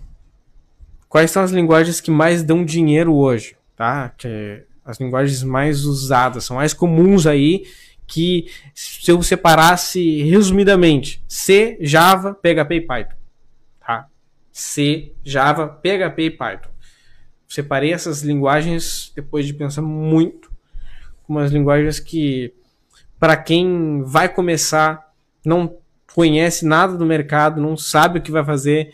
Quais 1.15 1.31
são 1.31 1.43
as 1.43 1.51
linguagens 1.51 2.01
que 2.01 2.12
mais 2.12 2.43
dão 2.43 2.65
dinheiro 2.65 3.15
hoje? 3.15 3.55
Tá? 3.73 4.10
Que 4.17 4.27
é 4.27 4.63
as 4.84 4.99
linguagens 4.99 5.43
mais 5.43 5.86
usadas, 5.86 6.43
são 6.43 6.58
mais 6.58 6.73
comuns 6.73 7.25
aí, 7.25 7.63
que 8.05 8.47
se 8.73 9.10
eu 9.10 9.23
separasse 9.23 10.21
resumidamente, 10.23 11.23
C, 11.25 11.77
Java, 11.79 12.34
PHP 12.34 12.75
e 12.75 12.81
Python. 12.81 13.14
C, 14.56 15.13
Java, 15.22 15.68
PHP 15.68 16.24
e 16.24 16.32
Python. 16.32 16.70
Separei 17.46 17.91
essas 17.91 18.22
linguagens 18.22 19.12
depois 19.13 19.46
de 19.46 19.54
pensar 19.54 19.82
muito, 19.82 20.50
umas 21.28 21.52
linguagens 21.52 22.00
que 22.00 22.54
para 23.20 23.36
quem 23.36 24.02
vai 24.04 24.30
começar, 24.30 25.13
não 25.46 25.78
conhece 26.13 26.65
nada 26.65 26.96
do 26.98 27.06
mercado, 27.06 27.60
não 27.60 27.76
sabe 27.76 28.20
o 28.20 28.22
que 28.22 28.32
vai 28.32 28.46
fazer, 28.46 28.94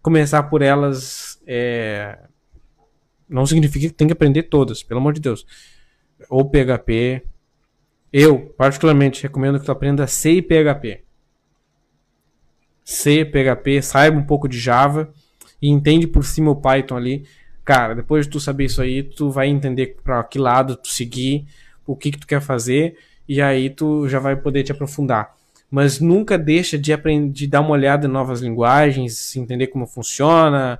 começar 0.00 0.44
por 0.44 0.62
elas 0.62 1.42
é, 1.46 2.18
não 3.28 3.44
significa 3.44 3.88
que 3.88 3.92
tem 3.92 4.06
que 4.06 4.14
aprender 4.14 4.44
todas, 4.44 4.82
pelo 4.82 5.00
amor 5.00 5.12
de 5.12 5.20
Deus. 5.20 5.44
Ou 6.30 6.48
PHP. 6.48 7.22
Eu, 8.10 8.54
particularmente, 8.56 9.22
recomendo 9.22 9.60
que 9.60 9.66
tu 9.66 9.72
aprenda 9.72 10.06
C 10.06 10.32
e 10.32 10.42
PHP. 10.42 11.04
C, 12.88 13.24
PHP, 13.24 13.82
saiba 13.82 14.16
um 14.16 14.22
pouco 14.22 14.48
de 14.48 14.60
Java 14.60 15.12
e 15.60 15.68
entende 15.68 16.06
por 16.06 16.24
cima 16.24 16.52
o 16.52 16.56
Python 16.56 16.96
ali. 16.96 17.26
Cara, 17.64 17.96
depois 17.96 18.26
de 18.26 18.30
tu 18.30 18.38
saber 18.38 18.66
isso 18.66 18.80
aí, 18.80 19.02
tu 19.02 19.28
vai 19.28 19.48
entender 19.48 19.96
para 20.04 20.22
que 20.22 20.38
lado 20.38 20.76
tu 20.76 20.86
seguir, 20.86 21.44
o 21.84 21.96
que, 21.96 22.12
que 22.12 22.18
tu 22.18 22.28
quer 22.28 22.40
fazer, 22.40 22.96
e 23.28 23.42
aí 23.42 23.70
tu 23.70 24.08
já 24.08 24.20
vai 24.20 24.36
poder 24.36 24.62
te 24.62 24.70
aprofundar. 24.70 25.34
Mas 25.68 25.98
nunca 25.98 26.38
deixa 26.38 26.78
de 26.78 26.92
aprender, 26.92 27.32
de 27.32 27.48
dar 27.48 27.60
uma 27.60 27.70
olhada 27.70 28.06
em 28.06 28.10
novas 28.10 28.40
linguagens, 28.40 29.34
entender 29.34 29.66
como 29.66 29.84
funciona, 29.84 30.78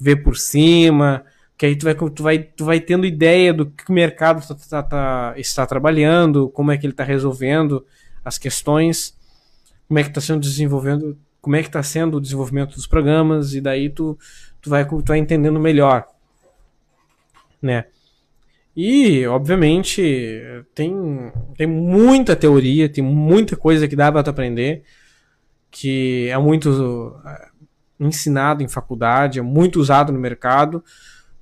ver 0.00 0.16
por 0.16 0.38
cima, 0.38 1.26
que 1.58 1.66
aí 1.66 1.76
tu 1.76 1.84
vai, 1.84 1.94
tu 1.94 2.22
vai, 2.22 2.38
tu 2.38 2.64
vai 2.64 2.80
tendo 2.80 3.04
ideia 3.04 3.52
do 3.52 3.66
que 3.66 3.90
o 3.90 3.92
mercado 3.92 4.46
tá, 4.48 4.54
tá, 4.54 4.82
tá, 4.82 5.34
está 5.36 5.66
trabalhando, 5.66 6.48
como 6.48 6.72
é 6.72 6.78
que 6.78 6.86
ele 6.86 6.94
está 6.94 7.04
resolvendo 7.04 7.84
as 8.24 8.38
questões, 8.38 9.14
como 9.86 9.98
é 9.98 10.02
que 10.02 10.08
está 10.08 10.22
sendo 10.22 10.40
desenvolvendo, 10.40 11.18
como 11.44 11.56
é 11.56 11.60
que 11.60 11.68
está 11.68 11.82
sendo 11.82 12.16
o 12.16 12.20
desenvolvimento 12.22 12.74
dos 12.74 12.86
programas, 12.86 13.52
e 13.52 13.60
daí 13.60 13.90
tu, 13.90 14.18
tu, 14.62 14.70
vai, 14.70 14.82
tu 14.82 15.04
vai 15.06 15.18
entendendo 15.18 15.60
melhor. 15.60 16.06
Né? 17.60 17.84
E, 18.74 19.26
obviamente, 19.26 20.42
tem, 20.74 21.30
tem 21.54 21.66
muita 21.66 22.34
teoria, 22.34 22.88
tem 22.88 23.04
muita 23.04 23.58
coisa 23.58 23.86
que 23.86 23.94
dá 23.94 24.10
para 24.10 24.22
aprender, 24.22 24.84
que 25.70 26.28
é 26.30 26.38
muito 26.38 27.14
é, 27.26 27.48
ensinado 28.00 28.62
em 28.62 28.68
faculdade, 28.68 29.38
é 29.38 29.42
muito 29.42 29.78
usado 29.78 30.10
no 30.14 30.18
mercado, 30.18 30.82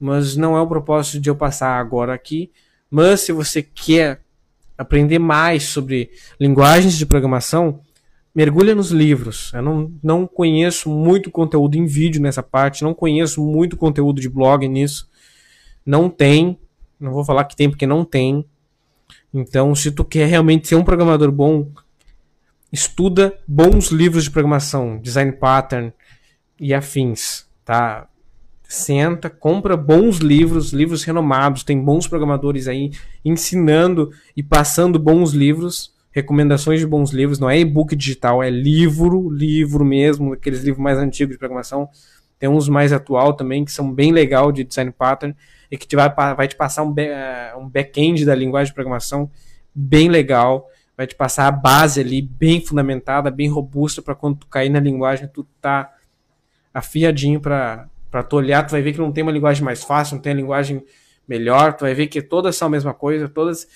mas 0.01 0.37
não 0.37 0.57
é 0.57 0.61
o 0.61 0.67
propósito 0.67 1.21
de 1.21 1.31
eu 1.31 1.37
passar 1.37 1.79
agora 1.79 2.13
aqui. 2.13 2.51
Mas 2.91 3.21
se 3.21 3.31
você 3.31 3.63
quer 3.63 4.21
aprender 4.77 5.21
mais 5.21 5.63
sobre 5.63 6.11
linguagens 6.41 6.99
de 6.99 7.07
programação, 7.07 7.81
mergulha 8.35 8.75
nos 8.75 8.91
livros. 8.91 9.53
Eu 9.53 9.63
não, 9.63 9.93
não 10.03 10.27
conheço 10.27 10.89
muito 10.91 11.31
conteúdo 11.31 11.77
em 11.77 11.87
vídeo 11.87 12.21
nessa 12.21 12.43
parte, 12.43 12.83
não 12.83 12.95
conheço 12.95 13.43
muito 13.43 13.77
conteúdo 13.77 14.21
de 14.21 14.29
blog 14.29 14.67
nisso. 14.69 15.09
Não 15.85 16.09
tem, 16.09 16.59
não 16.99 17.13
vou 17.13 17.25
falar 17.25 17.45
que 17.45 17.57
tem 17.57 17.69
porque 17.69 17.87
não 17.87 18.05
tem. 18.05 18.45
Então, 19.33 19.75
se 19.75 19.91
tu 19.91 20.05
quer 20.05 20.27
realmente 20.29 20.69
ser 20.69 20.77
um 20.77 20.85
programador 20.85 21.31
bom, 21.33 21.71
estuda 22.73 23.39
bons 23.47 23.89
livros 23.89 24.25
de 24.25 24.31
programação, 24.31 24.99
design 24.99 25.33
pattern 25.33 25.93
e 26.61 26.73
afins, 26.73 27.47
tá? 27.65 28.09
senta, 28.73 29.29
compra 29.29 29.77
bons 29.77 30.19
livros, 30.19 30.73
livros 30.73 31.05
renomados, 31.05 31.63
tem 31.63 31.79
bons 31.79 32.07
programadores 32.07 32.67
aí 32.67 32.91
ensinando 33.25 34.11
e 34.37 34.43
passando 34.43 34.99
bons 34.99 35.33
livros, 35.33 35.93
recomendações 36.13 36.79
de 36.79 36.87
bons 36.87 37.11
livros, 37.11 37.39
não 37.39 37.49
é 37.49 37.59
e-book 37.59 37.97
digital, 37.97 38.43
é 38.43 38.51
livro, 38.51 39.31
livro 39.31 39.85
mesmo, 39.85 40.35
aqueles 40.35 40.63
livros 40.63 40.83
mais 40.83 40.99
antigos 40.99 41.35
de 41.35 41.39
programação. 41.39 41.89
Tem 42.39 42.49
uns 42.49 42.69
mais 42.69 42.93
atual 42.93 43.35
também 43.35 43.65
que 43.65 43.73
são 43.73 43.93
bem 43.93 44.13
legal 44.13 44.53
de 44.53 44.63
design 44.63 44.93
pattern 44.93 45.35
e 45.71 45.79
que 45.79 45.87
te 45.87 45.97
vai, 45.97 46.13
vai 46.35 46.47
te 46.47 46.57
passar 46.57 46.83
um, 46.83 46.95
eh, 46.99 47.55
um 47.57 47.69
back-end 47.69 48.25
da 48.25 48.35
linguagem 48.35 48.71
de 48.71 48.75
programação 48.75 49.31
bem 49.75 50.09
legal, 50.09 50.69
vai 50.97 51.07
te 51.07 51.15
passar 51.15 51.47
a 51.47 51.51
base 51.51 52.01
ali 52.01 52.21
bem 52.21 52.61
fundamentada, 52.61 53.31
bem 53.31 53.49
robusta 53.49 54.03
para 54.03 54.15
quando 54.15 54.41
tu 54.41 54.47
cair 54.47 54.69
na 54.69 54.81
linguagem 54.81 55.29
tu 55.29 55.47
tá 55.61 55.91
afiadinho 56.75 57.41
para 57.41 57.89
tu 58.29 58.37
olhar, 58.37 58.67
tu 58.67 58.73
vai 58.73 58.83
ver 58.83 58.93
que 58.93 58.99
não 58.99 59.13
tem 59.13 59.23
uma 59.23 59.33
linguagem 59.33 59.65
mais 59.65 59.83
fácil, 59.83 60.17
não 60.17 60.23
tem 60.23 60.33
uma 60.33 60.41
linguagem 60.41 60.85
melhor, 61.27 61.75
tu 61.75 61.83
vai 61.83 61.95
ver 61.95 62.09
que 62.09 62.21
todas 62.21 62.57
são 62.57 62.69
a 62.69 62.71
mesma 62.71 62.93
coisa, 62.93 63.29
todas, 63.29 63.67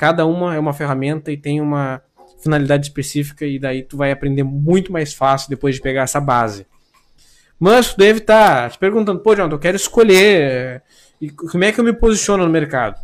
cada 0.00 0.24
uma 0.24 0.54
é 0.54 0.58
uma 0.58 0.72
ferramenta 0.72 1.30
e 1.30 1.36
tem 1.36 1.60
uma 1.60 2.00
finalidade 2.42 2.86
específica 2.86 3.44
e 3.44 3.58
daí 3.58 3.82
tu 3.82 3.98
vai 3.98 4.10
aprender 4.10 4.42
muito 4.42 4.90
mais 4.90 5.12
fácil 5.12 5.50
depois 5.50 5.74
de 5.74 5.82
pegar 5.82 6.04
essa 6.04 6.18
base. 6.18 6.66
Mas 7.58 7.92
tu 7.92 7.98
deve 7.98 8.20
estar 8.20 8.62
tá 8.62 8.70
te 8.70 8.78
perguntando, 8.78 9.20
pô, 9.20 9.34
John, 9.34 9.50
eu 9.50 9.58
quero 9.58 9.76
escolher 9.76 10.82
e 11.20 11.28
como 11.28 11.64
é 11.64 11.70
que 11.70 11.78
eu 11.78 11.84
me 11.84 11.92
posiciono 11.92 12.46
no 12.46 12.50
mercado? 12.50 12.98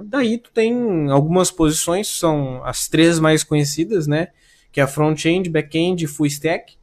Daí 0.00 0.38
tu 0.38 0.50
tem 0.50 1.08
algumas 1.12 1.48
posições, 1.52 2.08
são 2.08 2.60
as 2.64 2.88
três 2.88 3.20
mais 3.20 3.44
conhecidas, 3.44 4.08
né? 4.08 4.30
Que 4.72 4.80
é 4.80 4.86
front-end, 4.88 5.48
back-end 5.48 6.04
e 6.04 6.08
full 6.08 6.26
stack. 6.26 6.76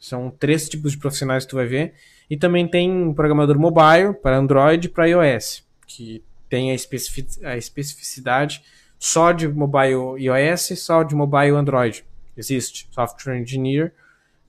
São 0.00 0.32
três 0.36 0.68
tipos 0.68 0.90
de 0.90 0.98
profissionais 0.98 1.44
que 1.44 1.50
tu 1.50 1.56
vai 1.56 1.66
ver. 1.66 1.94
E 2.28 2.36
também 2.36 2.66
tem 2.66 2.90
um 2.90 3.14
programador 3.14 3.56
mobile 3.56 4.14
para 4.20 4.36
Android 4.36 4.86
e 4.86 4.90
para 4.90 5.06
iOS, 5.06 5.64
que 5.86 6.24
tem 6.52 6.70
a, 6.70 6.74
especific 6.74 7.42
a 7.46 7.56
especificidade 7.56 8.62
só 8.98 9.32
de 9.32 9.48
mobile 9.48 10.22
iOS, 10.22 10.78
só 10.78 11.02
de 11.02 11.14
mobile 11.14 11.52
Android. 11.52 12.04
Existe 12.36 12.86
software 12.90 13.40
engineer 13.40 13.94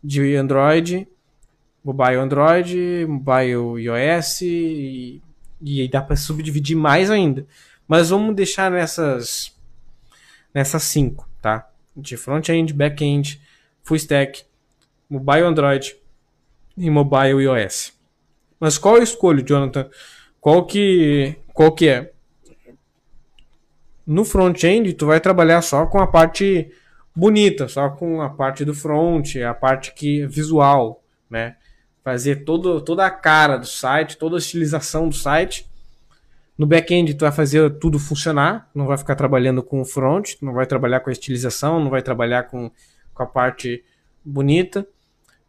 de 0.04 0.36
Android, 0.36 1.08
mobile 1.82 2.16
Android, 2.18 3.06
mobile 3.08 3.82
iOS 3.82 4.42
e, 4.42 5.22
e 5.62 5.88
dá 5.88 6.02
para 6.02 6.18
subdividir 6.18 6.76
mais 6.76 7.10
ainda. 7.10 7.48
Mas 7.88 8.10
vamos 8.10 8.36
deixar 8.36 8.70
nessas 8.70 9.58
nessas 10.54 10.84
cinco, 10.84 11.26
tá? 11.42 11.70
De 11.96 12.18
front-end, 12.18 12.74
back-end, 12.74 13.42
full 13.82 13.96
stack, 13.96 14.44
mobile 15.10 15.44
Android, 15.44 15.96
em 16.78 16.90
mobile 16.90 17.40
e 17.40 17.46
iOS. 17.46 17.94
Mas 18.60 18.78
qual 18.78 18.98
eu 18.98 19.04
escolho, 19.04 19.42
Jonathan? 19.42 19.90
Qual 20.44 20.66
que, 20.66 21.38
qual 21.54 21.72
que 21.72 21.88
é? 21.88 22.12
No 24.06 24.26
front-end, 24.26 24.92
tu 24.92 25.06
vai 25.06 25.22
trabalhar 25.22 25.62
só 25.62 25.86
com 25.86 26.02
a 26.02 26.06
parte 26.06 26.70
bonita, 27.16 27.70
só 27.70 27.90
com 27.90 28.22
a 28.22 28.30
parte 28.30 28.66
do 28.66 28.74
front, 28.74 29.38
a 29.38 29.54
parte 29.54 29.94
que 29.94 30.28
visual, 30.28 31.02
né? 31.30 31.56
Fazer 32.04 32.44
todo, 32.44 32.82
toda 32.82 33.06
a 33.06 33.10
cara 33.10 33.56
do 33.56 33.66
site, 33.66 34.18
toda 34.18 34.36
a 34.36 34.38
estilização 34.38 35.08
do 35.08 35.16
site. 35.16 35.66
No 36.58 36.68
back-end, 36.68 37.14
tu 37.14 37.22
vai 37.22 37.32
fazer 37.32 37.80
tudo 37.80 37.98
funcionar, 37.98 38.70
não 38.76 38.86
vai 38.86 38.98
ficar 38.98 39.16
trabalhando 39.16 39.64
com 39.64 39.80
o 39.80 39.86
front, 39.86 40.34
não 40.42 40.52
vai 40.52 40.66
trabalhar 40.66 41.00
com 41.00 41.10
a 41.10 41.14
estilização, 41.14 41.80
não 41.82 41.90
vai 41.90 42.02
trabalhar 42.02 42.44
com, 42.50 42.70
com 43.14 43.24
a 43.24 43.26
parte 43.26 43.82
bonita 44.26 44.86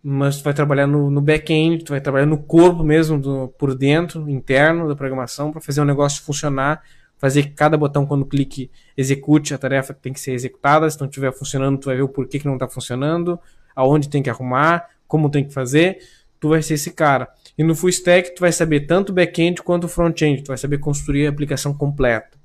mas 0.07 0.37
tu 0.37 0.45
vai 0.45 0.53
trabalhar 0.53 0.87
no, 0.87 1.11
no 1.11 1.23
back-end, 1.23 1.83
tu 1.83 1.93
vai 1.93 2.01
trabalhar 2.01 2.27
no 2.27 2.37
corpo 2.37 2.85
mesmo, 2.85 3.19
do, 3.19 3.49
por 3.49 3.75
dentro, 3.75 4.29
interno 4.29 4.87
da 4.87 4.95
programação, 4.95 5.51
para 5.51 5.63
fazer 5.63 5.81
o 5.81 5.85
negócio 5.85 6.23
funcionar, 6.23 6.83
fazer 7.17 7.45
que 7.45 7.53
cada 7.53 7.75
botão, 7.79 8.05
quando 8.05 8.27
clique, 8.27 8.71
execute 8.99 9.55
a 9.55 9.59
tarefa 9.59 9.95
que 9.95 10.03
tem 10.03 10.13
que 10.13 10.21
ser 10.21 10.33
executada. 10.33 10.91
Se 10.91 11.01
não 11.01 11.09
estiver 11.09 11.33
funcionando, 11.33 11.79
tu 11.79 11.87
vai 11.87 11.97
ver 11.97 12.03
o 12.03 12.09
porquê 12.09 12.39
que 12.39 12.45
não 12.45 12.53
está 12.53 12.69
funcionando, 12.69 13.41
aonde 13.75 14.11
tem 14.11 14.23
que 14.23 14.29
arrumar, 14.29 14.91
como 15.09 15.31
tem 15.31 15.43
que 15.43 15.55
fazer. 15.55 15.97
Tu 16.39 16.51
vai 16.51 16.61
ser 16.61 16.75
esse 16.75 16.91
cara. 16.91 17.27
E 17.57 17.65
no 17.65 17.75
full 17.75 17.89
stack, 17.89 18.35
tu 18.35 18.41
vai 18.41 18.53
saber 18.53 18.81
tanto 18.81 19.11
back-end 19.11 19.63
quanto 19.63 19.89
front-end. 19.89 20.43
Tu 20.43 20.49
vai 20.49 20.59
saber 20.59 20.77
construir 20.77 21.27
a 21.27 21.31
aplicação 21.31 21.73
completa. 21.73 22.37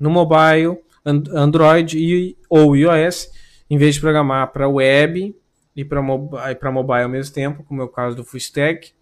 No 0.00 0.10
mobile, 0.10 0.78
Android 1.04 1.96
e, 1.96 2.36
ou 2.48 2.74
iOS, 2.74 3.30
em 3.70 3.78
vez 3.78 3.94
de 3.94 4.00
programar 4.00 4.50
para 4.50 4.68
web, 4.68 5.36
e 5.74 5.84
para 5.84 6.02
mobile, 6.02 7.02
ao 7.02 7.08
mesmo 7.08 7.34
tempo, 7.34 7.62
como 7.64 7.80
é 7.80 7.84
o 7.84 7.88
caso 7.88 8.16
do 8.16 8.24
full 8.24 8.38
stack, 8.38 8.92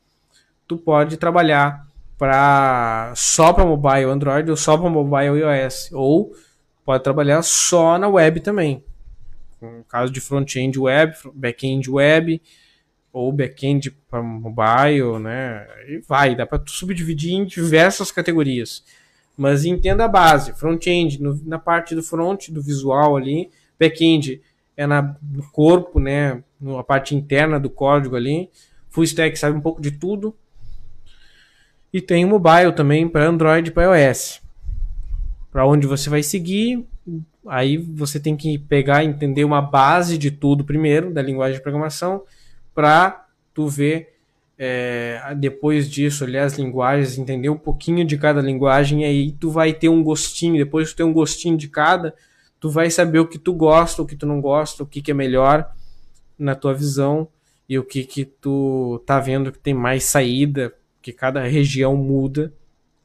tu 0.67 0.77
pode 0.77 1.17
trabalhar 1.17 1.87
para 2.19 3.13
só 3.17 3.53
para 3.53 3.65
mobile 3.65 4.05
Android 4.05 4.51
ou 4.51 4.57
só 4.57 4.77
para 4.77 4.91
mobile 4.91 5.39
iOS, 5.39 5.91
ou 5.93 6.35
pode 6.85 7.03
trabalhar 7.05 7.43
só 7.43 7.97
na 7.99 8.09
web 8.09 8.41
também. 8.41 8.85
No 9.61 9.85
caso 9.85 10.13
de 10.13 10.21
front-end 10.21 10.79
web, 10.79 11.15
back-end 11.35 11.91
web, 11.91 12.41
ou 13.13 13.33
back-end 13.33 13.91
para 14.11 14.23
mobile, 14.23 15.19
né? 15.21 15.67
E 15.89 15.99
vai, 16.07 16.35
dá 16.37 16.47
para 16.47 16.63
subdividir 16.67 17.35
em 17.35 17.45
diversas 17.45 18.13
categorias. 18.13 18.85
Mas 19.37 19.65
entenda 19.65 20.05
a 20.05 20.09
base, 20.09 20.53
front-end 20.53 21.21
na 21.45 21.59
parte 21.59 21.95
do 21.95 22.03
front, 22.03 22.51
do 22.51 22.61
visual 22.61 23.17
ali, 23.17 23.51
back-end 23.79 24.43
é 24.79 24.87
na, 24.87 25.17
no 25.21 25.43
corpo, 25.51 25.99
né? 25.99 26.41
Na 26.61 26.85
parte 26.85 27.15
interna 27.15 27.59
do 27.59 27.69
código 27.69 28.15
ali. 28.15 28.49
Full 28.89 29.03
stack 29.05 29.37
sabe 29.37 29.59
um 29.59 29.61
pouco 29.61 29.83
de 29.83 29.91
tudo. 29.91 30.35
E 31.93 32.01
tem 32.01 32.25
o 32.25 32.29
mobile 32.29 32.73
também 32.73 33.09
para 33.09 33.27
Android 33.27 33.69
e 33.69 33.73
para 33.73 33.99
iOS. 33.99 34.41
Para 35.51 35.67
onde 35.67 35.85
você 35.87 36.09
vai 36.09 36.23
seguir, 36.23 36.87
aí 37.49 37.77
você 37.77 38.21
tem 38.21 38.37
que 38.37 38.57
pegar 38.57 39.05
entender 39.05 39.45
uma 39.45 39.61
base 39.61 40.17
de 40.17 40.31
tudo 40.31 40.65
primeiro, 40.65 41.13
da 41.13 41.23
linguagem 41.23 41.57
de 41.57 41.63
programação, 41.63 42.23
para 42.73 43.27
tu 43.53 43.67
ver 43.67 44.15
é, 44.57 45.35
depois 45.37 45.91
disso, 45.91 46.25
olhar 46.25 46.45
as 46.45 46.57
linguagens, 46.57 47.19
entender 47.19 47.49
um 47.49 47.57
pouquinho 47.57 48.05
de 48.05 48.17
cada 48.17 48.41
linguagem, 48.41 49.03
e 49.03 49.05
aí 49.05 49.33
tu 49.33 49.51
vai 49.51 49.73
ter 49.73 49.89
um 49.89 50.05
gostinho, 50.05 50.57
depois 50.57 50.93
tu 50.93 50.97
ter 50.97 51.05
um 51.05 51.13
gostinho 51.13 51.57
de 51.57 51.67
cada, 51.67 52.15
tu 52.61 52.71
vai 52.71 52.91
saber 52.91 53.19
o 53.19 53.27
que 53.27 53.39
tu 53.39 53.53
gosta, 53.53 54.03
o 54.03 54.07
que 54.07 54.17
tu 54.17 54.27
não 54.27 54.41
gosta, 54.41 54.83
o 54.83 54.87
que, 54.87 55.01
que 55.01 55.11
é 55.11 55.15
melhor 55.15 55.71
na 56.39 56.55
tua 56.55 56.75
visão 56.75 57.29
e 57.69 57.79
o 57.79 57.85
que 57.85 58.05
que 58.05 58.25
tu 58.25 59.03
tá 59.07 59.21
vendo 59.21 59.53
que 59.53 59.59
tem 59.59 59.75
mais 59.75 60.05
saída, 60.05 60.73
que 61.03 61.13
cada 61.13 61.43
região 61.43 61.97
muda, 61.97 62.53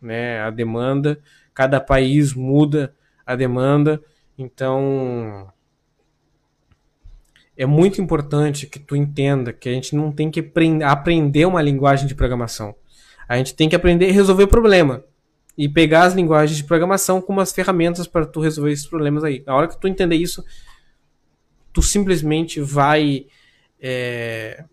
né, 0.02 0.40
a 0.42 0.50
demanda, 0.50 1.20
cada 1.54 1.80
país 1.80 2.34
muda 2.34 2.94
a 3.26 3.36
demanda, 3.36 4.02
então 4.38 5.52
é 7.56 7.66
muito 7.66 8.02
importante 8.02 8.66
que 8.66 8.80
tu 8.80 8.96
entenda 8.96 9.54
que 9.54 9.70
a 9.70 9.74
gente 9.74 9.96
não 9.96 10.12
tem 10.12 10.32
que 10.32 10.52
aprender 10.84 11.46
uma 11.46 11.62
linguagem 11.62 12.08
de 12.08 12.16
programação. 12.16 12.76
A 13.28 13.38
gente 13.38 13.54
tem 13.56 13.70
que 13.70 13.76
aprender 13.76 14.10
a 14.10 14.14
resolver 14.14 14.48
problema 14.48 15.04
e 15.58 15.70
pegar 15.70 16.04
as 16.04 16.14
linguagens 16.14 16.58
de 16.58 16.64
programação 16.64 17.22
como 17.22 17.40
as 17.40 17.52
ferramentas 17.52 18.08
para 18.08 18.26
tu 18.26 18.42
resolver 18.42 18.72
esses 18.72 18.88
problemas 18.88 19.24
aí. 19.24 19.44
Na 19.46 19.56
hora 19.56 19.68
que 19.68 19.80
tu 19.80 19.88
entender 19.88 20.16
isso, 20.16 20.44
tu 21.72 21.82
simplesmente 21.82 22.60
vai 22.60 23.28
é, 23.80 24.66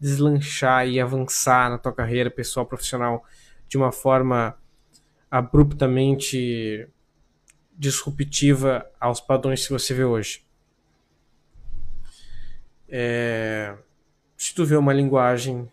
deslanchar 0.00 0.88
e 0.88 1.00
avançar 1.00 1.70
na 1.70 1.78
tua 1.78 1.92
carreira 1.92 2.30
pessoal 2.30 2.66
profissional 2.66 3.24
de 3.68 3.76
uma 3.76 3.92
forma 3.92 4.56
abruptamente 5.30 6.88
disruptiva 7.76 8.84
aos 8.98 9.20
padrões 9.20 9.66
que 9.66 9.72
você 9.72 9.94
vê 9.94 10.04
hoje. 10.04 10.44
É, 12.88 13.76
se 14.36 14.54
tu 14.54 14.64
vê 14.64 14.76
uma 14.76 14.92
linguagem 14.92 15.70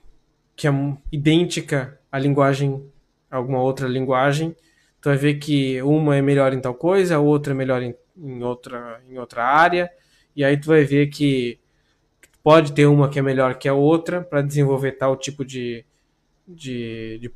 que 0.55 0.67
é 0.67 0.71
idêntica 1.11 1.99
à 2.11 2.19
linguagem, 2.19 2.91
alguma 3.37 3.61
outra 3.61 3.87
linguagem, 3.87 4.55
tu 5.01 5.09
vai 5.09 5.17
ver 5.17 5.35
que 5.35 5.81
uma 5.81 6.15
é 6.15 6.21
melhor 6.21 6.53
em 6.53 6.59
tal 6.59 6.73
coisa, 6.73 7.15
a 7.15 7.19
outra 7.19 7.53
é 7.53 7.55
melhor 7.55 7.81
em, 7.81 7.95
em 8.17 8.43
outra, 8.43 9.01
em 9.09 9.17
outra 9.17 9.43
área, 9.43 9.89
e 10.35 10.43
aí 10.43 10.57
tu 10.57 10.67
vai 10.67 10.83
ver 10.83 11.07
que 11.07 11.59
pode 12.43 12.73
ter 12.73 12.85
uma 12.85 13.09
que 13.09 13.19
é 13.19 13.21
melhor 13.21 13.55
que 13.55 13.67
a 13.67 13.73
outra 13.73 14.21
para 14.21 14.41
desenvolver 14.41 14.93
tal 14.93 15.15
tipo 15.15 15.43
de, 15.43 15.85
de, 16.47 17.17
de, 17.19 17.31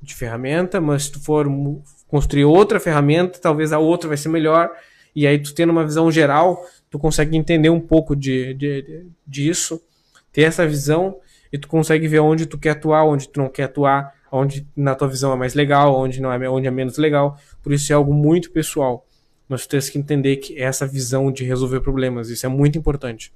de, 0.00 0.14
ferramenta, 0.14 0.80
mas 0.80 1.04
se 1.04 1.12
tu 1.12 1.20
for 1.20 1.46
construir 2.06 2.44
outra 2.44 2.78
ferramenta, 2.78 3.38
talvez 3.40 3.72
a 3.72 3.78
outra 3.78 4.08
vai 4.08 4.16
ser 4.16 4.28
melhor, 4.28 4.70
e 5.14 5.26
aí 5.26 5.38
tu 5.38 5.54
tendo 5.54 5.70
uma 5.70 5.84
visão 5.84 6.10
geral, 6.10 6.64
tu 6.90 6.98
consegue 6.98 7.36
entender 7.36 7.70
um 7.70 7.80
pouco 7.80 8.14
de, 8.14 8.54
de, 8.54 8.82
de 8.82 9.06
disso, 9.26 9.82
ter 10.32 10.42
essa 10.42 10.66
visão, 10.66 11.18
e 11.52 11.58
tu 11.58 11.68
consegue 11.68 12.08
ver 12.08 12.20
onde 12.20 12.46
tu 12.46 12.58
quer 12.58 12.70
atuar, 12.70 13.04
onde 13.04 13.28
tu 13.28 13.40
não 13.40 13.48
quer 13.48 13.64
atuar, 13.64 14.14
onde 14.32 14.66
na 14.74 14.94
tua 14.94 15.06
visão 15.06 15.30
é 15.32 15.36
mais 15.36 15.52
legal, 15.52 15.94
onde 15.94 16.20
não 16.20 16.32
é, 16.32 16.48
onde 16.48 16.66
é 16.66 16.70
menos 16.70 16.96
legal. 16.96 17.38
Por 17.62 17.72
isso 17.72 17.92
é 17.92 17.94
algo 17.94 18.14
muito 18.14 18.50
pessoal. 18.50 19.06
Mas 19.46 19.66
tu 19.66 19.70
tens 19.70 19.90
que 19.90 19.98
entender 19.98 20.36
que 20.36 20.58
essa 20.58 20.86
visão 20.86 21.30
de 21.30 21.44
resolver 21.44 21.80
problemas, 21.80 22.30
isso 22.30 22.46
é 22.46 22.48
muito 22.48 22.78
importante. 22.78 23.30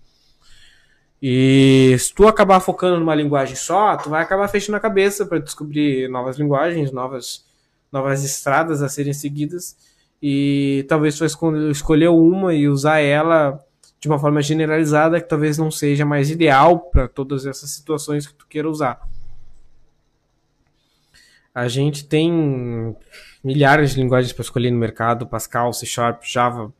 E 1.20 1.94
se 1.98 2.14
tu 2.14 2.26
acabar 2.26 2.60
focando 2.60 2.98
numa 2.98 3.14
linguagem 3.14 3.56
só, 3.56 3.96
tu 3.96 4.08
vai 4.08 4.22
acabar 4.22 4.48
fechando 4.48 4.76
a 4.76 4.80
cabeça 4.80 5.26
para 5.26 5.38
descobrir 5.38 6.08
novas 6.08 6.38
linguagens, 6.38 6.90
novas, 6.90 7.44
novas 7.92 8.24
estradas 8.24 8.82
a 8.82 8.88
serem 8.88 9.12
seguidas. 9.12 9.76
E 10.22 10.86
talvez 10.88 11.18
tu 11.18 11.24
escolher 11.70 12.08
uma 12.08 12.54
e 12.54 12.68
usar 12.68 13.00
ela 13.00 13.62
de 14.00 14.08
uma 14.08 14.18
forma 14.18 14.40
generalizada 14.40 15.20
que 15.20 15.28
talvez 15.28 15.58
não 15.58 15.70
seja 15.70 16.06
mais 16.06 16.30
ideal 16.30 16.78
para 16.78 17.06
todas 17.06 17.44
essas 17.44 17.70
situações 17.70 18.26
que 18.26 18.34
tu 18.34 18.46
queira 18.46 18.68
usar. 18.68 19.00
A 21.56 21.68
gente 21.68 22.04
tem 22.04 22.94
milhares 23.42 23.94
de 23.94 24.00
linguagens 24.02 24.30
para 24.30 24.42
escolher 24.42 24.70
no 24.70 24.76
mercado: 24.76 25.26
Pascal, 25.26 25.72
C 25.72 25.86
Sharp, 25.86 26.22
Java, 26.22 26.70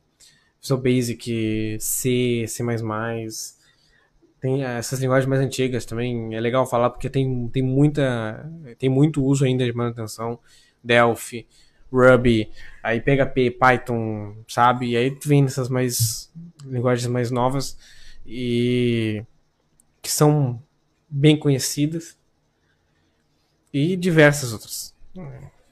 Visual 0.61 0.79
Basic, 0.79 1.77
C, 1.79 2.45
C++, 2.47 2.63
tem 4.39 4.63
essas 4.63 4.99
linguagens 4.99 5.27
mais 5.27 5.41
antigas 5.41 5.83
também, 5.83 6.35
é 6.35 6.39
legal 6.39 6.63
falar 6.67 6.91
porque 6.91 7.09
tem, 7.09 7.47
tem 7.47 7.63
muita 7.63 8.47
tem 8.77 8.87
muito 8.87 9.25
uso 9.25 9.45
ainda 9.45 9.65
de 9.65 9.73
manutenção, 9.73 10.37
Delphi, 10.83 11.47
Ruby, 11.91 12.51
aí 12.83 13.01
PHP, 13.01 13.57
Python, 13.59 14.43
sabe? 14.47 14.91
E 14.91 14.95
aí 14.95 15.09
tu 15.09 15.27
vem 15.27 15.41
nessas 15.41 15.69
mais 15.69 16.31
linguagens 16.63 17.07
mais 17.07 17.31
novas 17.31 17.75
e 18.23 19.23
que 20.03 20.11
são 20.11 20.61
bem 21.09 21.35
conhecidas 21.35 22.15
e 23.73 23.95
diversas 23.95 24.53
outras. 24.53 24.93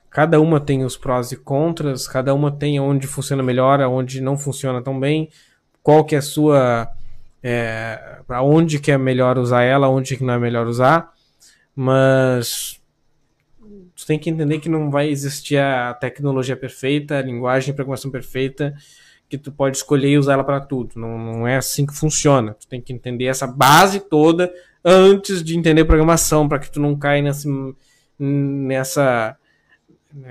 Cada 0.10 0.40
uma 0.40 0.60
tem 0.60 0.84
os 0.84 0.96
prós 0.96 1.32
e 1.32 1.36
contras, 1.36 2.08
cada 2.08 2.34
uma 2.34 2.52
tem 2.52 2.80
onde 2.80 3.06
funciona 3.06 3.44
melhor, 3.44 3.82
onde 3.82 4.22
não 4.22 4.38
funciona 4.38 4.82
tão 4.82 5.00
bem, 5.00 5.30
qual 5.84 6.06
que 6.06 6.16
é 6.16 6.20
a 6.20 6.22
sua 6.22 6.90
é, 7.44 8.22
para 8.26 8.42
onde 8.42 8.80
que 8.80 8.92
é 8.92 8.98
melhor 8.98 9.38
usar 9.38 9.64
ela, 9.64 9.88
onde 9.88 10.18
que 10.18 10.24
não 10.24 10.34
é 10.34 10.40
melhor 10.40 10.66
usar, 10.66 11.14
mas 11.76 12.82
tu 13.96 14.06
tem 14.06 14.18
que 14.18 14.30
entender 14.30 14.60
que 14.60 14.70
não 14.70 14.90
vai 14.90 15.10
existir 15.10 15.58
a 15.58 15.94
tecnologia 15.94 16.56
perfeita, 16.56 17.18
a 17.18 17.22
linguagem 17.22 17.72
de 17.72 17.76
programação 17.76 18.10
perfeita, 18.10 18.74
que 19.30 19.38
tu 19.38 19.52
pode 19.52 19.78
escolher 19.78 20.10
e 20.10 20.18
usar 20.18 20.34
ela 20.34 20.44
para 20.44 20.62
tudo. 20.62 21.00
Não, 21.00 21.18
não 21.18 21.48
é 21.48 21.58
assim 21.58 21.86
que 21.86 21.96
funciona. 21.96 22.54
Tu 22.54 22.68
tem 22.68 22.82
que 22.82 22.94
entender 22.94 23.26
essa 23.26 23.48
base 23.48 24.00
toda 24.00 24.52
antes 24.84 25.44
de 25.44 25.58
entender 25.58 25.86
programação, 25.86 26.48
para 26.48 26.60
que 26.60 26.72
tu 26.72 26.80
não 26.80 26.96
caia 26.96 27.22
nesse, 27.22 27.48
nessa 28.20 29.36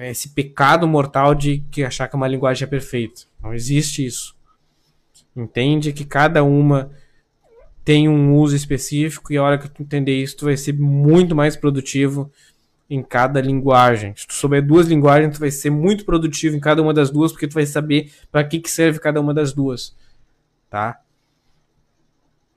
esse 0.01 0.31
pecado 0.31 0.89
mortal 0.89 1.35
de 1.35 1.59
que 1.71 1.85
achar 1.85 2.09
que 2.09 2.17
uma 2.17 2.29
linguagem 2.29 2.65
é 2.65 2.69
perfeita. 2.69 3.23
Não 3.43 3.53
existe 3.53 4.07
isso. 4.07 4.35
Entende 5.37 5.93
que 5.93 6.05
cada 6.05 6.43
uma 6.43 6.91
tem 7.85 8.09
um 8.09 8.35
uso 8.35 8.57
específico 8.57 9.31
e 9.33 9.37
a 9.37 9.43
hora 9.43 9.59
que 9.59 9.69
tu 9.69 9.83
entender 9.83 10.17
isso, 10.17 10.39
tu 10.39 10.47
vai 10.47 10.57
ser 10.57 10.73
muito 10.73 11.37
mais 11.37 11.55
produtivo 11.55 12.31
em 12.89 13.03
cada 13.03 13.41
linguagem. 13.41 14.15
Se 14.17 14.27
tu 14.27 14.35
souber 14.35 14.65
duas 14.65 14.87
linguagens, 14.87 15.35
tu 15.35 15.41
vai 15.41 15.51
ser 15.51 15.71
muito 15.71 16.05
produtivo 16.05 16.57
em 16.57 16.61
cada 16.61 16.83
uma 16.83 16.93
das 16.93 17.11
duas, 17.11 17.33
porque 17.33 17.49
tu 17.49 17.55
vai 17.55 17.67
saber 17.67 18.13
para 18.31 18.45
que, 18.45 18.61
que 18.61 18.71
serve 18.71 18.99
cada 18.99 19.21
uma 19.21 19.33
das 19.33 19.53
duas, 19.53 19.97
tá? 20.69 21.01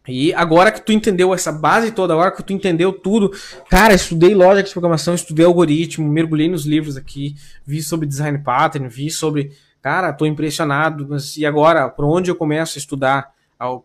E 0.07 0.34
agora 0.34 0.71
que 0.71 0.82
tu 0.82 0.93
entendeu 0.93 1.34
essa 1.34 1.51
base 1.51 1.91
toda, 1.91 2.13
agora 2.13 2.32
que 2.32 2.41
tu 2.41 2.53
entendeu 2.53 2.93
tudo, 2.93 3.32
cara, 3.69 3.93
estudei 3.93 4.34
lógica 4.34 4.67
de 4.67 4.71
programação, 4.71 5.13
estudei 5.13 5.45
algoritmo, 5.45 6.07
mergulhei 6.07 6.47
nos 6.47 6.65
livros 6.65 6.95
aqui, 6.95 7.36
vi 7.65 7.84
sobre 7.84 8.07
design 8.07 8.38
pattern, 8.38 8.88
vi 8.88 9.11
sobre, 9.11 9.51
cara, 9.82 10.13
tô 10.13 10.25
impressionado, 10.25 11.05
mas 11.09 11.36
e 11.36 11.45
agora, 11.45 11.89
por 11.89 12.05
onde 12.05 12.32
eu 12.32 12.36
começo 12.36 12.78
a 12.78 12.80
estudar? 12.80 13.36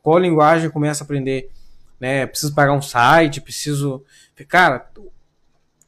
qual 0.02 0.18
linguagem 0.18 0.66
eu 0.66 0.70
começo 0.70 1.02
a 1.02 1.04
aprender, 1.04 1.50
né? 1.98 2.26
Preciso 2.26 2.54
pagar 2.54 2.74
um 2.74 2.82
site, 2.82 3.40
preciso. 3.40 4.04
Cara, 4.46 4.86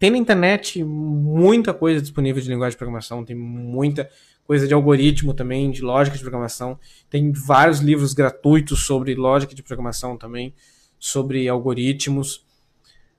tem 0.05 0.11
na 0.11 0.19
internet 0.19 0.85
muita 0.85 1.73
coisa 1.73 1.99
disponível 1.99 2.43
de 2.43 2.51
linguagem 2.51 2.73
de 2.73 2.77
programação, 2.77 3.25
tem 3.25 3.35
muita 3.35 4.11
coisa 4.47 4.69
de 4.69 4.75
algoritmo 4.75 5.33
também, 5.33 5.71
de 5.71 5.81
lógica 5.81 6.15
de 6.15 6.23
programação. 6.23 6.79
Tem 7.09 7.33
vários 7.33 7.79
livros 7.79 8.13
gratuitos 8.13 8.85
sobre 8.85 9.15
lógica 9.15 9.55
de 9.55 9.63
programação 9.63 10.19
também, 10.19 10.55
sobre 10.99 11.49
algoritmos. 11.49 12.45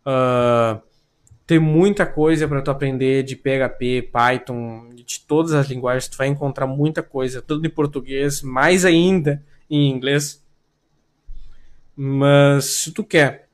Uh, 0.06 0.80
tem 1.48 1.58
muita 1.58 2.06
coisa 2.06 2.48
para 2.48 2.62
tu 2.62 2.70
aprender 2.70 3.24
de 3.24 3.36
PHP, 3.36 4.12
Python, 4.14 4.90
de 4.94 5.22
todas 5.22 5.54
as 5.54 5.68
linguagens. 5.68 6.08
Tu 6.08 6.18
vai 6.18 6.28
encontrar 6.28 6.68
muita 6.68 7.02
coisa, 7.02 7.42
tudo 7.42 7.66
em 7.66 7.70
português, 7.72 8.44
mais 8.44 8.86
ainda 8.86 9.44
em 9.68 9.90
inglês. 9.90 10.46
Mas 11.96 12.66
se 12.66 12.92
tu 12.92 13.04
quer 13.04 13.50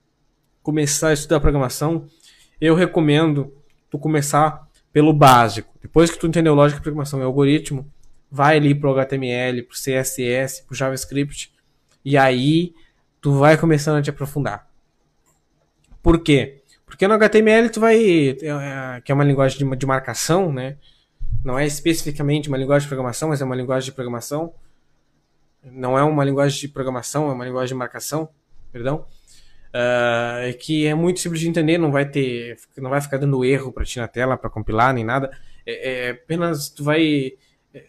começar 0.61 1.07
a 1.07 1.13
estudar 1.13 1.39
programação, 1.39 2.09
eu 2.61 2.75
recomendo 2.75 3.53
tu 3.89 3.97
começar 3.97 4.69
pelo 4.93 5.11
básico. 5.11 5.73
Depois 5.81 6.09
que 6.11 6.19
tu 6.19 6.27
entendeu 6.27 6.53
lógica 6.53 6.79
de 6.79 6.83
programação 6.83 7.19
e 7.19 7.23
algoritmo, 7.23 7.91
vai 8.31 8.57
ali 8.57 8.73
pro 8.73 8.91
HTML, 8.91 9.63
pro 9.63 9.75
CSS, 9.75 10.63
pro 10.63 10.75
JavaScript 10.75 11.51
e 12.05 12.17
aí 12.17 12.73
tu 13.19 13.33
vai 13.33 13.57
começando 13.57 13.97
a 13.97 14.01
te 14.01 14.09
aprofundar. 14.09 14.69
Por 16.01 16.19
quê? 16.19 16.61
Porque 16.85 17.07
no 17.07 17.15
HTML 17.15 17.69
tu 17.69 17.79
vai, 17.79 17.97
é, 18.29 19.01
que 19.03 19.11
é 19.11 19.15
uma 19.15 19.23
linguagem 19.23 19.57
de 19.57 19.85
marcação, 19.85 20.53
né? 20.53 20.77
Não 21.43 21.57
é 21.57 21.65
especificamente 21.65 22.47
uma 22.47 22.57
linguagem 22.57 22.85
de 22.85 22.89
programação, 22.89 23.29
mas 23.29 23.41
é 23.41 23.45
uma 23.45 23.55
linguagem 23.55 23.89
de 23.89 23.95
programação 23.95 24.53
não 25.63 25.97
é 25.97 26.03
uma 26.03 26.23
linguagem 26.23 26.59
de 26.59 26.67
programação, 26.67 27.29
é 27.29 27.33
uma 27.33 27.45
linguagem 27.45 27.69
de 27.69 27.75
marcação, 27.75 28.29
perdão, 28.71 29.05
uh, 29.71 30.57
que 30.57 30.85
é 30.85 30.93
muito 30.93 31.19
simples 31.19 31.41
de 31.41 31.49
entender, 31.49 31.77
não 31.77 31.91
vai 31.91 32.07
ter, 32.07 32.57
não 32.77 32.89
vai 32.89 33.01
ficar 33.01 33.17
dando 33.17 33.43
erro 33.43 33.71
para 33.71 33.85
ti 33.85 33.99
na 33.99 34.07
tela, 34.07 34.37
para 34.37 34.49
compilar 34.49 34.93
nem 34.93 35.03
nada, 35.03 35.31
é, 35.65 36.07
é, 36.07 36.09
apenas 36.11 36.69
tu 36.69 36.83
vai 36.83 37.33
é, 37.73 37.83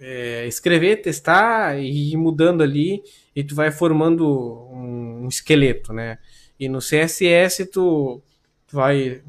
é, 0.00 0.46
escrever, 0.46 1.02
testar 1.02 1.78
e 1.78 2.12
ir 2.12 2.16
mudando 2.16 2.62
ali 2.62 3.02
e 3.34 3.42
tu 3.42 3.54
vai 3.54 3.70
formando 3.70 4.26
um, 4.72 5.24
um 5.24 5.28
esqueleto, 5.28 5.92
né? 5.92 6.18
E 6.58 6.68
no 6.68 6.78
CSS 6.78 7.66
tu, 7.66 8.22
tu 8.66 8.76
vai 8.76 9.22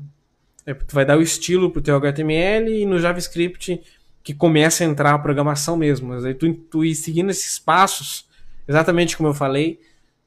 é, 0.66 0.74
tu 0.74 0.94
vai 0.94 1.06
dar 1.06 1.18
o 1.18 1.22
estilo 1.22 1.72
pro 1.72 1.82
teu 1.82 1.96
HTML 1.96 2.82
e 2.82 2.86
no 2.86 3.00
JavaScript 3.00 3.82
que 4.24 4.34
começa 4.34 4.84
a 4.84 4.88
entrar 4.88 5.14
a 5.14 5.20
programação 5.20 5.78
mesmo. 5.78 6.10
Mas 6.10 6.26
aí 6.26 6.34
tu, 6.34 6.54
tu 6.54 6.84
ir 6.84 6.96
seguindo 6.96 7.30
esses 7.30 7.58
passos, 7.58 8.28
exatamente 8.68 9.16
como 9.16 9.30
eu 9.30 9.34
falei, 9.34 9.80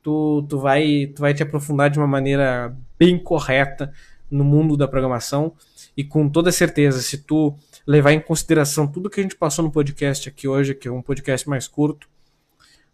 tu, 0.03 0.45
tu, 0.49 0.59
vai, 0.59 1.11
tu 1.15 1.21
vai 1.21 1.35
te 1.35 1.43
aprofundar 1.43 1.91
de 1.91 1.99
uma 1.99 2.07
maneira 2.07 2.77
bem 2.99 3.19
correta 3.19 3.93
no 4.31 4.45
mundo 4.45 4.77
da 4.77 4.89
programação. 4.89 5.53
E 5.97 6.05
com 6.05 6.29
toda 6.29 6.53
certeza, 6.53 7.01
se 7.01 7.19
tu 7.19 7.55
levar 7.87 8.13
em 8.13 8.21
consideração 8.21 8.87
tudo 8.87 9.11
que 9.11 9.21
a 9.21 9.23
gente 9.23 9.37
passou 9.37 9.65
no 9.65 9.71
podcast 9.71 10.29
aqui 10.29 10.47
hoje, 10.47 10.75
que 10.75 10.89
é 10.89 10.93
um 10.93 11.03
podcast 11.03 11.49
mais 11.49 11.67
curto, 11.67 12.09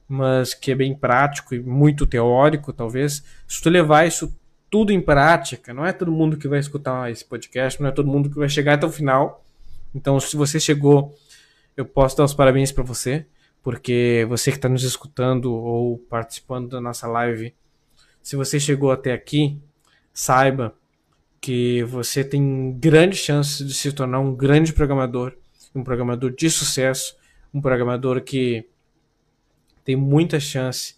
mas 0.08 0.54
que 0.54 0.72
é 0.72 0.74
bem 0.74 0.94
prático 0.94 1.54
e 1.54 1.60
muito 1.60 2.06
teórico, 2.06 2.72
talvez, 2.72 3.24
se 3.46 3.60
tu 3.60 3.68
levar 3.68 4.06
isso 4.06 4.34
tudo 4.70 4.92
em 4.92 5.00
prática, 5.00 5.74
não 5.74 5.84
é 5.84 5.92
todo 5.92 6.10
mundo 6.10 6.36
que 6.36 6.48
vai 6.48 6.58
escutar 6.58 7.10
esse 7.10 7.24
podcast, 7.24 7.80
não 7.80 7.88
é 7.88 7.92
todo 7.92 8.08
mundo 8.08 8.30
que 8.30 8.36
vai 8.36 8.48
chegar 8.48 8.74
até 8.74 8.86
o 8.86 8.90
final, 8.90 9.44
então, 9.96 10.20
se 10.20 10.36
você 10.36 10.60
chegou, 10.60 11.14
eu 11.74 11.86
posso 11.86 12.14
dar 12.18 12.24
os 12.24 12.34
parabéns 12.34 12.70
para 12.70 12.84
você, 12.84 13.24
porque 13.66 14.24
você 14.28 14.52
que 14.52 14.58
está 14.58 14.68
nos 14.68 14.84
escutando 14.84 15.52
ou 15.52 15.98
participando 15.98 16.68
da 16.68 16.80
nossa 16.80 17.08
live, 17.08 17.52
Se 18.22 18.36
você 18.36 18.60
chegou 18.60 18.92
até 18.92 19.12
aqui, 19.12 19.60
saiba 20.14 20.72
que 21.40 21.82
você 21.82 22.22
tem 22.22 22.78
grande 22.78 23.16
chance 23.16 23.64
de 23.64 23.74
se 23.74 23.90
tornar 23.90 24.20
um 24.20 24.36
grande 24.36 24.72
programador, 24.72 25.36
um 25.74 25.82
programador 25.82 26.30
de 26.30 26.48
sucesso, 26.48 27.16
um 27.52 27.60
programador 27.60 28.22
que 28.22 28.68
tem 29.84 29.96
muita 29.96 30.38
chance 30.38 30.94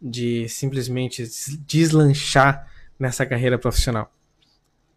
de 0.00 0.48
simplesmente 0.48 1.24
deslanchar 1.66 2.70
nessa 2.96 3.26
carreira 3.26 3.58
profissional. 3.58 4.14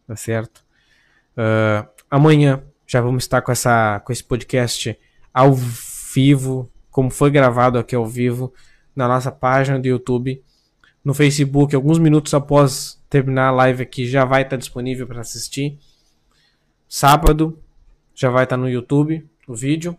Tá 0.05 0.15
certo? 0.15 0.63
Uh, 1.35 1.89
amanhã 2.07 2.63
já 2.85 3.01
vamos 3.01 3.23
estar 3.23 3.41
com, 3.41 3.51
essa, 3.51 3.99
com 4.01 4.13
esse 4.13 4.23
podcast 4.23 4.95
ao 5.33 5.55
vivo, 5.55 6.71
como 6.91 7.09
foi 7.09 7.31
gravado 7.31 7.77
aqui 7.77 7.95
ao 7.95 8.05
vivo, 8.05 8.53
na 8.95 9.07
nossa 9.07 9.31
página 9.31 9.79
do 9.79 9.87
YouTube, 9.87 10.43
no 11.03 11.13
Facebook, 11.13 11.75
alguns 11.75 11.97
minutos 11.97 12.33
após 12.33 13.01
terminar 13.09 13.47
a 13.47 13.51
live 13.51 13.83
aqui, 13.83 14.07
já 14.07 14.25
vai 14.25 14.41
estar 14.41 14.57
disponível 14.57 15.07
para 15.07 15.21
assistir. 15.21 15.77
Sábado 16.87 17.57
já 18.13 18.29
vai 18.29 18.43
estar 18.43 18.57
no 18.57 18.69
YouTube 18.69 19.25
o 19.47 19.55
vídeo 19.55 19.97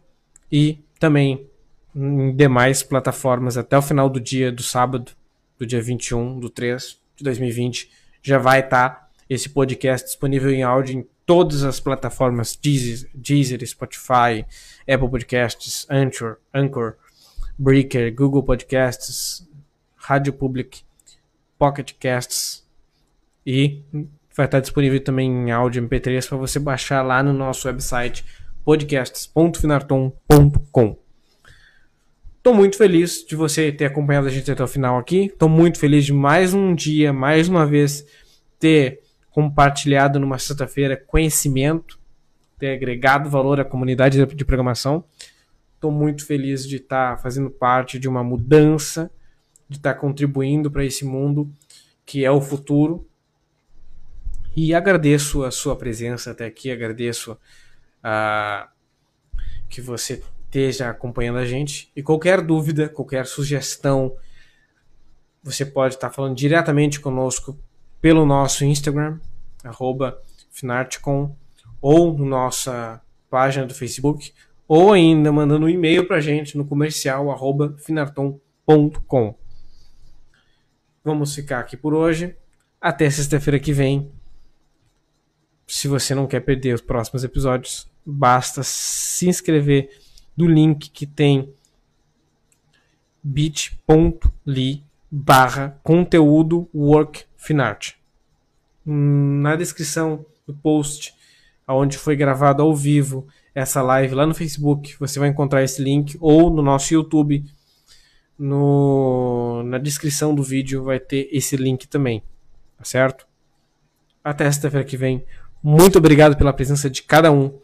e 0.51 0.79
também 0.99 1.49
em 1.95 2.35
demais 2.35 2.83
plataformas 2.83 3.57
até 3.57 3.77
o 3.77 3.83
final 3.83 4.09
do 4.09 4.21
dia 4.21 4.53
do 4.53 4.63
sábado, 4.63 5.13
do 5.59 5.67
dia 5.67 5.83
21 5.83 6.39
do 6.39 6.49
3 6.49 7.01
de 7.17 7.25
2020, 7.25 7.91
já 8.23 8.39
vai 8.39 8.61
estar 8.61 9.11
esse 9.29 9.49
podcast 9.49 10.07
disponível 10.07 10.51
em 10.51 10.63
áudio 10.63 10.99
em 10.99 11.07
todas 11.31 11.63
as 11.63 11.79
plataformas 11.79 12.59
Deezer, 12.61 13.09
Deezer 13.15 13.65
Spotify, 13.65 14.45
Apple 14.81 15.09
Podcasts, 15.09 15.87
Anchor, 15.89 16.39
Anchor, 16.53 16.97
Breaker, 17.57 18.13
Google 18.13 18.43
Podcasts, 18.43 19.49
Rádio 19.95 20.33
Public, 20.33 20.83
Pocket 21.57 21.93
Casts 22.01 22.67
e 23.47 23.81
vai 24.37 24.47
estar 24.47 24.59
disponível 24.59 25.01
também 25.05 25.31
em 25.31 25.53
áudio 25.53 25.89
MP3 25.89 26.29
para 26.29 26.37
você 26.37 26.59
baixar 26.59 27.01
lá 27.03 27.23
no 27.23 27.33
nosso 27.33 27.69
website 27.69 28.25
podcasts.finarton.com. 28.65 30.99
Estou 32.39 32.55
muito 32.55 32.77
feliz 32.77 33.25
de 33.25 33.37
você 33.37 33.71
ter 33.71 33.85
acompanhado 33.85 34.27
a 34.27 34.31
gente 34.31 34.51
até 34.51 34.65
o 34.65 34.67
final 34.67 34.99
aqui. 34.99 35.27
Estou 35.27 35.49
muito 35.49 35.79
feliz 35.79 36.05
de 36.05 36.13
mais 36.13 36.53
um 36.55 36.75
dia, 36.75 37.13
mais 37.13 37.49
uma 37.49 37.65
vez, 37.65 38.05
ter 38.59 39.01
compartilhado 39.41 40.21
numa 40.21 40.39
sexta-feira 40.39 40.97
conhecimento, 40.97 41.99
ter 42.59 42.75
agregado 42.75 43.31
valor 43.31 43.59
à 43.59 43.65
comunidade 43.65 44.23
de 44.27 44.45
programação. 44.45 45.03
Estou 45.75 45.91
muito 45.91 46.27
feliz 46.27 46.69
de 46.69 46.77
estar 46.77 47.17
tá 47.17 47.23
fazendo 47.23 47.51
parte 47.51 47.99
de 47.99 48.07
uma 48.07 48.23
mudança, 48.23 49.11
de 49.67 49.79
estar 49.79 49.95
tá 49.95 49.99
contribuindo 49.99 50.71
para 50.71 50.85
esse 50.85 51.07
mundo 51.07 51.51
que 52.05 52.23
é 52.23 52.31
o 52.31 52.41
futuro. 52.41 53.07
E 54.55 54.75
agradeço 54.75 55.43
a 55.43 55.51
sua 55.51 55.75
presença 55.75 56.33
até 56.33 56.45
aqui, 56.45 56.71
agradeço 56.71 57.39
a 58.03 58.69
que 59.71 59.81
você 59.81 60.23
esteja 60.45 60.91
acompanhando 60.91 61.39
a 61.39 61.47
gente. 61.47 61.91
E 61.97 62.03
qualquer 62.03 62.43
dúvida, 62.43 62.89
qualquer 62.91 63.25
sugestão, 63.27 64.17
você 65.43 65.65
pode 65.65 65.95
estar 65.95 66.11
falando 66.11 66.37
diretamente 66.37 67.01
conosco 67.01 67.57
pelo 68.01 68.25
nosso 68.25 68.65
Instagram, 68.65 69.19
arroba 69.65 70.21
Finartcom, 70.51 71.35
ou 71.81 72.17
na 72.19 72.25
nossa 72.25 73.01
página 73.29 73.67
do 73.67 73.75
Facebook, 73.75 74.33
ou 74.69 74.93
ainda 74.93 75.33
mandando 75.33 75.67
um 75.67 75.69
e-mail 75.69 76.07
para 76.07 76.17
a 76.17 76.21
gente 76.21 76.57
no 76.57 76.65
comercial 76.65 77.31
arroba 77.31 77.75
finarton.com. 77.79 79.35
Vamos 81.03 81.35
ficar 81.35 81.61
aqui 81.61 81.77
por 81.77 81.95
hoje. 81.95 82.37
Até 82.81 83.09
sexta-feira 83.11 83.59
que 83.59 83.73
vem. 83.73 84.11
Se 85.67 85.89
você 85.89 86.15
não 86.15 86.27
quer 86.27 86.41
perder 86.41 86.75
os 86.75 86.81
próximos 86.81 87.25
episódios, 87.25 87.91
basta 88.05 88.63
se 88.63 89.29
inscrever 89.29 89.91
do 90.37 90.47
link 90.47 90.91
que 90.91 91.07
tem 91.07 91.53
bit.ly 93.23 94.85
barra 95.11 95.79
conteúdo 95.83 96.69
work 96.73 97.25
finart. 97.37 98.00
Na 98.85 99.57
descrição 99.57 100.25
do 100.47 100.55
post, 100.55 101.15
onde 101.69 101.99
foi 101.99 102.17
gravado 102.17 102.63
ao 102.63 102.75
vivo 102.75 103.27
essa 103.55 103.83
live 103.83 104.15
lá 104.15 104.27
no 104.27 104.35
Facebook, 104.35 104.97
você 104.99 105.19
vai 105.19 105.29
encontrar 105.29 105.63
esse 105.63 105.83
link 105.83 106.17
ou 106.21 106.51
no 106.51 106.63
nosso 106.63 106.95
YouTube. 106.95 107.45
No, 108.39 109.63
na 109.65 109.77
descrição 109.77 110.35
do 110.35 110.43
vídeo 110.43 110.83
vai 110.83 110.99
ter 110.99 111.29
esse 111.31 111.57
link 111.57 111.87
também, 111.87 112.23
tá 112.79 112.85
certo? 112.85 113.27
Até 114.25 114.45
sexta-feira 114.45 114.85
que 114.85 114.97
vem. 114.97 115.25
Muito 115.63 115.99
obrigado 115.99 116.37
pela 116.37 116.53
presença 116.53 116.89
de 116.89 117.03
cada 117.03 117.31
um. 117.31 117.59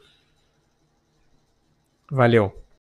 Valeu. 2.11 2.66